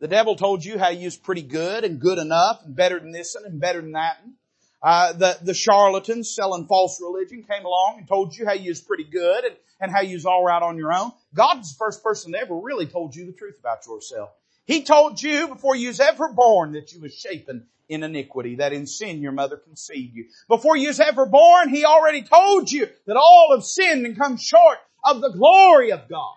The 0.00 0.08
devil 0.08 0.34
told 0.34 0.64
you 0.64 0.76
how 0.76 0.88
you 0.88 1.04
was 1.04 1.16
pretty 1.16 1.42
good 1.42 1.84
and 1.84 2.00
good 2.00 2.18
enough 2.18 2.62
and 2.64 2.74
better 2.74 2.98
than 2.98 3.12
this 3.12 3.36
and 3.36 3.60
better 3.60 3.80
than 3.80 3.92
that. 3.92 4.16
Uh, 4.82 5.12
the, 5.12 5.38
the 5.42 5.54
charlatans 5.54 6.34
selling 6.34 6.66
false 6.66 7.00
religion 7.00 7.44
came 7.48 7.64
along 7.64 7.98
and 7.98 8.08
told 8.08 8.36
you 8.36 8.44
how 8.44 8.54
you 8.54 8.70
was 8.70 8.80
pretty 8.80 9.04
good 9.04 9.44
and, 9.44 9.54
and 9.80 9.92
how 9.92 10.00
you 10.00 10.16
was 10.16 10.26
all 10.26 10.44
right 10.44 10.64
on 10.64 10.78
your 10.78 10.92
own. 10.92 11.12
God's 11.32 11.72
the 11.72 11.78
first 11.78 12.02
person 12.02 12.32
that 12.32 12.42
ever 12.42 12.56
really 12.56 12.86
told 12.86 13.14
you 13.14 13.24
the 13.24 13.32
truth 13.32 13.54
about 13.60 13.86
yourself. 13.86 14.30
He 14.66 14.84
told 14.84 15.20
you 15.20 15.48
before 15.48 15.74
you 15.74 15.88
was 15.88 16.00
ever 16.00 16.28
born 16.28 16.72
that 16.72 16.92
you 16.92 17.00
was 17.00 17.14
shapen 17.14 17.66
in 17.88 18.02
iniquity, 18.02 18.56
that 18.56 18.72
in 18.72 18.86
sin 18.86 19.20
your 19.20 19.32
mother 19.32 19.56
conceived 19.56 20.14
you. 20.14 20.26
Before 20.48 20.76
you 20.76 20.88
was 20.88 21.00
ever 21.00 21.26
born, 21.26 21.68
He 21.68 21.84
already 21.84 22.22
told 22.22 22.70
you 22.70 22.88
that 23.06 23.16
all 23.16 23.48
have 23.54 23.64
sinned 23.64 24.06
and 24.06 24.16
come 24.16 24.36
short 24.36 24.78
of 25.04 25.20
the 25.20 25.30
glory 25.30 25.90
of 25.92 26.08
God. 26.08 26.36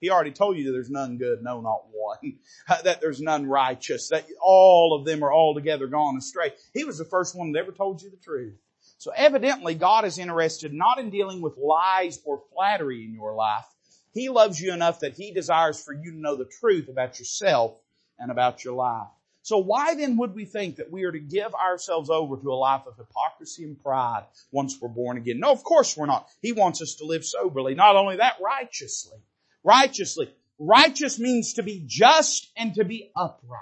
He 0.00 0.10
already 0.10 0.32
told 0.32 0.56
you 0.56 0.64
that 0.64 0.72
there's 0.72 0.90
none 0.90 1.16
good, 1.16 1.42
no, 1.42 1.60
not 1.60 1.84
one. 1.92 2.38
that 2.84 3.00
there's 3.00 3.20
none 3.20 3.46
righteous, 3.46 4.10
that 4.10 4.26
all 4.40 4.96
of 4.98 5.06
them 5.06 5.22
are 5.22 5.32
altogether 5.32 5.86
gone 5.86 6.16
astray. 6.16 6.52
He 6.74 6.84
was 6.84 6.98
the 6.98 7.04
first 7.04 7.34
one 7.34 7.52
that 7.52 7.60
ever 7.60 7.72
told 7.72 8.02
you 8.02 8.10
the 8.10 8.16
truth. 8.16 8.54
So 8.98 9.12
evidently 9.14 9.74
God 9.74 10.04
is 10.04 10.18
interested 10.18 10.72
not 10.72 10.98
in 10.98 11.10
dealing 11.10 11.40
with 11.40 11.56
lies 11.56 12.20
or 12.24 12.42
flattery 12.52 13.04
in 13.04 13.12
your 13.12 13.34
life. 13.34 13.66
He 14.16 14.28
loves 14.28 14.60
you 14.60 14.72
enough 14.72 15.00
that 15.00 15.16
He 15.16 15.32
desires 15.32 15.82
for 15.82 15.92
you 15.92 16.10
to 16.10 16.18
know 16.18 16.36
the 16.36 16.50
truth 16.60 16.88
about 16.88 17.18
yourself 17.18 17.78
and 18.18 18.30
about 18.30 18.64
your 18.64 18.74
life. 18.74 19.08
So 19.42 19.58
why 19.58 19.94
then 19.94 20.16
would 20.16 20.34
we 20.34 20.44
think 20.44 20.76
that 20.76 20.90
we 20.90 21.04
are 21.04 21.12
to 21.12 21.20
give 21.20 21.54
ourselves 21.54 22.10
over 22.10 22.36
to 22.36 22.52
a 22.52 22.54
life 22.54 22.82
of 22.86 22.96
hypocrisy 22.96 23.62
and 23.62 23.80
pride 23.80 24.24
once 24.50 24.76
we're 24.80 24.88
born 24.88 25.18
again? 25.18 25.38
No, 25.38 25.52
of 25.52 25.62
course 25.62 25.96
we're 25.96 26.06
not. 26.06 26.28
He 26.42 26.52
wants 26.52 26.82
us 26.82 26.96
to 26.96 27.04
live 27.04 27.24
soberly. 27.24 27.76
Not 27.76 27.94
only 27.94 28.16
that, 28.16 28.38
righteously 28.42 29.18
righteously. 29.66 30.30
Righteous 30.58 31.18
means 31.18 31.54
to 31.54 31.62
be 31.62 31.82
just 31.86 32.48
and 32.56 32.74
to 32.76 32.84
be 32.84 33.10
upright. 33.14 33.60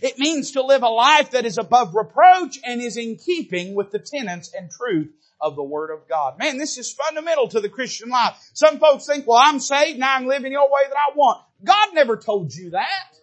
It 0.00 0.18
means 0.18 0.52
to 0.52 0.62
live 0.62 0.82
a 0.82 0.88
life 0.88 1.32
that 1.32 1.44
is 1.44 1.58
above 1.58 1.94
reproach 1.94 2.58
and 2.64 2.80
is 2.80 2.96
in 2.96 3.16
keeping 3.16 3.74
with 3.74 3.90
the 3.90 3.98
tenets 3.98 4.52
and 4.52 4.70
truth 4.70 5.10
of 5.42 5.56
the 5.56 5.62
Word 5.62 5.90
of 5.90 6.08
God. 6.08 6.38
Man, 6.38 6.56
this 6.56 6.78
is 6.78 6.92
fundamental 6.92 7.48
to 7.48 7.60
the 7.60 7.68
Christian 7.68 8.08
life. 8.08 8.36
Some 8.54 8.78
folks 8.78 9.06
think, 9.06 9.26
well, 9.26 9.40
I'm 9.42 9.58
saved, 9.58 9.98
now 9.98 10.14
I'm 10.14 10.26
living 10.26 10.52
your 10.52 10.70
way 10.70 10.82
that 10.88 10.96
I 10.96 11.16
want. 11.16 11.42
God 11.64 11.88
never 11.92 12.16
told 12.16 12.54
you 12.54 12.70
that. 12.70 13.16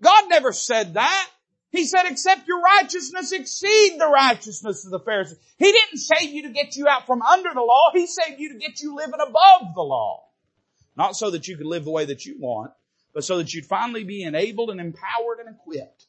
God 0.00 0.24
never 0.28 0.52
said 0.52 0.94
that. 0.94 1.30
He 1.70 1.86
said, 1.86 2.04
except 2.06 2.46
your 2.46 2.60
righteousness 2.60 3.32
exceed 3.32 3.96
the 3.98 4.06
righteousness 4.06 4.84
of 4.84 4.92
the 4.92 5.00
Pharisees. 5.00 5.38
He 5.58 5.70
didn't 5.70 5.98
save 5.98 6.30
you 6.30 6.42
to 6.44 6.50
get 6.50 6.76
you 6.76 6.86
out 6.88 7.06
from 7.06 7.20
under 7.20 7.50
the 7.52 7.60
law. 7.60 7.90
He 7.92 8.06
saved 8.06 8.38
you 8.38 8.52
to 8.52 8.58
get 8.58 8.80
you 8.80 8.94
living 8.94 9.20
above 9.20 9.74
the 9.74 9.82
law. 9.82 10.22
Not 10.96 11.16
so 11.16 11.30
that 11.30 11.48
you 11.48 11.56
could 11.56 11.66
live 11.66 11.84
the 11.84 11.90
way 11.90 12.04
that 12.04 12.24
you 12.24 12.36
want, 12.38 12.70
but 13.12 13.24
so 13.24 13.38
that 13.38 13.52
you'd 13.52 13.66
finally 13.66 14.04
be 14.04 14.22
enabled 14.22 14.70
and 14.70 14.80
empowered 14.80 15.40
and 15.44 15.56
equipped 15.56 16.03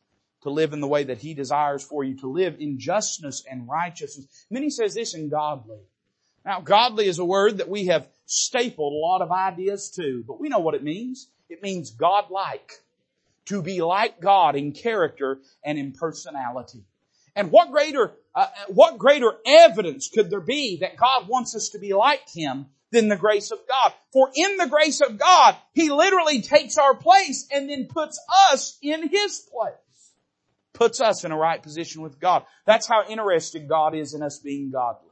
to 0.45 0.51
live 0.51 0.73
in 0.73 0.79
the 0.79 0.88
way 0.88 1.03
that 1.03 1.17
He 1.17 1.34
desires 1.34 1.84
for 1.84 2.03
you 2.03 2.15
to 2.19 2.27
live 2.27 2.55
in 2.60 2.79
justness 2.79 3.43
and 3.49 3.67
righteousness. 3.67 4.25
And 4.49 4.55
then 4.55 4.63
He 4.63 4.69
says 4.69 4.93
this 4.93 5.13
in 5.13 5.29
godly. 5.29 5.79
Now, 6.45 6.62
godly 6.62 7.08
is 7.08 7.19
a 7.19 7.25
word 7.25 7.58
that 7.58 7.67
we 7.67 7.88
have 7.88 8.08
stapled 8.25 8.93
a 8.93 8.95
lot 8.95 9.21
of 9.21 9.31
ideas 9.31 9.89
to, 9.97 10.23
but 10.27 10.39
we 10.39 10.49
know 10.49 10.60
what 10.60 10.75
it 10.75 10.84
means. 10.84 11.27
It 11.49 11.62
means 11.62 11.91
God-like. 11.91 12.71
To 13.45 13.62
be 13.62 13.81
like 13.81 14.21
God 14.21 14.55
in 14.55 14.71
character 14.71 15.39
and 15.63 15.77
in 15.77 15.91
personality. 15.91 16.84
And 17.36 17.51
what 17.51 17.71
greater, 17.71 18.13
uh, 18.34 18.47
what 18.69 18.97
greater 18.97 19.34
evidence 19.45 20.10
could 20.10 20.31
there 20.31 20.39
be 20.39 20.77
that 20.77 20.97
God 20.97 21.27
wants 21.27 21.55
us 21.55 21.69
to 21.69 21.79
be 21.79 21.93
like 21.93 22.27
Him 22.29 22.67
than 22.91 23.08
the 23.08 23.15
grace 23.15 23.51
of 23.51 23.60
God. 23.67 23.93
For 24.13 24.31
in 24.34 24.58
the 24.58 24.67
grace 24.67 25.01
of 25.01 25.19
God, 25.19 25.55
He 25.73 25.91
literally 25.91 26.41
takes 26.41 26.77
our 26.77 26.95
place 26.95 27.47
and 27.51 27.69
then 27.69 27.86
puts 27.86 28.19
us 28.51 28.77
in 28.81 29.10
His 29.10 29.39
place. 29.51 29.73
Puts 30.76 31.02
us 31.02 31.24
in 31.24 31.32
a 31.32 31.38
right 31.38 31.62
position 31.62 32.04
with 32.04 32.20
God. 32.20 32.44
That's 32.66 32.88
how 32.88 33.08
interested 33.08 33.68
God 33.68 33.96
is 33.96 34.14
in 34.14 34.22
us 34.22 34.38
being 34.40 34.70
godly. 34.70 35.10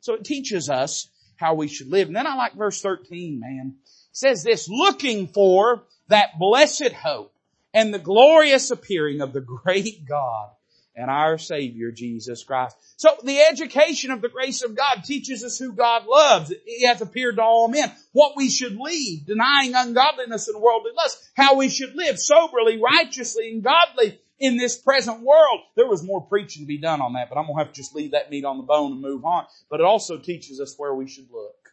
So 0.00 0.14
it 0.14 0.24
teaches 0.24 0.70
us 0.70 1.08
how 1.36 1.54
we 1.54 1.68
should 1.68 1.88
live. 1.88 2.06
And 2.06 2.16
then 2.16 2.26
I 2.26 2.36
like 2.36 2.54
verse 2.54 2.80
13, 2.80 3.38
man. 3.40 3.74
It 3.84 3.96
says 4.12 4.42
this, 4.42 4.68
looking 4.68 5.26
for 5.26 5.82
that 6.08 6.38
blessed 6.38 6.92
hope 6.92 7.34
and 7.74 7.92
the 7.92 7.98
glorious 7.98 8.70
appearing 8.70 9.20
of 9.20 9.32
the 9.32 9.40
great 9.40 10.06
God 10.06 10.50
and 10.94 11.10
our 11.10 11.38
Savior, 11.38 11.90
Jesus 11.90 12.44
Christ. 12.44 12.76
So 12.96 13.08
the 13.24 13.40
education 13.40 14.10
of 14.10 14.20
the 14.20 14.28
grace 14.28 14.62
of 14.62 14.76
God 14.76 15.02
teaches 15.04 15.42
us 15.42 15.58
who 15.58 15.72
God 15.72 16.06
loves. 16.06 16.52
He 16.66 16.86
has 16.86 17.00
appeared 17.00 17.36
to 17.36 17.42
all 17.42 17.68
men. 17.68 17.90
What 18.12 18.36
we 18.36 18.50
should 18.50 18.76
lead, 18.76 19.24
denying 19.26 19.72
ungodliness 19.74 20.48
and 20.48 20.60
worldly 20.60 20.92
lust. 20.96 21.22
How 21.34 21.56
we 21.56 21.70
should 21.70 21.94
live 21.96 22.18
soberly, 22.18 22.80
righteously, 22.80 23.50
and 23.50 23.64
godly 23.64 24.20
in 24.42 24.56
this 24.56 24.76
present 24.76 25.20
world. 25.20 25.60
There 25.76 25.86
was 25.86 26.02
more 26.02 26.20
preaching 26.20 26.64
to 26.64 26.66
be 26.66 26.76
done 26.76 27.00
on 27.00 27.12
that, 27.12 27.28
but 27.28 27.38
I'm 27.38 27.46
going 27.46 27.56
to 27.56 27.64
have 27.64 27.72
to 27.72 27.80
just 27.80 27.94
leave 27.94 28.10
that 28.10 28.28
meat 28.28 28.44
on 28.44 28.56
the 28.56 28.64
bone 28.64 28.90
and 28.90 29.00
move 29.00 29.24
on. 29.24 29.46
But 29.70 29.78
it 29.78 29.86
also 29.86 30.18
teaches 30.18 30.60
us 30.60 30.74
where 30.76 30.92
we 30.92 31.08
should 31.08 31.30
look. 31.30 31.72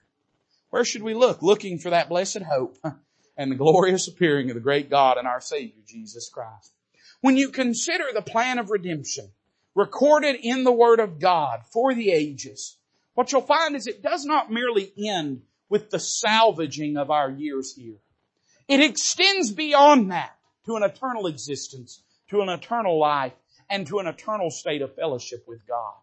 Where 0.70 0.86
should 0.86 1.02
we 1.02 1.16
look? 1.16 1.42
Looking 1.42 1.80
for 1.80 1.90
that 1.90 2.10
blessed 2.10 2.44
hope 2.44 2.78
and 3.38 3.52
the 3.52 3.56
glorious 3.56 4.08
appearing 4.08 4.52
of 4.52 4.54
the 4.54 4.62
great 4.62 4.88
God 4.88 5.18
and 5.18 5.28
our 5.28 5.42
Savior, 5.42 5.82
Jesus 5.88 6.30
Christ. 6.30 6.72
When 7.22 7.38
you 7.38 7.50
consider 7.50 8.06
the 8.14 8.22
plan 8.22 8.60
of 8.60 8.70
redemption 8.70 9.32
recorded 9.74 10.36
in 10.36 10.64
the 10.64 10.72
Word 10.72 11.00
of 11.00 11.20
God 11.20 11.62
for 11.74 11.96
the 11.96 12.12
ages, 12.12 12.78
what 13.16 13.32
you'll 13.32 13.42
find 13.42 13.76
is 13.76 13.88
it 13.88 14.04
does 14.04 14.26
not 14.26 14.52
merely 14.52 14.94
end 14.96 15.42
with 15.70 15.90
the 15.90 16.00
salvaging 16.00 16.98
of 16.98 17.10
our 17.10 17.32
years 17.32 17.74
here. 17.76 17.98
It 18.68 18.80
extends 18.80 19.52
beyond 19.52 20.12
that 20.12 20.36
to 20.68 20.76
an 20.76 20.84
eternal 20.84 21.26
existence, 21.26 22.04
to 22.30 22.42
an 22.42 22.50
eternal 22.50 23.00
life, 23.00 23.34
and 23.70 23.86
to 23.88 24.00
an 24.00 24.08
eternal 24.08 24.50
state 24.50 24.82
of 24.82 24.96
fellowship 24.96 25.46
with 25.48 25.68
God. 25.68 25.94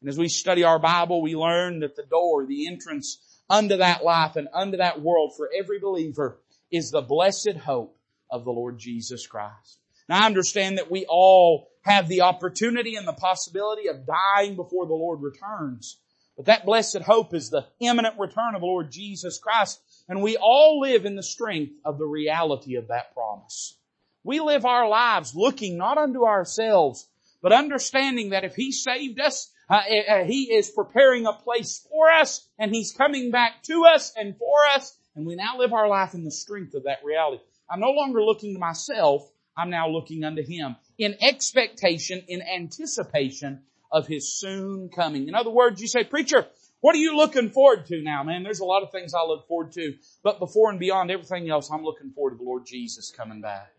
And 0.00 0.08
as 0.08 0.18
we 0.18 0.28
study 0.28 0.64
our 0.64 0.78
Bible, 0.78 1.20
we 1.20 1.36
learn 1.36 1.80
that 1.80 1.96
the 1.96 2.04
door, 2.04 2.46
the 2.46 2.66
entrance 2.66 3.18
unto 3.48 3.76
that 3.76 4.02
life 4.04 4.36
and 4.36 4.48
unto 4.52 4.78
that 4.78 5.02
world 5.02 5.32
for 5.36 5.50
every 5.56 5.78
believer 5.78 6.38
is 6.70 6.90
the 6.90 7.02
blessed 7.02 7.56
hope 7.64 7.96
of 8.30 8.44
the 8.44 8.52
Lord 8.52 8.78
Jesus 8.78 9.26
Christ. 9.26 9.78
Now 10.08 10.22
I 10.22 10.26
understand 10.26 10.78
that 10.78 10.90
we 10.90 11.04
all 11.08 11.68
have 11.82 12.08
the 12.08 12.22
opportunity 12.22 12.96
and 12.96 13.06
the 13.06 13.12
possibility 13.12 13.88
of 13.88 14.06
dying 14.06 14.56
before 14.56 14.86
the 14.86 14.94
Lord 14.94 15.20
returns. 15.22 15.98
But 16.36 16.46
that 16.46 16.64
blessed 16.64 17.02
hope 17.02 17.34
is 17.34 17.50
the 17.50 17.66
imminent 17.80 18.18
return 18.18 18.54
of 18.54 18.60
the 18.60 18.66
Lord 18.66 18.90
Jesus 18.90 19.38
Christ. 19.38 19.80
And 20.08 20.22
we 20.22 20.36
all 20.36 20.80
live 20.80 21.04
in 21.04 21.16
the 21.16 21.22
strength 21.22 21.74
of 21.84 21.98
the 21.98 22.06
reality 22.06 22.76
of 22.76 22.88
that 22.88 23.12
promise. 23.12 23.76
We 24.22 24.40
live 24.40 24.66
our 24.66 24.88
lives 24.88 25.34
looking 25.34 25.78
not 25.78 25.96
unto 25.96 26.26
ourselves, 26.26 27.08
but 27.40 27.52
understanding 27.52 28.30
that 28.30 28.44
if 28.44 28.54
He 28.54 28.70
saved 28.70 29.18
us, 29.18 29.50
uh, 29.68 29.80
uh, 30.08 30.24
He 30.24 30.52
is 30.52 30.70
preparing 30.70 31.26
a 31.26 31.32
place 31.32 31.86
for 31.90 32.10
us, 32.10 32.46
and 32.58 32.74
He's 32.74 32.92
coming 32.92 33.30
back 33.30 33.62
to 33.64 33.86
us 33.86 34.12
and 34.16 34.36
for 34.36 34.66
us, 34.74 34.94
and 35.16 35.24
we 35.24 35.36
now 35.36 35.56
live 35.58 35.72
our 35.72 35.88
life 35.88 36.12
in 36.14 36.24
the 36.24 36.30
strength 36.30 36.74
of 36.74 36.84
that 36.84 37.04
reality. 37.04 37.42
I'm 37.70 37.80
no 37.80 37.92
longer 37.92 38.22
looking 38.22 38.52
to 38.54 38.60
myself, 38.60 39.30
I'm 39.56 39.70
now 39.70 39.88
looking 39.88 40.22
unto 40.24 40.42
Him 40.42 40.76
in 40.98 41.16
expectation, 41.22 42.22
in 42.28 42.42
anticipation 42.42 43.62
of 43.90 44.06
His 44.06 44.38
soon 44.38 44.90
coming. 44.90 45.28
In 45.28 45.34
other 45.34 45.50
words, 45.50 45.80
you 45.80 45.88
say, 45.88 46.04
preacher, 46.04 46.46
what 46.80 46.94
are 46.94 46.98
you 46.98 47.16
looking 47.16 47.50
forward 47.50 47.86
to 47.86 48.02
now, 48.02 48.22
man? 48.22 48.42
There's 48.42 48.60
a 48.60 48.64
lot 48.66 48.82
of 48.82 48.90
things 48.90 49.14
I 49.14 49.24
look 49.24 49.48
forward 49.48 49.72
to, 49.72 49.94
but 50.22 50.38
before 50.38 50.70
and 50.70 50.78
beyond 50.78 51.10
everything 51.10 51.48
else, 51.48 51.70
I'm 51.70 51.84
looking 51.84 52.10
forward 52.10 52.32
to 52.32 52.36
the 52.36 52.44
Lord 52.44 52.66
Jesus 52.66 53.10
coming 53.10 53.40
back. 53.40 53.72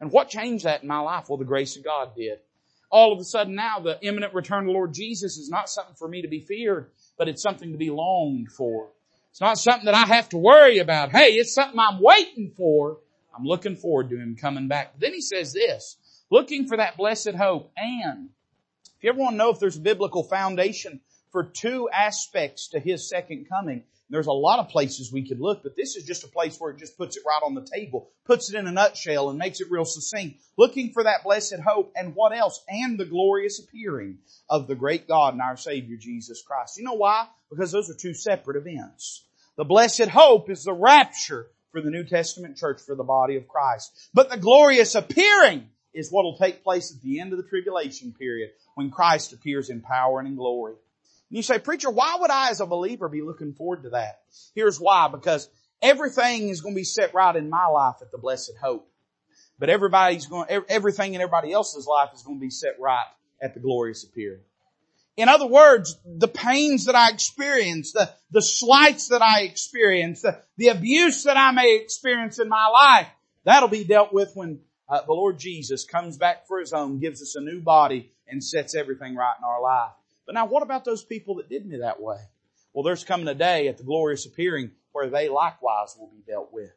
And 0.00 0.12
what 0.12 0.28
changed 0.28 0.64
that 0.64 0.82
in 0.82 0.88
my 0.88 1.00
life? 1.00 1.28
Well, 1.28 1.38
the 1.38 1.44
grace 1.44 1.76
of 1.76 1.84
God 1.84 2.14
did. 2.16 2.38
All 2.90 3.12
of 3.12 3.20
a 3.20 3.24
sudden 3.24 3.54
now, 3.54 3.80
the 3.80 3.98
imminent 4.00 4.32
return 4.32 4.60
of 4.60 4.66
the 4.66 4.72
Lord 4.72 4.94
Jesus 4.94 5.36
is 5.36 5.50
not 5.50 5.68
something 5.68 5.94
for 5.94 6.08
me 6.08 6.22
to 6.22 6.28
be 6.28 6.40
feared, 6.40 6.90
but 7.18 7.28
it's 7.28 7.42
something 7.42 7.72
to 7.72 7.78
be 7.78 7.90
longed 7.90 8.50
for. 8.50 8.88
It's 9.30 9.40
not 9.40 9.58
something 9.58 9.84
that 9.84 9.94
I 9.94 10.06
have 10.06 10.30
to 10.30 10.38
worry 10.38 10.78
about. 10.78 11.10
Hey, 11.10 11.34
it's 11.34 11.54
something 11.54 11.78
I'm 11.78 12.00
waiting 12.00 12.52
for. 12.56 12.98
I'm 13.36 13.44
looking 13.44 13.76
forward 13.76 14.08
to 14.10 14.16
Him 14.16 14.36
coming 14.36 14.68
back. 14.68 14.92
But 14.94 15.00
then 15.00 15.14
He 15.14 15.20
says 15.20 15.52
this, 15.52 15.96
looking 16.30 16.66
for 16.66 16.76
that 16.76 16.96
blessed 16.96 17.34
hope 17.34 17.70
and 17.76 18.30
if 18.98 19.04
you 19.04 19.10
ever 19.10 19.20
want 19.20 19.34
to 19.34 19.38
know 19.38 19.50
if 19.50 19.60
there's 19.60 19.76
a 19.76 19.80
biblical 19.80 20.24
foundation 20.24 21.00
for 21.30 21.44
two 21.44 21.88
aspects 21.88 22.68
to 22.70 22.80
His 22.80 23.08
second 23.08 23.46
coming, 23.48 23.84
there's 24.10 24.26
a 24.26 24.32
lot 24.32 24.58
of 24.58 24.68
places 24.68 25.12
we 25.12 25.26
could 25.26 25.40
look, 25.40 25.62
but 25.62 25.76
this 25.76 25.96
is 25.96 26.04
just 26.04 26.24
a 26.24 26.28
place 26.28 26.58
where 26.58 26.70
it 26.70 26.78
just 26.78 26.96
puts 26.96 27.16
it 27.16 27.24
right 27.26 27.42
on 27.44 27.54
the 27.54 27.66
table, 27.74 28.10
puts 28.24 28.50
it 28.50 28.58
in 28.58 28.66
a 28.66 28.72
nutshell 28.72 29.28
and 29.28 29.38
makes 29.38 29.60
it 29.60 29.70
real 29.70 29.84
succinct. 29.84 30.40
Looking 30.56 30.92
for 30.92 31.04
that 31.04 31.24
blessed 31.24 31.60
hope 31.66 31.92
and 31.94 32.14
what 32.14 32.36
else? 32.36 32.62
And 32.68 32.98
the 32.98 33.04
glorious 33.04 33.60
appearing 33.60 34.18
of 34.48 34.66
the 34.66 34.74
great 34.74 35.06
God 35.06 35.34
and 35.34 35.42
our 35.42 35.56
Savior 35.56 35.96
Jesus 35.98 36.42
Christ. 36.42 36.78
You 36.78 36.84
know 36.84 36.94
why? 36.94 37.26
Because 37.50 37.70
those 37.70 37.90
are 37.90 37.94
two 37.94 38.14
separate 38.14 38.56
events. 38.56 39.24
The 39.56 39.64
blessed 39.64 40.08
hope 40.08 40.48
is 40.50 40.64
the 40.64 40.72
rapture 40.72 41.46
for 41.72 41.82
the 41.82 41.90
New 41.90 42.04
Testament 42.04 42.56
church 42.56 42.80
for 42.80 42.94
the 42.94 43.04
body 43.04 43.36
of 43.36 43.46
Christ. 43.46 43.92
But 44.14 44.30
the 44.30 44.38
glorious 44.38 44.94
appearing 44.94 45.68
is 45.92 46.10
what 46.10 46.24
will 46.24 46.38
take 46.38 46.62
place 46.62 46.94
at 46.94 47.02
the 47.02 47.20
end 47.20 47.32
of 47.32 47.38
the 47.38 47.48
tribulation 47.48 48.12
period 48.12 48.50
when 48.74 48.90
Christ 48.90 49.32
appears 49.32 49.68
in 49.68 49.80
power 49.80 50.18
and 50.18 50.28
in 50.28 50.36
glory. 50.36 50.74
And 51.30 51.36
you 51.36 51.42
say, 51.42 51.58
preacher, 51.58 51.90
why 51.90 52.16
would 52.20 52.30
I 52.30 52.50
as 52.50 52.60
a 52.60 52.66
believer 52.66 53.08
be 53.08 53.22
looking 53.22 53.52
forward 53.52 53.82
to 53.82 53.90
that? 53.90 54.20
Here's 54.54 54.78
why, 54.78 55.08
because 55.08 55.48
everything 55.82 56.48
is 56.48 56.60
going 56.60 56.74
to 56.74 56.80
be 56.80 56.84
set 56.84 57.14
right 57.14 57.36
in 57.36 57.50
my 57.50 57.66
life 57.66 57.96
at 58.00 58.10
the 58.10 58.18
blessed 58.18 58.54
hope. 58.60 58.90
But 59.58 59.70
everybody's 59.70 60.26
going, 60.26 60.48
everything 60.68 61.14
in 61.14 61.20
everybody 61.20 61.52
else's 61.52 61.86
life 61.86 62.10
is 62.14 62.22
going 62.22 62.38
to 62.38 62.40
be 62.40 62.50
set 62.50 62.78
right 62.80 63.06
at 63.42 63.54
the 63.54 63.60
glorious 63.60 64.04
appearing. 64.04 64.40
In 65.16 65.28
other 65.28 65.48
words, 65.48 65.98
the 66.06 66.28
pains 66.28 66.84
that 66.84 66.94
I 66.94 67.10
experience, 67.10 67.92
the, 67.92 68.08
the 68.30 68.40
slights 68.40 69.08
that 69.08 69.20
I 69.20 69.42
experience, 69.42 70.22
the, 70.22 70.40
the 70.56 70.68
abuse 70.68 71.24
that 71.24 71.36
I 71.36 71.50
may 71.50 71.80
experience 71.82 72.38
in 72.38 72.48
my 72.48 72.68
life, 72.68 73.08
that'll 73.42 73.68
be 73.68 73.82
dealt 73.82 74.12
with 74.12 74.30
when 74.34 74.60
uh, 74.88 75.00
the 75.04 75.12
Lord 75.12 75.38
Jesus 75.38 75.84
comes 75.84 76.16
back 76.16 76.46
for 76.46 76.60
His 76.60 76.72
own, 76.72 77.00
gives 77.00 77.20
us 77.20 77.34
a 77.34 77.40
new 77.40 77.60
body, 77.60 78.12
and 78.28 78.42
sets 78.42 78.76
everything 78.76 79.16
right 79.16 79.34
in 79.36 79.44
our 79.44 79.60
life. 79.60 79.90
But 80.28 80.34
now 80.34 80.44
what 80.44 80.62
about 80.62 80.84
those 80.84 81.02
people 81.02 81.36
that 81.36 81.48
did 81.48 81.64
me 81.64 81.78
that 81.78 82.02
way? 82.02 82.18
Well, 82.74 82.84
there's 82.84 83.02
coming 83.02 83.28
a 83.28 83.34
day 83.34 83.66
at 83.66 83.78
the 83.78 83.82
glorious 83.82 84.26
appearing 84.26 84.72
where 84.92 85.08
they 85.08 85.30
likewise 85.30 85.96
will 85.98 86.10
be 86.10 86.22
dealt 86.30 86.52
with. 86.52 86.70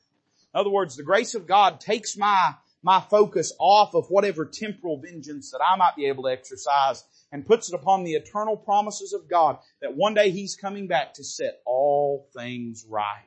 In 0.53 0.59
other 0.61 0.69
words, 0.69 0.95
the 0.95 1.03
grace 1.03 1.35
of 1.35 1.47
God 1.47 1.81
takes 1.81 2.15
my, 2.15 2.53
my 2.81 3.01
focus 3.01 3.51
off 3.59 3.93
of 3.93 4.07
whatever 4.07 4.45
temporal 4.45 5.01
vengeance 5.01 5.51
that 5.51 5.59
I 5.59 5.75
might 5.75 5.97
be 5.97 6.05
able 6.05 6.23
to 6.23 6.29
exercise 6.29 7.03
and 7.33 7.45
puts 7.45 7.67
it 7.67 7.75
upon 7.75 8.05
the 8.05 8.13
eternal 8.13 8.55
promises 8.55 9.11
of 9.11 9.29
God 9.29 9.57
that 9.81 9.97
one 9.97 10.13
day 10.13 10.31
He's 10.31 10.55
coming 10.55 10.87
back 10.87 11.15
to 11.15 11.23
set 11.25 11.61
all 11.65 12.29
things 12.33 12.85
right. 12.87 13.25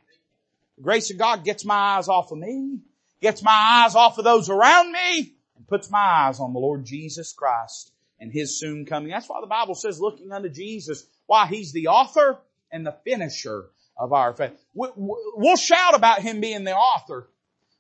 The 0.79 0.85
grace 0.85 1.11
of 1.11 1.19
God 1.19 1.45
gets 1.45 1.67
my 1.67 1.99
eyes 1.99 2.09
off 2.09 2.33
of 2.33 2.39
me, 2.39 2.79
gets 3.21 3.43
my 3.43 3.85
eyes 3.85 3.95
off 3.95 4.17
of 4.17 4.25
those 4.25 4.49
around 4.49 4.91
me, 4.91 5.35
and 5.59 5.69
puts 5.69 5.91
my 5.91 5.99
eyes 5.99 6.41
on 6.41 6.55
the 6.55 6.61
Lord 6.61 6.87
Jesus 6.87 7.35
Christ 7.35 7.91
and 8.25 8.33
His 8.33 8.59
soon 8.59 8.87
coming. 8.87 9.11
That's 9.11 9.29
why 9.29 9.41
the 9.41 9.47
Bible 9.47 9.75
says 9.75 10.01
looking 10.01 10.33
unto 10.33 10.49
Jesus, 10.49 11.07
why 11.27 11.47
He's 11.47 11.73
the 11.73 11.89
author 11.89 12.39
and 12.73 12.87
the 12.87 12.97
finisher 13.05 13.67
of 13.97 14.13
our 14.13 14.33
faith. 14.33 14.53
We'll 14.75 15.57
shout 15.57 15.95
about 15.95 16.23
Him 16.23 16.41
being 16.41 16.65
the 16.65 16.75
author, 16.75 17.29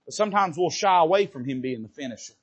but 0.04 0.14
sometimes 0.14 0.56
we'll 0.56 0.70
shy 0.70 1.00
away 1.00 1.26
from 1.26 1.44
Him 1.44 1.62
being 1.62 1.82
the 1.82 1.88
finisher. 1.88 2.34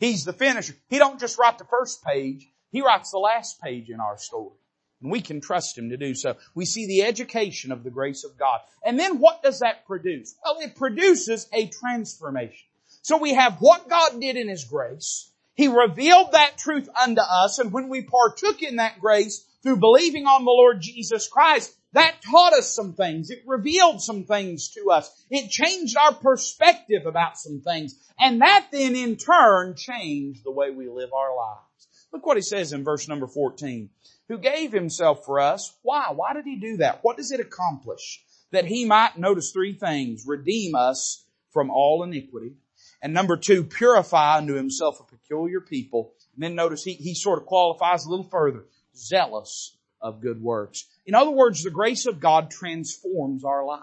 He's 0.00 0.24
the 0.24 0.32
finisher. 0.32 0.74
He 0.88 0.98
don't 0.98 1.20
just 1.20 1.38
write 1.38 1.58
the 1.58 1.64
first 1.64 2.02
page, 2.02 2.48
He 2.72 2.80
writes 2.80 3.10
the 3.10 3.18
last 3.18 3.60
page 3.60 3.90
in 3.90 4.00
our 4.00 4.18
story. 4.18 4.56
And 5.02 5.12
we 5.12 5.20
can 5.20 5.42
trust 5.42 5.76
Him 5.76 5.90
to 5.90 5.98
do 5.98 6.14
so. 6.14 6.36
We 6.54 6.64
see 6.64 6.86
the 6.86 7.02
education 7.02 7.72
of 7.72 7.84
the 7.84 7.90
grace 7.90 8.24
of 8.24 8.38
God. 8.38 8.60
And 8.84 8.98
then 8.98 9.18
what 9.18 9.42
does 9.42 9.60
that 9.60 9.86
produce? 9.86 10.34
Well, 10.42 10.60
it 10.60 10.76
produces 10.76 11.46
a 11.52 11.66
transformation. 11.66 12.66
So 13.02 13.18
we 13.18 13.34
have 13.34 13.58
what 13.60 13.88
God 13.88 14.18
did 14.18 14.36
in 14.36 14.48
His 14.48 14.64
grace, 14.64 15.30
he 15.54 15.68
revealed 15.68 16.32
that 16.32 16.58
truth 16.58 16.88
unto 17.00 17.20
us, 17.20 17.58
and 17.58 17.72
when 17.72 17.88
we 17.88 18.02
partook 18.02 18.62
in 18.62 18.76
that 18.76 19.00
grace 19.00 19.46
through 19.62 19.76
believing 19.76 20.26
on 20.26 20.44
the 20.44 20.50
Lord 20.50 20.82
Jesus 20.82 21.28
Christ, 21.28 21.72
that 21.92 22.22
taught 22.22 22.54
us 22.54 22.74
some 22.74 22.94
things. 22.94 23.30
It 23.30 23.44
revealed 23.46 24.02
some 24.02 24.24
things 24.24 24.70
to 24.70 24.90
us. 24.90 25.08
It 25.30 25.48
changed 25.50 25.96
our 25.96 26.12
perspective 26.12 27.06
about 27.06 27.38
some 27.38 27.60
things. 27.60 27.94
And 28.18 28.40
that 28.40 28.66
then 28.72 28.96
in 28.96 29.16
turn 29.16 29.76
changed 29.76 30.42
the 30.44 30.50
way 30.50 30.72
we 30.72 30.88
live 30.88 31.12
our 31.12 31.36
lives. 31.36 31.88
Look 32.12 32.26
what 32.26 32.36
he 32.36 32.42
says 32.42 32.72
in 32.72 32.82
verse 32.82 33.06
number 33.06 33.28
14. 33.28 33.90
Who 34.28 34.38
gave 34.38 34.72
himself 34.72 35.24
for 35.24 35.38
us. 35.38 35.72
Why? 35.82 36.10
Why 36.10 36.32
did 36.32 36.46
he 36.46 36.56
do 36.56 36.78
that? 36.78 37.04
What 37.04 37.16
does 37.16 37.30
it 37.30 37.38
accomplish? 37.38 38.24
That 38.50 38.64
he 38.64 38.84
might, 38.86 39.16
notice 39.16 39.52
three 39.52 39.74
things, 39.74 40.24
redeem 40.26 40.74
us 40.74 41.24
from 41.52 41.70
all 41.70 42.02
iniquity 42.02 42.54
and 43.04 43.12
number 43.12 43.36
two, 43.36 43.64
purify 43.64 44.38
unto 44.38 44.54
himself 44.54 44.98
a 44.98 45.04
peculiar 45.04 45.60
people. 45.60 46.14
And 46.34 46.42
then 46.42 46.54
notice 46.54 46.82
he, 46.82 46.94
he 46.94 47.14
sort 47.14 47.38
of 47.38 47.44
qualifies 47.44 48.06
a 48.06 48.10
little 48.10 48.24
further. 48.24 48.64
Zealous 48.96 49.76
of 50.00 50.22
good 50.22 50.42
works. 50.42 50.86
In 51.04 51.14
other 51.14 51.30
words, 51.30 51.62
the 51.62 51.70
grace 51.70 52.06
of 52.06 52.18
God 52.18 52.50
transforms 52.50 53.44
our 53.44 53.62
life. 53.62 53.82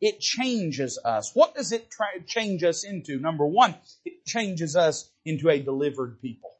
It 0.00 0.18
changes 0.18 0.98
us. 1.04 1.30
What 1.32 1.54
does 1.54 1.70
it 1.70 1.92
try, 1.92 2.18
change 2.26 2.64
us 2.64 2.82
into? 2.82 3.20
Number 3.20 3.46
one, 3.46 3.76
it 4.04 4.26
changes 4.26 4.74
us 4.74 5.08
into 5.24 5.48
a 5.48 5.60
delivered 5.60 6.20
people. 6.20 6.50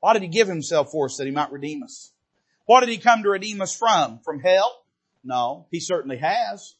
Why 0.00 0.14
did 0.14 0.22
he 0.22 0.28
give 0.28 0.48
himself 0.48 0.92
for 0.92 1.06
us 1.06 1.18
that 1.18 1.26
he 1.26 1.30
might 1.30 1.52
redeem 1.52 1.82
us? 1.82 2.10
What 2.64 2.80
did 2.80 2.88
he 2.88 2.96
come 2.96 3.22
to 3.22 3.28
redeem 3.28 3.60
us 3.60 3.76
from? 3.76 4.20
From 4.20 4.40
hell? 4.40 4.82
No, 5.22 5.66
he 5.70 5.78
certainly 5.78 6.16
has. 6.16 6.74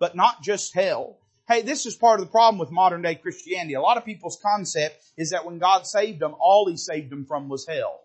But 0.00 0.16
not 0.16 0.42
just 0.42 0.74
hell. 0.74 1.19
Hey, 1.50 1.62
this 1.62 1.84
is 1.84 1.96
part 1.96 2.20
of 2.20 2.26
the 2.26 2.30
problem 2.30 2.60
with 2.60 2.70
modern 2.70 3.02
day 3.02 3.16
Christianity. 3.16 3.74
A 3.74 3.80
lot 3.80 3.96
of 3.96 4.04
people's 4.04 4.38
concept 4.40 5.02
is 5.16 5.30
that 5.30 5.44
when 5.44 5.58
God 5.58 5.84
saved 5.84 6.20
them, 6.20 6.36
all 6.38 6.70
He 6.70 6.76
saved 6.76 7.10
them 7.10 7.24
from 7.24 7.48
was 7.48 7.66
hell. 7.66 8.02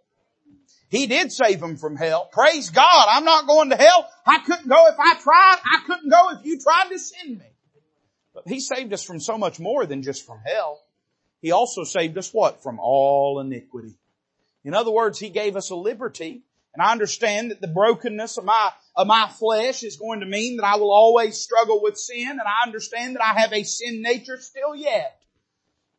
He 0.89 1.05
did 1.05 1.31
save 1.31 1.59
them 1.59 1.77
from 1.77 1.95
hell. 1.95 2.27
Praise 2.31 2.71
God. 2.71 3.05
I'm 3.07 3.23
not 3.23 3.45
going 3.45 3.69
to 3.69 3.75
hell. 3.75 4.09
I 4.25 4.39
couldn't 4.39 4.67
go 4.67 4.87
if 4.87 4.95
I 4.97 5.13
tried. 5.21 5.57
I 5.63 5.83
couldn't 5.85 6.09
go 6.09 6.31
if 6.31 6.43
you 6.43 6.59
tried 6.59 6.89
to 6.89 6.97
send 6.97 7.37
me. 7.37 7.45
But 8.33 8.47
He 8.47 8.59
saved 8.59 8.91
us 8.93 9.03
from 9.03 9.19
so 9.19 9.37
much 9.37 9.59
more 9.59 9.85
than 9.85 10.01
just 10.01 10.25
from 10.25 10.39
hell. 10.43 10.81
He 11.39 11.51
also 11.51 11.83
saved 11.83 12.17
us 12.17 12.33
what? 12.33 12.63
From 12.63 12.79
all 12.79 13.39
iniquity. 13.39 13.93
In 14.63 14.73
other 14.73 14.89
words, 14.89 15.19
He 15.19 15.29
gave 15.29 15.55
us 15.55 15.69
a 15.69 15.75
liberty 15.75 16.44
and 16.75 16.85
I 16.85 16.91
understand 16.91 17.51
that 17.51 17.61
the 17.61 17.67
brokenness 17.67 18.37
of 18.37 18.43
my, 18.43 18.71
of 18.97 19.07
my 19.07 19.29
flesh 19.29 19.81
is 19.83 19.95
going 19.95 20.19
to 20.19 20.25
mean 20.25 20.57
that 20.57 20.65
I 20.65 20.75
will 20.75 20.91
always 20.91 21.37
struggle 21.37 21.81
with 21.81 21.97
sin, 21.97 22.29
and 22.29 22.41
I 22.41 22.65
understand 22.65 23.15
that 23.15 23.23
I 23.23 23.39
have 23.39 23.53
a 23.53 23.63
sin 23.63 24.01
nature 24.01 24.37
still 24.37 24.75
yet. 24.75 25.21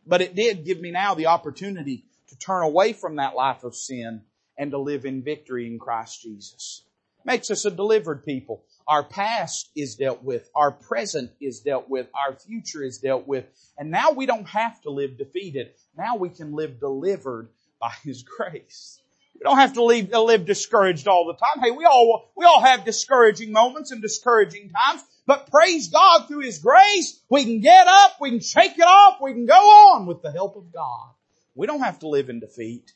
But 0.07 0.21
it 0.21 0.35
did 0.35 0.67
give 0.67 0.79
me 0.79 0.91
now 0.91 1.15
the 1.15 1.27
opportunity 1.27 2.05
to 2.29 2.39
turn 2.39 2.63
away 2.63 2.93
from 2.93 3.17
that 3.17 3.35
life 3.35 3.65
of 3.65 3.75
sin 3.75 4.23
and 4.59 4.71
to 4.71 4.79
live 4.79 5.07
in 5.07 5.23
victory 5.23 5.67
in 5.67 5.79
Christ 5.79 6.21
Jesus. 6.23 6.83
Makes 7.25 7.51
us 7.51 7.65
a 7.65 7.71
delivered 7.71 8.25
people. 8.25 8.63
Our 8.87 9.03
past 9.03 9.71
is 9.75 9.97
dealt 9.97 10.23
with. 10.23 10.49
Our 10.55 10.71
present 10.71 11.33
is 11.41 11.61
dealt 11.61 11.89
with. 11.89 12.07
Our 12.15 12.37
future 12.37 12.85
is 12.85 12.99
dealt 12.99 13.27
with. 13.27 13.47
And 13.79 13.91
now 13.91 14.13
we 14.13 14.27
don't 14.27 14.49
have 14.49 14.81
to 14.83 14.91
live 14.91 15.17
defeated. 15.17 15.73
Now 15.97 16.17
we 16.17 16.29
can 16.29 16.53
live 16.53 16.79
delivered 16.79 17.49
by 17.81 17.93
His 18.05 18.23
grace. 18.37 19.01
We 19.39 19.45
don't 19.45 19.59
have 19.59 19.75
to 19.75 19.85
live, 19.85 20.13
uh, 20.15 20.23
live 20.23 20.47
discouraged 20.47 21.09
all 21.09 21.27
the 21.27 21.35
time. 21.35 21.63
Hey, 21.63 21.71
we 21.71 21.85
all, 21.85 22.31
we 22.37 22.47
all 22.47 22.63
have 22.63 22.85
discouraging 22.85 23.53
moments 23.53 23.91
and 23.91 24.01
discouraging 24.01 24.71
times, 24.71 25.03
but 25.27 25.51
praise 25.51 25.89
God 25.89 26.27
through 26.27 26.41
His 26.41 26.59
grace, 26.59 27.21
we 27.29 27.45
can 27.45 27.61
get 27.61 27.87
up, 27.87 28.13
we 28.21 28.31
can 28.31 28.41
shake 28.41 28.79
it 28.79 28.87
off, 28.87 29.19
we 29.21 29.35
can 29.35 29.45
go 29.45 29.55
on 29.55 30.07
with 30.07 30.23
the 30.23 30.33
help 30.33 30.57
of 30.57 30.73
God. 30.73 31.11
We 31.55 31.67
don't 31.67 31.81
have 31.81 31.99
to 31.99 32.09
live 32.09 32.31
in 32.31 32.41
defeat. 32.41 32.93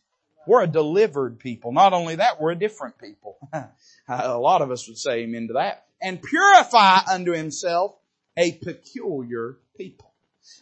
We're 0.46 0.62
a 0.62 0.66
delivered 0.66 1.38
people. 1.38 1.72
Not 1.72 1.92
only 1.92 2.16
that, 2.16 2.40
we're 2.40 2.52
a 2.52 2.58
different 2.58 2.98
people. 2.98 3.36
a 4.08 4.38
lot 4.38 4.62
of 4.62 4.70
us 4.70 4.88
would 4.88 4.98
say 4.98 5.20
amen 5.20 5.48
to 5.48 5.54
that. 5.54 5.84
And 6.00 6.22
purify 6.22 7.00
unto 7.10 7.32
himself 7.32 7.94
a 8.36 8.52
peculiar 8.52 9.58
people. 9.76 10.10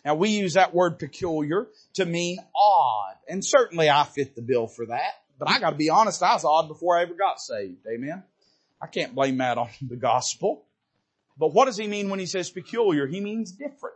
Now 0.05 0.16
we 0.16 0.31
use 0.31 0.55
that 0.55 0.74
word 0.74 0.99
peculiar 0.99 1.68
to 1.95 2.05
mean 2.05 2.39
odd. 2.57 3.14
And 3.29 3.45
certainly 3.45 3.89
I 3.89 4.03
fit 4.05 4.35
the 4.35 4.43
bill 4.43 4.66
for 4.66 4.87
that. 4.87 5.14
But 5.39 5.49
I 5.49 5.61
gotta 5.61 5.76
be 5.76 5.91
honest, 5.91 6.22
I 6.22 6.34
was 6.34 6.45
odd 6.45 6.68
before 6.68 6.99
I 6.99 7.03
ever 7.03 7.14
got 7.14 7.41
saved. 7.41 7.86
Amen. 7.86 8.22
I 8.80 8.86
can't 8.86 9.14
blame 9.14 9.39
that 9.39 9.59
on 9.59 9.68
the 9.80 9.97
gospel. 9.97 10.64
But 11.39 11.55
what 11.55 11.66
does 11.66 11.76
he 11.76 11.86
mean 11.86 12.11
when 12.11 12.18
he 12.18 12.26
says 12.26 12.51
peculiar? 12.51 13.07
He 13.07 13.20
means 13.20 13.53
different. 13.53 13.95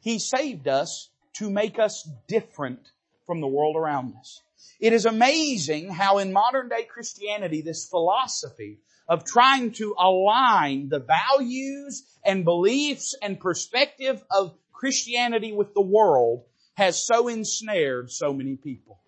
He 0.00 0.18
saved 0.18 0.68
us 0.68 1.10
to 1.34 1.50
make 1.50 1.78
us 1.78 2.08
different 2.28 2.90
from 3.26 3.40
the 3.40 3.48
world 3.48 3.76
around 3.76 4.14
us. 4.18 4.40
It 4.80 4.92
is 4.92 5.06
amazing 5.06 5.90
how 5.90 6.18
in 6.18 6.32
modern 6.32 6.68
day 6.68 6.84
Christianity 6.84 7.62
this 7.62 7.88
philosophy 7.88 8.78
of 9.08 9.24
trying 9.24 9.72
to 9.72 9.94
align 9.98 10.88
the 10.88 11.00
values 11.00 12.04
and 12.24 12.44
beliefs 12.44 13.16
and 13.20 13.40
perspective 13.40 14.22
of 14.30 14.54
Christianity 14.72 15.52
with 15.52 15.74
the 15.74 15.80
world 15.80 16.44
has 16.74 17.04
so 17.04 17.28
ensnared 17.28 18.10
so 18.10 18.32
many 18.32 18.56
people. 18.56 18.98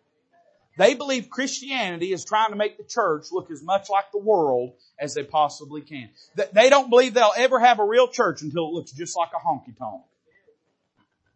They 0.77 0.95
believe 0.95 1.31
Christianity 1.31 2.13
is 2.13 2.25
trying 2.25 2.51
to 2.51 2.57
make 2.57 2.77
the 2.77 2.85
church 2.85 3.27
look 3.31 3.51
as 3.51 3.63
much 3.63 3.89
like 3.89 4.11
the 4.13 4.19
world 4.19 4.73
as 4.99 5.15
they 5.15 5.23
possibly 5.23 5.83
can. 5.83 6.11
They 6.53 6.69
don't 6.69 6.91
believe 6.91 7.15
they'll 7.15 7.33
ever 7.37 7.61
have 7.61 7.79
a 7.79 7.85
real 7.85 8.09
church 8.09 8.43
until 8.43 8.69
it 8.69 8.73
looks 8.73 8.93
just 8.93 9.17
like 9.17 9.31
a 9.33 9.47
honky 9.47 9.77
tonk. 9.79 10.03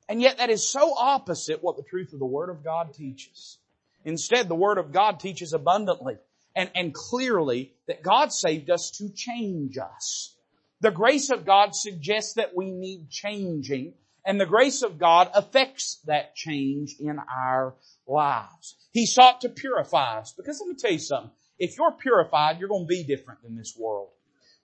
And 0.09 0.21
yet 0.21 0.39
that 0.39 0.51
is 0.51 0.69
so 0.69 0.95
opposite 0.97 1.63
what 1.63 1.77
the 1.77 1.83
truth 1.83 2.13
of 2.13 2.19
the 2.19 2.27
Word 2.27 2.49
of 2.49 2.65
God 2.65 2.95
teaches. 2.95 3.59
Instead, 4.05 4.49
the 4.49 4.55
Word 4.55 4.79
of 4.79 4.93
God 4.93 5.21
teaches 5.21 5.53
abundantly 5.53 6.17
and, 6.57 6.71
and 6.75 6.95
clearly 6.95 7.73
that 7.87 8.03
God 8.03 8.33
saved 8.33 8.71
us 8.71 8.91
to 8.99 9.11
change 9.11 9.79
us. 9.79 10.35
The 10.81 10.91
grace 10.91 11.31
of 11.31 11.45
God 11.45 11.75
suggests 11.75 12.35
that 12.35 12.57
we 12.57 12.71
need 12.71 13.11
changing 13.11 13.95
and 14.29 14.39
the 14.39 14.47
grace 14.47 14.83
of 14.83 14.99
God 14.99 15.31
affects 15.35 16.01
that 16.05 16.37
change 16.37 16.97
in 17.01 17.19
our 17.19 17.75
lives. 18.07 18.77
He 18.93 19.07
sought 19.07 19.41
to 19.41 19.49
purify 19.49 20.19
us 20.19 20.35
because 20.37 20.61
let 20.61 20.69
me 20.69 20.77
tell 20.79 20.93
you 20.93 20.99
something. 20.99 21.31
If 21.59 21.79
you're 21.79 21.93
purified, 21.93 22.61
you're 22.61 22.69
going 22.69 22.85
to 22.85 22.89
be 22.89 23.05
different 23.05 23.43
than 23.43 23.57
this 23.57 23.75
world 23.77 24.11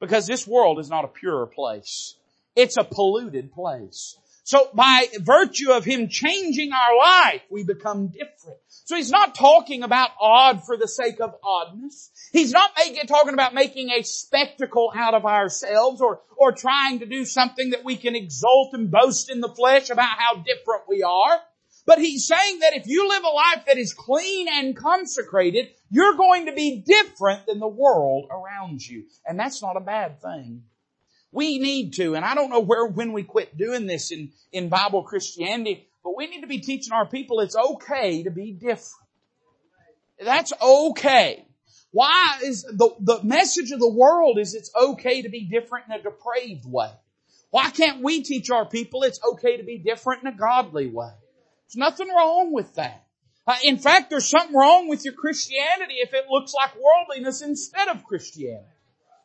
because 0.00 0.26
this 0.26 0.46
world 0.46 0.78
is 0.80 0.90
not 0.90 1.06
a 1.06 1.08
pure 1.08 1.46
place. 1.46 2.14
It's 2.54 2.76
a 2.76 2.84
polluted 2.84 3.52
place. 3.52 4.18
So 4.46 4.68
by 4.74 5.06
virtue 5.20 5.72
of 5.72 5.86
Him 5.86 6.08
changing 6.10 6.70
our 6.72 6.98
life, 6.98 7.40
we 7.50 7.64
become 7.64 8.08
different. 8.08 8.58
So 8.68 8.94
He's 8.94 9.10
not 9.10 9.34
talking 9.34 9.82
about 9.82 10.10
odd 10.20 10.64
for 10.66 10.76
the 10.76 10.86
sake 10.86 11.18
of 11.20 11.34
oddness. 11.42 12.10
He's 12.30 12.52
not 12.52 12.70
making, 12.78 13.06
talking 13.06 13.32
about 13.32 13.54
making 13.54 13.90
a 13.90 14.02
spectacle 14.02 14.92
out 14.94 15.14
of 15.14 15.24
ourselves 15.24 16.02
or, 16.02 16.20
or 16.36 16.52
trying 16.52 16.98
to 16.98 17.06
do 17.06 17.24
something 17.24 17.70
that 17.70 17.84
we 17.84 17.96
can 17.96 18.14
exult 18.14 18.74
and 18.74 18.90
boast 18.90 19.30
in 19.30 19.40
the 19.40 19.48
flesh 19.48 19.88
about 19.88 20.18
how 20.18 20.34
different 20.34 20.82
we 20.88 21.02
are. 21.02 21.40
But 21.86 21.98
He's 21.98 22.26
saying 22.26 22.60
that 22.60 22.76
if 22.76 22.86
you 22.86 23.08
live 23.08 23.24
a 23.24 23.28
life 23.28 23.64
that 23.66 23.78
is 23.78 23.94
clean 23.94 24.46
and 24.52 24.76
consecrated, 24.76 25.68
you're 25.90 26.16
going 26.16 26.46
to 26.46 26.52
be 26.52 26.84
different 26.86 27.46
than 27.46 27.60
the 27.60 27.66
world 27.68 28.26
around 28.30 28.86
you. 28.86 29.04
And 29.26 29.38
that's 29.38 29.62
not 29.62 29.78
a 29.78 29.80
bad 29.80 30.20
thing. 30.20 30.64
We 31.34 31.58
need 31.58 31.94
to, 31.94 32.14
and 32.14 32.24
I 32.24 32.36
don't 32.36 32.50
know 32.50 32.60
where, 32.60 32.86
when 32.86 33.12
we 33.12 33.24
quit 33.24 33.58
doing 33.58 33.86
this 33.86 34.12
in, 34.12 34.30
in 34.52 34.68
Bible 34.68 35.02
Christianity, 35.02 35.88
but 36.04 36.16
we 36.16 36.28
need 36.28 36.42
to 36.42 36.46
be 36.46 36.60
teaching 36.60 36.92
our 36.92 37.06
people 37.06 37.40
it's 37.40 37.56
okay 37.56 38.22
to 38.22 38.30
be 38.30 38.52
different. 38.52 39.08
That's 40.24 40.52
okay. 40.62 41.44
Why 41.90 42.38
is 42.44 42.62
the, 42.62 42.94
the 43.00 43.20
message 43.24 43.72
of 43.72 43.80
the 43.80 43.90
world 43.90 44.38
is 44.38 44.54
it's 44.54 44.70
okay 44.80 45.22
to 45.22 45.28
be 45.28 45.40
different 45.40 45.86
in 45.88 45.94
a 45.94 46.02
depraved 46.02 46.66
way? 46.66 46.92
Why 47.50 47.70
can't 47.70 48.00
we 48.00 48.22
teach 48.22 48.50
our 48.50 48.64
people 48.64 49.02
it's 49.02 49.18
okay 49.32 49.56
to 49.56 49.64
be 49.64 49.78
different 49.78 50.22
in 50.22 50.28
a 50.28 50.36
godly 50.36 50.86
way? 50.86 51.10
There's 51.66 51.76
nothing 51.76 52.10
wrong 52.10 52.52
with 52.52 52.76
that. 52.76 53.06
Uh, 53.44 53.56
in 53.64 53.78
fact, 53.78 54.08
there's 54.08 54.30
something 54.30 54.54
wrong 54.54 54.86
with 54.86 55.04
your 55.04 55.14
Christianity 55.14 55.94
if 55.94 56.14
it 56.14 56.26
looks 56.30 56.54
like 56.54 56.76
worldliness 56.76 57.42
instead 57.42 57.88
of 57.88 58.04
Christianity. 58.04 58.68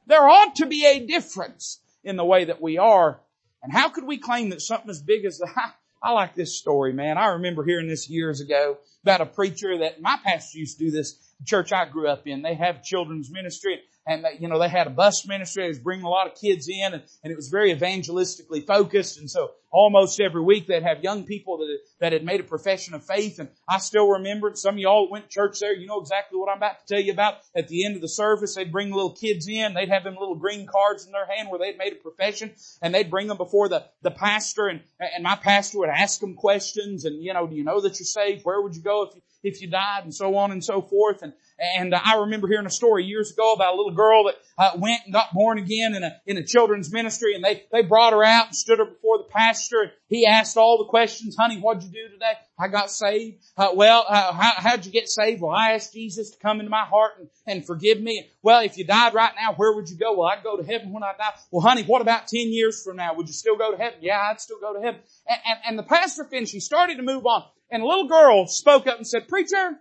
There 0.07 0.27
ought 0.27 0.55
to 0.55 0.65
be 0.65 0.87
a 0.87 1.05
difference 1.05 1.79
in 2.03 2.15
the 2.15 2.25
way 2.25 2.45
that 2.45 2.61
we 2.61 2.77
are. 2.77 3.19
And 3.61 3.73
how 3.73 3.89
could 3.89 4.05
we 4.05 4.17
claim 4.17 4.49
that 4.49 4.61
something 4.61 4.89
as 4.89 5.01
big 5.01 5.25
as 5.25 5.37
the, 5.37 5.49
I 6.03 6.11
like 6.11 6.35
this 6.35 6.57
story, 6.57 6.93
man. 6.93 7.17
I 7.17 7.27
remember 7.27 7.63
hearing 7.63 7.87
this 7.87 8.09
years 8.09 8.39
ago 8.39 8.77
about 9.03 9.21
a 9.21 9.25
preacher 9.25 9.79
that 9.79 10.01
my 10.01 10.17
pastor 10.23 10.59
used 10.59 10.77
to 10.77 10.85
do 10.85 10.91
this 10.91 11.17
church 11.45 11.73
I 11.73 11.85
grew 11.85 12.07
up 12.07 12.25
in. 12.25 12.41
They 12.41 12.55
have 12.55 12.83
children's 12.83 13.29
ministry 13.29 13.79
and 14.07 14.25
uh, 14.25 14.29
you 14.39 14.47
know, 14.47 14.59
they 14.59 14.69
had 14.69 14.87
a 14.87 14.91
bus 14.91 15.27
ministry. 15.27 15.63
They 15.63 15.69
was 15.69 15.79
bringing 15.79 16.05
a 16.05 16.09
lot 16.09 16.27
of 16.27 16.35
kids 16.35 16.67
in 16.67 16.93
and, 16.93 17.03
and 17.23 17.31
it 17.31 17.35
was 17.35 17.49
very 17.49 17.73
evangelistically 17.73 18.65
focused. 18.65 19.19
And 19.19 19.29
so 19.29 19.51
almost 19.71 20.19
every 20.19 20.41
week 20.41 20.67
they'd 20.67 20.83
have 20.83 21.03
young 21.03 21.25
people 21.25 21.59
that, 21.59 21.77
that 21.99 22.13
had 22.13 22.23
made 22.23 22.39
a 22.39 22.43
profession 22.43 22.93
of 22.93 23.05
faith. 23.05 23.39
And 23.39 23.49
I 23.67 23.77
still 23.77 24.07
remember 24.09 24.51
some 24.55 24.75
of 24.75 24.79
y'all 24.79 25.09
went 25.09 25.25
to 25.25 25.29
church 25.29 25.59
there. 25.59 25.73
You 25.73 25.87
know 25.87 26.01
exactly 26.01 26.39
what 26.39 26.49
I'm 26.49 26.57
about 26.57 26.87
to 26.87 26.95
tell 26.95 27.03
you 27.03 27.11
about. 27.11 27.35
At 27.55 27.67
the 27.67 27.85
end 27.85 27.95
of 27.95 28.01
the 28.01 28.09
service, 28.09 28.55
they'd 28.55 28.71
bring 28.71 28.91
little 28.91 29.15
kids 29.15 29.47
in. 29.47 29.73
They'd 29.73 29.89
have 29.89 30.03
them 30.03 30.15
little 30.19 30.35
green 30.35 30.65
cards 30.65 31.05
in 31.05 31.11
their 31.11 31.27
hand 31.27 31.49
where 31.49 31.59
they'd 31.59 31.77
made 31.77 31.93
a 31.93 31.97
profession 31.97 32.53
and 32.81 32.93
they'd 32.93 33.11
bring 33.11 33.27
them 33.27 33.37
before 33.37 33.69
the, 33.69 33.85
the 34.01 34.11
pastor 34.11 34.67
and, 34.67 34.81
and 34.99 35.23
my 35.23 35.35
pastor 35.35 35.79
would 35.79 35.89
ask 35.89 36.19
them 36.19 36.35
questions 36.35 37.05
and, 37.05 37.23
you 37.23 37.33
know, 37.33 37.47
do 37.47 37.55
you 37.55 37.63
know 37.63 37.81
that 37.81 37.99
you're 37.99 38.05
saved? 38.05 38.43
Where 38.43 38.61
would 38.61 38.75
you 38.75 38.81
go 38.81 39.03
if 39.03 39.15
you, 39.15 39.21
if 39.43 39.61
you 39.61 39.69
died 39.69 40.03
and 40.03 40.13
so 40.13 40.35
on 40.35 40.51
and 40.51 40.63
so 40.63 40.81
forth. 40.81 41.21
And, 41.21 41.33
and 41.59 41.93
I 41.93 42.15
remember 42.21 42.47
hearing 42.47 42.65
a 42.65 42.71
story 42.71 43.05
years 43.05 43.31
ago 43.31 43.53
about 43.53 43.73
a 43.73 43.77
little 43.77 43.93
girl 43.93 44.25
that 44.25 44.35
uh, 44.57 44.71
went 44.77 45.01
and 45.05 45.13
got 45.13 45.33
born 45.33 45.57
again 45.57 45.93
in 45.95 46.03
a, 46.03 46.15
in 46.25 46.37
a 46.37 46.43
children's 46.43 46.91
ministry 46.91 47.35
and 47.35 47.43
they, 47.43 47.63
they 47.71 47.81
brought 47.81 48.13
her 48.13 48.23
out 48.23 48.47
and 48.47 48.55
stood 48.55 48.79
her 48.79 48.85
before 48.85 49.17
the 49.17 49.25
pastor 49.29 49.81
and 49.81 49.91
he 50.09 50.25
asked 50.25 50.57
all 50.57 50.77
the 50.79 50.89
questions, 50.89 51.35
honey, 51.37 51.59
what'd 51.59 51.83
you 51.83 51.89
do 51.89 52.09
today? 52.11 52.33
I 52.57 52.67
got 52.67 52.89
saved. 52.89 53.43
Uh, 53.55 53.69
well, 53.75 54.05
uh, 54.07 54.33
how, 54.33 54.53
how'd 54.57 54.85
you 54.85 54.91
get 54.91 55.07
saved? 55.07 55.41
Well, 55.41 55.55
I 55.55 55.73
asked 55.73 55.93
Jesus 55.93 56.31
to 56.31 56.39
come 56.39 56.59
into 56.59 56.71
my 56.71 56.83
heart 56.83 57.13
and, 57.19 57.29
and 57.45 57.65
forgive 57.65 58.01
me. 58.01 58.27
Well, 58.41 58.61
if 58.61 58.77
you 58.77 58.85
died 58.85 59.13
right 59.13 59.31
now, 59.39 59.53
where 59.53 59.73
would 59.73 59.89
you 59.89 59.97
go? 59.97 60.17
Well, 60.17 60.27
I'd 60.27 60.43
go 60.43 60.57
to 60.57 60.63
heaven 60.63 60.91
when 60.91 61.03
I 61.03 61.13
die. 61.17 61.33
Well, 61.51 61.61
honey, 61.61 61.83
what 61.83 62.01
about 62.01 62.27
10 62.27 62.51
years 62.51 62.83
from 62.83 62.97
now? 62.97 63.13
Would 63.13 63.27
you 63.27 63.33
still 63.33 63.55
go 63.55 63.71
to 63.71 63.77
heaven? 63.77 63.99
Yeah, 64.01 64.19
I'd 64.19 64.41
still 64.41 64.59
go 64.59 64.73
to 64.73 64.81
heaven. 64.81 65.01
And, 65.27 65.39
and, 65.45 65.59
and 65.67 65.79
the 65.79 65.83
pastor 65.83 66.23
finished. 66.23 66.53
He 66.53 66.59
started 66.59 66.97
to 66.97 67.03
move 67.03 67.25
on. 67.25 67.43
And 67.71 67.83
a 67.83 67.85
little 67.85 68.07
girl 68.07 68.47
spoke 68.47 68.87
up 68.87 68.97
and 68.97 69.05
said, 69.07 69.27
preacher. 69.27 69.79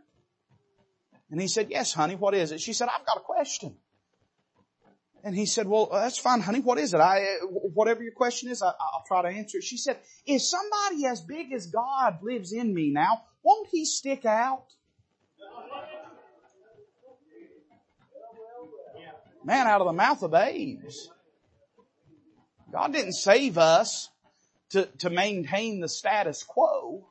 And 1.31 1.41
he 1.41 1.49
said, 1.49 1.69
yes, 1.71 1.93
honey, 1.93 2.15
what 2.15 2.35
is 2.35 2.53
it? 2.53 2.61
She 2.61 2.73
said, 2.73 2.89
I've 2.89 3.05
got 3.05 3.19
a 3.19 3.21
question. 3.21 3.77
And 5.25 5.35
he 5.35 5.47
said, 5.47 5.67
well, 5.67 5.89
uh, 5.91 6.01
that's 6.01 6.19
fine, 6.19 6.41
honey. 6.41 6.61
What 6.61 6.79
is 6.79 6.95
it? 6.95 7.01
I, 7.01 7.39
uh, 7.43 7.47
whatever 7.47 8.03
your 8.03 8.13
question 8.13 8.51
is, 8.51 8.63
I, 8.63 8.67
will 8.67 9.05
try 9.07 9.23
to 9.23 9.29
answer 9.29 9.59
it. 9.59 9.65
She 9.65 9.77
said, 9.77 9.99
if 10.25 10.41
somebody 10.43 11.07
as 11.07 11.21
big 11.21 11.53
as 11.53 11.67
God 11.67 12.19
lives 12.23 12.53
in 12.53 12.73
me 12.73 12.91
now, 12.91 13.25
won't 13.43 13.69
he 13.71 13.85
stick 13.85 14.25
out? 14.25 14.65
Man, 19.45 19.67
out 19.67 19.81
of 19.81 19.87
the 19.87 19.93
mouth 19.93 20.23
of 20.23 20.31
babes. 20.31 21.11
God 22.71 22.93
didn't 22.93 23.15
save 23.15 23.57
us 23.57 24.11
to, 24.71 24.87
to 24.99 25.11
maintain 25.11 25.81
the 25.81 25.89
status 25.89 26.43
quo. 26.43 27.09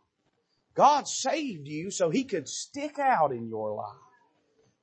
God 0.75 1.07
saved 1.07 1.67
you 1.67 1.89
so 1.89 2.09
He 2.09 2.23
could 2.23 2.47
stick 2.47 2.99
out 2.99 3.31
in 3.31 3.47
your 3.47 3.73
life. 3.73 4.06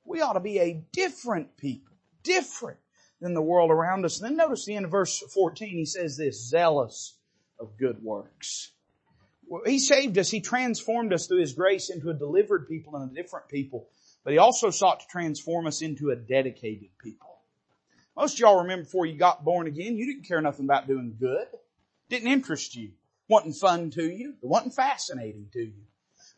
We 0.05 0.21
ought 0.21 0.35
to 0.35 0.41
be 0.41 0.59
a 0.59 0.85
different 0.93 1.57
people, 1.57 1.95
different 2.23 2.79
than 3.21 3.35
the 3.35 3.43
world 3.43 3.71
around 3.71 4.05
us. 4.05 4.21
And 4.21 4.31
then 4.31 4.37
notice 4.37 4.65
the 4.65 4.77
end 4.77 4.85
of 4.85 4.91
verse 4.91 5.19
14, 5.19 5.69
He 5.69 5.85
says 5.87 6.17
this, 6.17 6.49
zealous 6.49 7.17
of 7.59 7.77
good 7.79 8.03
works. 8.03 8.73
Well, 9.47 9.63
he 9.65 9.79
saved 9.79 10.19
us. 10.19 10.31
He 10.31 10.41
transformed 10.41 11.13
us 11.13 11.27
through 11.27 11.41
His 11.41 11.53
grace 11.53 11.91
into 11.91 12.11
a 12.11 12.15
delivered 12.15 12.69
people 12.69 12.97
and 12.97 13.11
a 13.11 13.15
different 13.15 13.49
people. 13.49 13.89
But 14.25 14.33
He 14.33 14.39
also 14.39 14.71
sought 14.71 15.01
to 15.01 15.07
transform 15.07 15.67
us 15.67 15.83
into 15.83 16.11
a 16.11 16.17
dedicated 16.17 16.91
people. 17.03 17.39
Most 18.17 18.35
of 18.35 18.41
y'all 18.41 18.63
remember 18.63 18.85
before 18.85 19.07
you 19.07 19.19
got 19.19 19.45
born 19.45 19.67
again, 19.67 19.97
you 19.97 20.07
didn't 20.07 20.27
care 20.27 20.41
nothing 20.41 20.67
about 20.67 20.87
doing 20.87 21.17
good. 21.19 21.47
Didn't 22.09 22.29
interest 22.29 22.77
you 22.77 22.93
wasn't 23.29 23.57
fun 23.57 23.91
to 23.91 24.05
you. 24.05 24.35
It 24.43 24.47
wasn't 24.47 24.75
fascinating 24.75 25.49
to 25.53 25.61
you. 25.61 25.85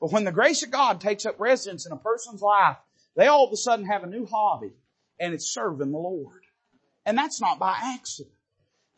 But 0.00 0.12
when 0.12 0.24
the 0.24 0.32
grace 0.32 0.62
of 0.62 0.70
God 0.70 1.00
takes 1.00 1.26
up 1.26 1.40
residence 1.40 1.86
in 1.86 1.92
a 1.92 1.96
person's 1.96 2.42
life, 2.42 2.76
they 3.16 3.26
all 3.26 3.46
of 3.46 3.52
a 3.52 3.56
sudden 3.56 3.86
have 3.86 4.04
a 4.04 4.08
new 4.08 4.26
hobby 4.26 4.72
and 5.18 5.34
it's 5.34 5.52
serving 5.52 5.90
the 5.90 5.98
Lord. 5.98 6.42
And 7.04 7.16
that's 7.16 7.40
not 7.40 7.58
by 7.58 7.76
accident. 7.80 8.34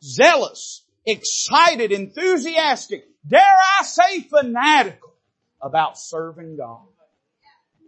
Zealous, 0.02 0.82
excited, 1.06 1.92
enthusiastic, 1.92 3.04
dare 3.26 3.40
I 3.40 3.84
say 3.84 4.20
fanatical 4.20 5.14
about 5.60 5.98
serving 5.98 6.56
God. 6.56 6.82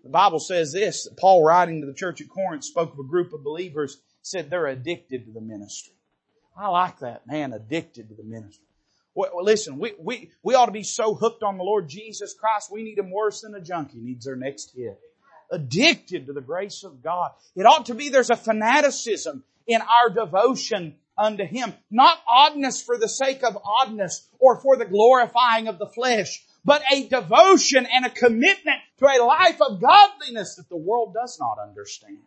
The 0.02 0.10
Bible 0.10 0.40
says 0.40 0.72
this, 0.72 1.08
Paul 1.18 1.44
writing 1.44 1.80
to 1.80 1.86
the 1.86 1.94
church 1.94 2.20
at 2.20 2.28
Corinth 2.28 2.64
spoke 2.64 2.92
of 2.92 2.98
a 2.98 3.04
group 3.04 3.32
of 3.32 3.44
believers, 3.44 4.00
said 4.22 4.48
they're 4.48 4.66
addicted 4.66 5.26
to 5.26 5.32
the 5.32 5.40
ministry. 5.40 5.94
I 6.56 6.68
like 6.68 6.98
that, 7.00 7.26
man, 7.26 7.52
addicted 7.52 8.08
to 8.08 8.14
the 8.14 8.24
ministry. 8.24 8.64
Well, 9.14 9.30
listen, 9.42 9.78
we, 9.78 9.92
we, 9.98 10.30
we 10.42 10.54
ought 10.54 10.66
to 10.66 10.72
be 10.72 10.82
so 10.82 11.14
hooked 11.14 11.42
on 11.42 11.58
the 11.58 11.64
Lord 11.64 11.88
Jesus 11.88 12.34
Christ, 12.34 12.70
we 12.72 12.82
need 12.82 12.98
Him 12.98 13.10
worse 13.10 13.42
than 13.42 13.54
a 13.54 13.60
junkie 13.60 13.98
needs 13.98 14.24
their 14.24 14.36
next 14.36 14.72
hit. 14.74 14.98
Addicted 15.50 16.26
to 16.26 16.32
the 16.32 16.40
grace 16.40 16.84
of 16.84 17.02
God. 17.02 17.32
It 17.56 17.66
ought 17.66 17.86
to 17.86 17.94
be 17.94 18.08
there's 18.08 18.30
a 18.30 18.36
fanaticism 18.36 19.44
in 19.66 19.80
our 19.80 20.10
devotion 20.10 20.96
unto 21.18 21.44
Him. 21.44 21.74
Not 21.90 22.18
oddness 22.28 22.82
for 22.82 22.96
the 22.96 23.08
sake 23.08 23.42
of 23.42 23.58
oddness 23.64 24.28
or 24.38 24.60
for 24.60 24.76
the 24.76 24.84
glorifying 24.84 25.68
of 25.68 25.78
the 25.78 25.86
flesh, 25.86 26.44
but 26.64 26.82
a 26.92 27.08
devotion 27.08 27.86
and 27.92 28.06
a 28.06 28.10
commitment 28.10 28.78
to 28.98 29.06
a 29.06 29.24
life 29.24 29.60
of 29.60 29.80
godliness 29.80 30.56
that 30.56 30.68
the 30.68 30.76
world 30.76 31.14
does 31.14 31.38
not 31.40 31.58
understand. 31.58 32.18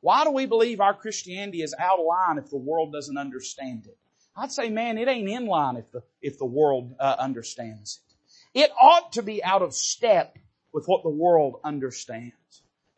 Why 0.00 0.24
do 0.24 0.30
we 0.30 0.46
believe 0.46 0.80
our 0.80 0.94
Christianity 0.94 1.62
is 1.62 1.74
out 1.78 1.98
of 1.98 2.06
line 2.06 2.38
if 2.38 2.50
the 2.50 2.56
world 2.56 2.92
doesn't 2.92 3.18
understand 3.18 3.86
it? 3.86 3.98
I'd 4.36 4.52
say, 4.52 4.70
man, 4.70 4.96
it 4.96 5.08
ain't 5.08 5.28
in 5.28 5.46
line 5.46 5.76
if 5.76 5.90
the, 5.90 6.02
if 6.22 6.38
the 6.38 6.46
world 6.46 6.94
uh, 6.98 7.16
understands 7.18 8.00
it. 8.54 8.62
It 8.62 8.70
ought 8.80 9.12
to 9.12 9.22
be 9.22 9.44
out 9.44 9.62
of 9.62 9.74
step 9.74 10.38
with 10.72 10.86
what 10.86 11.02
the 11.02 11.10
world 11.10 11.60
understands. 11.64 12.34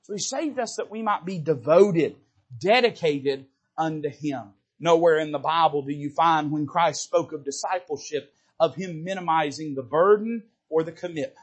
So 0.02 0.14
He 0.14 0.18
saved 0.18 0.58
us 0.58 0.76
that 0.76 0.90
we 0.90 1.02
might 1.02 1.24
be 1.24 1.38
devoted, 1.38 2.16
dedicated 2.58 3.46
unto 3.78 4.08
Him. 4.08 4.52
Nowhere 4.80 5.18
in 5.18 5.30
the 5.30 5.38
Bible 5.38 5.82
do 5.82 5.92
you 5.92 6.10
find 6.10 6.50
when 6.50 6.66
Christ 6.66 7.04
spoke 7.04 7.32
of 7.32 7.44
discipleship 7.44 8.32
of 8.58 8.74
Him 8.74 9.04
minimizing 9.04 9.74
the 9.74 9.82
burden 9.82 10.42
or 10.68 10.82
the 10.82 10.92
commitment. 10.92 11.34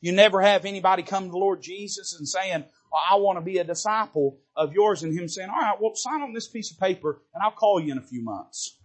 You 0.00 0.12
never 0.12 0.40
have 0.40 0.64
anybody 0.64 1.02
come 1.02 1.24
to 1.24 1.30
the 1.30 1.38
Lord 1.38 1.62
Jesus 1.62 2.16
and 2.18 2.28
saying, 2.28 2.64
well, 2.92 3.02
I 3.08 3.16
want 3.16 3.38
to 3.38 3.44
be 3.44 3.58
a 3.58 3.64
disciple 3.64 4.38
of 4.56 4.72
yours 4.72 5.02
and 5.02 5.16
Him 5.16 5.28
saying, 5.28 5.48
all 5.48 5.60
right, 5.60 5.80
well, 5.80 5.94
sign 5.94 6.22
on 6.22 6.32
this 6.32 6.48
piece 6.48 6.72
of 6.72 6.80
paper 6.80 7.20
and 7.34 7.42
I'll 7.42 7.50
call 7.52 7.80
you 7.80 7.92
in 7.92 7.98
a 7.98 8.02
few 8.02 8.22
months. 8.22 8.76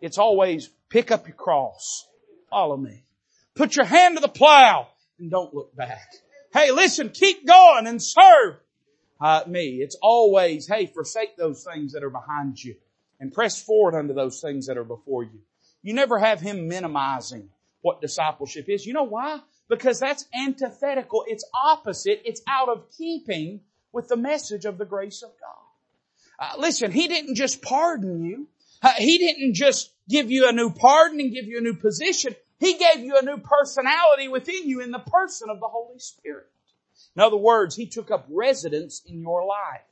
It's 0.00 0.18
always 0.18 0.68
pick 0.88 1.10
up 1.10 1.26
your 1.26 1.36
cross. 1.36 2.06
Follow 2.50 2.76
me. 2.76 3.04
Put 3.54 3.76
your 3.76 3.86
hand 3.86 4.16
to 4.16 4.20
the 4.20 4.28
plow 4.28 4.88
and 5.18 5.30
don't 5.30 5.54
look 5.54 5.74
back. 5.74 6.14
Hey, 6.52 6.70
listen, 6.70 7.10
keep 7.10 7.46
going 7.46 7.86
and 7.86 8.02
serve 8.02 8.56
uh, 9.20 9.42
me. 9.46 9.82
It's 9.82 9.96
always, 10.00 10.66
hey, 10.66 10.86
forsake 10.86 11.36
those 11.36 11.64
things 11.64 11.92
that 11.92 12.02
are 12.02 12.10
behind 12.10 12.62
you 12.62 12.76
and 13.20 13.32
press 13.32 13.60
forward 13.62 13.98
unto 13.98 14.14
those 14.14 14.40
things 14.40 14.66
that 14.66 14.76
are 14.76 14.84
before 14.84 15.24
you. 15.24 15.40
You 15.82 15.94
never 15.94 16.18
have 16.18 16.40
him 16.40 16.68
minimizing 16.68 17.48
what 17.82 18.00
discipleship 18.00 18.68
is. 18.68 18.84
You 18.84 18.92
know 18.92 19.04
why? 19.04 19.40
Because 19.68 20.00
that's 20.00 20.26
antithetical. 20.34 21.24
It's 21.26 21.44
opposite. 21.54 22.22
It's 22.24 22.42
out 22.48 22.68
of 22.68 22.84
keeping 22.96 23.60
with 23.92 24.08
the 24.08 24.16
message 24.16 24.64
of 24.64 24.78
the 24.78 24.84
grace 24.84 25.22
of 25.22 25.30
God. 25.40 25.56
Uh, 26.38 26.60
listen, 26.60 26.90
he 26.90 27.08
didn't 27.08 27.34
just 27.34 27.62
pardon 27.62 28.24
you. 28.24 28.48
Uh, 28.82 28.92
he 28.98 29.18
didn't 29.18 29.54
just 29.54 29.90
give 30.08 30.30
you 30.30 30.48
a 30.48 30.52
new 30.52 30.70
pardon 30.70 31.20
and 31.20 31.32
give 31.32 31.46
you 31.46 31.58
a 31.58 31.62
new 31.62 31.74
position. 31.74 32.34
He 32.58 32.78
gave 32.78 33.04
you 33.04 33.18
a 33.18 33.24
new 33.24 33.38
personality 33.38 34.28
within 34.28 34.68
you 34.68 34.80
in 34.80 34.90
the 34.90 34.98
person 34.98 35.50
of 35.50 35.60
the 35.60 35.68
Holy 35.68 35.98
Spirit. 35.98 36.50
In 37.14 37.22
other 37.22 37.36
words, 37.36 37.76
He 37.76 37.86
took 37.86 38.10
up 38.10 38.26
residence 38.30 39.02
in 39.06 39.20
your 39.20 39.44
life. 39.44 39.82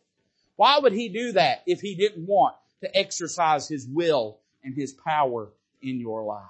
Why 0.56 0.78
would 0.78 0.92
He 0.92 1.08
do 1.08 1.32
that 1.32 1.62
if 1.66 1.80
He 1.80 1.94
didn't 1.94 2.26
want 2.26 2.56
to 2.80 2.96
exercise 2.96 3.68
His 3.68 3.86
will 3.86 4.38
and 4.62 4.74
His 4.74 4.92
power 4.92 5.50
in 5.82 6.00
your 6.00 6.24
life? 6.24 6.44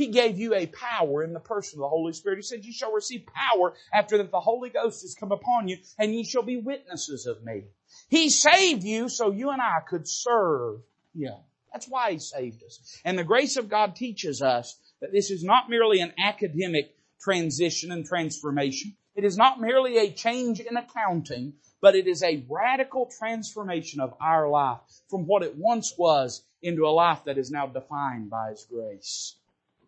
He 0.00 0.06
gave 0.06 0.38
you 0.38 0.54
a 0.54 0.66
power 0.66 1.22
in 1.22 1.34
the 1.34 1.40
person 1.40 1.78
of 1.78 1.82
the 1.82 1.88
Holy 1.88 2.14
Spirit. 2.14 2.36
He 2.36 2.42
said, 2.42 2.64
you 2.64 2.72
shall 2.72 2.92
receive 2.92 3.26
power 3.26 3.74
after 3.92 4.16
that 4.16 4.30
the 4.30 4.40
Holy 4.40 4.70
Ghost 4.70 5.02
has 5.02 5.14
come 5.14 5.30
upon 5.30 5.68
you 5.68 5.76
and 5.98 6.14
ye 6.14 6.24
shall 6.24 6.42
be 6.42 6.56
witnesses 6.56 7.26
of 7.26 7.44
me. 7.44 7.64
He 8.08 8.30
saved 8.30 8.82
you 8.82 9.10
so 9.10 9.30
you 9.30 9.50
and 9.50 9.60
I 9.60 9.80
could 9.86 10.08
serve 10.08 10.80
Him. 11.14 11.34
That's 11.70 11.86
why 11.86 12.12
He 12.12 12.18
saved 12.18 12.64
us. 12.64 12.98
And 13.04 13.18
the 13.18 13.24
grace 13.24 13.58
of 13.58 13.68
God 13.68 13.94
teaches 13.94 14.40
us 14.40 14.78
that 15.00 15.12
this 15.12 15.30
is 15.30 15.42
not 15.42 15.70
merely 15.70 16.00
an 16.00 16.12
academic 16.18 16.94
transition 17.20 17.92
and 17.92 18.04
transformation. 18.04 18.94
It 19.14 19.24
is 19.24 19.36
not 19.36 19.60
merely 19.60 19.98
a 19.98 20.12
change 20.12 20.60
in 20.60 20.76
accounting, 20.76 21.54
but 21.80 21.94
it 21.94 22.06
is 22.06 22.22
a 22.22 22.44
radical 22.48 23.10
transformation 23.18 24.00
of 24.00 24.14
our 24.20 24.48
life 24.48 24.80
from 25.08 25.26
what 25.26 25.42
it 25.42 25.56
once 25.56 25.94
was 25.98 26.42
into 26.62 26.86
a 26.86 26.90
life 26.90 27.24
that 27.24 27.38
is 27.38 27.50
now 27.50 27.66
defined 27.66 28.30
by 28.30 28.50
His 28.50 28.66
grace. 28.70 29.36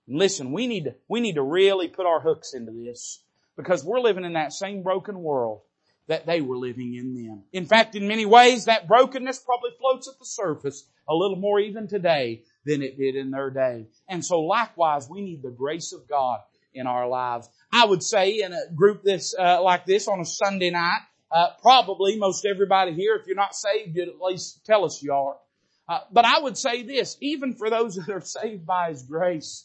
And 0.06 0.18
listen, 0.18 0.52
we 0.52 0.66
need 0.66 0.84
to, 0.84 0.94
we 1.08 1.20
need 1.20 1.36
to 1.36 1.42
really 1.42 1.88
put 1.88 2.06
our 2.06 2.20
hooks 2.20 2.54
into 2.54 2.72
this 2.72 3.22
because 3.56 3.84
we're 3.84 4.00
living 4.00 4.24
in 4.24 4.32
that 4.32 4.52
same 4.52 4.82
broken 4.82 5.22
world 5.22 5.60
that 6.08 6.26
they 6.26 6.40
were 6.40 6.56
living 6.56 6.94
in 6.94 7.14
then. 7.14 7.44
In 7.52 7.66
fact, 7.66 7.94
in 7.94 8.08
many 8.08 8.26
ways, 8.26 8.64
that 8.64 8.88
brokenness 8.88 9.38
probably 9.38 9.70
floats 9.78 10.08
at 10.08 10.18
the 10.18 10.24
surface 10.24 10.84
a 11.08 11.14
little 11.14 11.36
more 11.36 11.60
even 11.60 11.86
today 11.86 12.42
than 12.64 12.82
it 12.82 12.96
did 12.96 13.16
in 13.16 13.30
their 13.30 13.50
day. 13.50 13.86
And 14.08 14.24
so 14.24 14.40
likewise, 14.40 15.08
we 15.08 15.20
need 15.20 15.42
the 15.42 15.50
grace 15.50 15.92
of 15.92 16.08
God 16.08 16.40
in 16.74 16.86
our 16.86 17.08
lives. 17.08 17.48
I 17.72 17.84
would 17.84 18.02
say 18.02 18.40
in 18.40 18.52
a 18.52 18.72
group 18.74 19.02
this, 19.02 19.34
uh, 19.38 19.62
like 19.62 19.86
this 19.86 20.08
on 20.08 20.20
a 20.20 20.24
Sunday 20.24 20.70
night, 20.70 21.00
uh, 21.30 21.48
probably 21.60 22.18
most 22.18 22.44
everybody 22.44 22.92
here, 22.92 23.16
if 23.16 23.26
you're 23.26 23.36
not 23.36 23.54
saved, 23.54 23.96
you'd 23.96 24.08
at 24.08 24.20
least 24.20 24.64
tell 24.64 24.84
us 24.84 25.02
you 25.02 25.12
are. 25.12 25.36
Uh, 25.88 26.00
but 26.10 26.24
I 26.24 26.38
would 26.40 26.56
say 26.56 26.82
this, 26.82 27.16
even 27.20 27.54
for 27.54 27.70
those 27.70 27.94
that 28.06 28.08
are 28.08 28.20
saved 28.20 28.66
by 28.66 28.90
His 28.90 29.02
grace, 29.02 29.64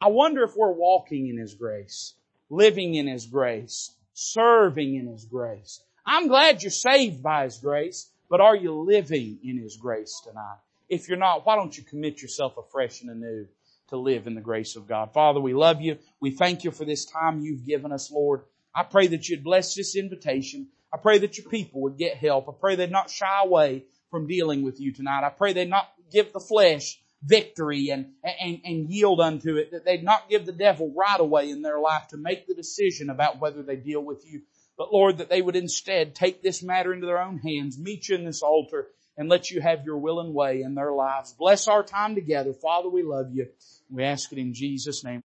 I 0.00 0.08
wonder 0.08 0.42
if 0.42 0.56
we're 0.56 0.72
walking 0.72 1.28
in 1.28 1.38
His 1.38 1.54
grace, 1.54 2.14
living 2.50 2.94
in 2.94 3.06
His 3.06 3.26
grace, 3.26 3.94
serving 4.12 4.96
in 4.96 5.06
His 5.06 5.24
grace. 5.24 5.80
I'm 6.04 6.28
glad 6.28 6.62
you're 6.62 6.70
saved 6.70 7.22
by 7.22 7.44
His 7.44 7.58
grace, 7.58 8.10
but 8.28 8.40
are 8.40 8.56
you 8.56 8.72
living 8.72 9.38
in 9.42 9.58
His 9.58 9.76
grace 9.76 10.20
tonight? 10.24 10.58
If 10.88 11.08
you're 11.08 11.18
not, 11.18 11.46
why 11.46 11.56
don't 11.56 11.76
you 11.76 11.82
commit 11.82 12.20
yourself 12.20 12.56
afresh 12.56 13.00
and 13.02 13.10
anew 13.10 13.46
to 13.88 13.96
live 13.96 14.26
in 14.26 14.34
the 14.34 14.40
grace 14.40 14.76
of 14.76 14.86
God? 14.86 15.12
Father, 15.12 15.40
we 15.40 15.54
love 15.54 15.80
you. 15.80 15.98
We 16.20 16.30
thank 16.30 16.64
you 16.64 16.70
for 16.70 16.84
this 16.84 17.04
time 17.04 17.40
you've 17.40 17.66
given 17.66 17.92
us, 17.92 18.10
Lord. 18.10 18.42
I 18.74 18.82
pray 18.82 19.06
that 19.08 19.28
you'd 19.28 19.44
bless 19.44 19.74
this 19.74 19.96
invitation. 19.96 20.68
I 20.92 20.96
pray 20.96 21.18
that 21.18 21.38
your 21.38 21.48
people 21.48 21.82
would 21.82 21.96
get 21.96 22.16
help. 22.16 22.48
I 22.48 22.52
pray 22.58 22.76
they'd 22.76 22.90
not 22.90 23.10
shy 23.10 23.40
away 23.42 23.84
from 24.10 24.26
dealing 24.26 24.62
with 24.62 24.80
you 24.80 24.92
tonight. 24.92 25.24
I 25.24 25.30
pray 25.30 25.52
they'd 25.52 25.68
not 25.68 25.88
give 26.12 26.32
the 26.32 26.40
flesh 26.40 27.00
victory 27.22 27.88
and, 27.90 28.12
and, 28.22 28.60
and 28.64 28.90
yield 28.90 29.20
unto 29.20 29.56
it, 29.56 29.72
that 29.72 29.84
they'd 29.84 30.04
not 30.04 30.28
give 30.28 30.44
the 30.44 30.52
devil 30.52 30.92
right 30.94 31.18
away 31.18 31.50
in 31.50 31.62
their 31.62 31.80
life 31.80 32.08
to 32.08 32.16
make 32.16 32.46
the 32.46 32.54
decision 32.54 33.10
about 33.10 33.40
whether 33.40 33.62
they 33.62 33.76
deal 33.76 34.00
with 34.00 34.24
you. 34.26 34.42
But 34.76 34.92
Lord, 34.92 35.18
that 35.18 35.30
they 35.30 35.40
would 35.40 35.56
instead 35.56 36.14
take 36.14 36.42
this 36.42 36.62
matter 36.62 36.92
into 36.92 37.06
their 37.06 37.22
own 37.22 37.38
hands, 37.38 37.78
meet 37.78 38.08
you 38.08 38.16
in 38.16 38.24
this 38.24 38.42
altar, 38.42 38.88
and 39.16 39.28
let 39.28 39.50
you 39.50 39.60
have 39.60 39.84
your 39.84 39.98
will 39.98 40.20
and 40.20 40.34
way 40.34 40.62
in 40.62 40.74
their 40.74 40.92
lives. 40.92 41.32
Bless 41.32 41.68
our 41.68 41.82
time 41.82 42.14
together. 42.14 42.52
Father, 42.52 42.88
we 42.88 43.02
love 43.02 43.32
you. 43.32 43.48
We 43.90 44.04
ask 44.04 44.32
it 44.32 44.38
in 44.38 44.54
Jesus' 44.54 45.04
name. 45.04 45.22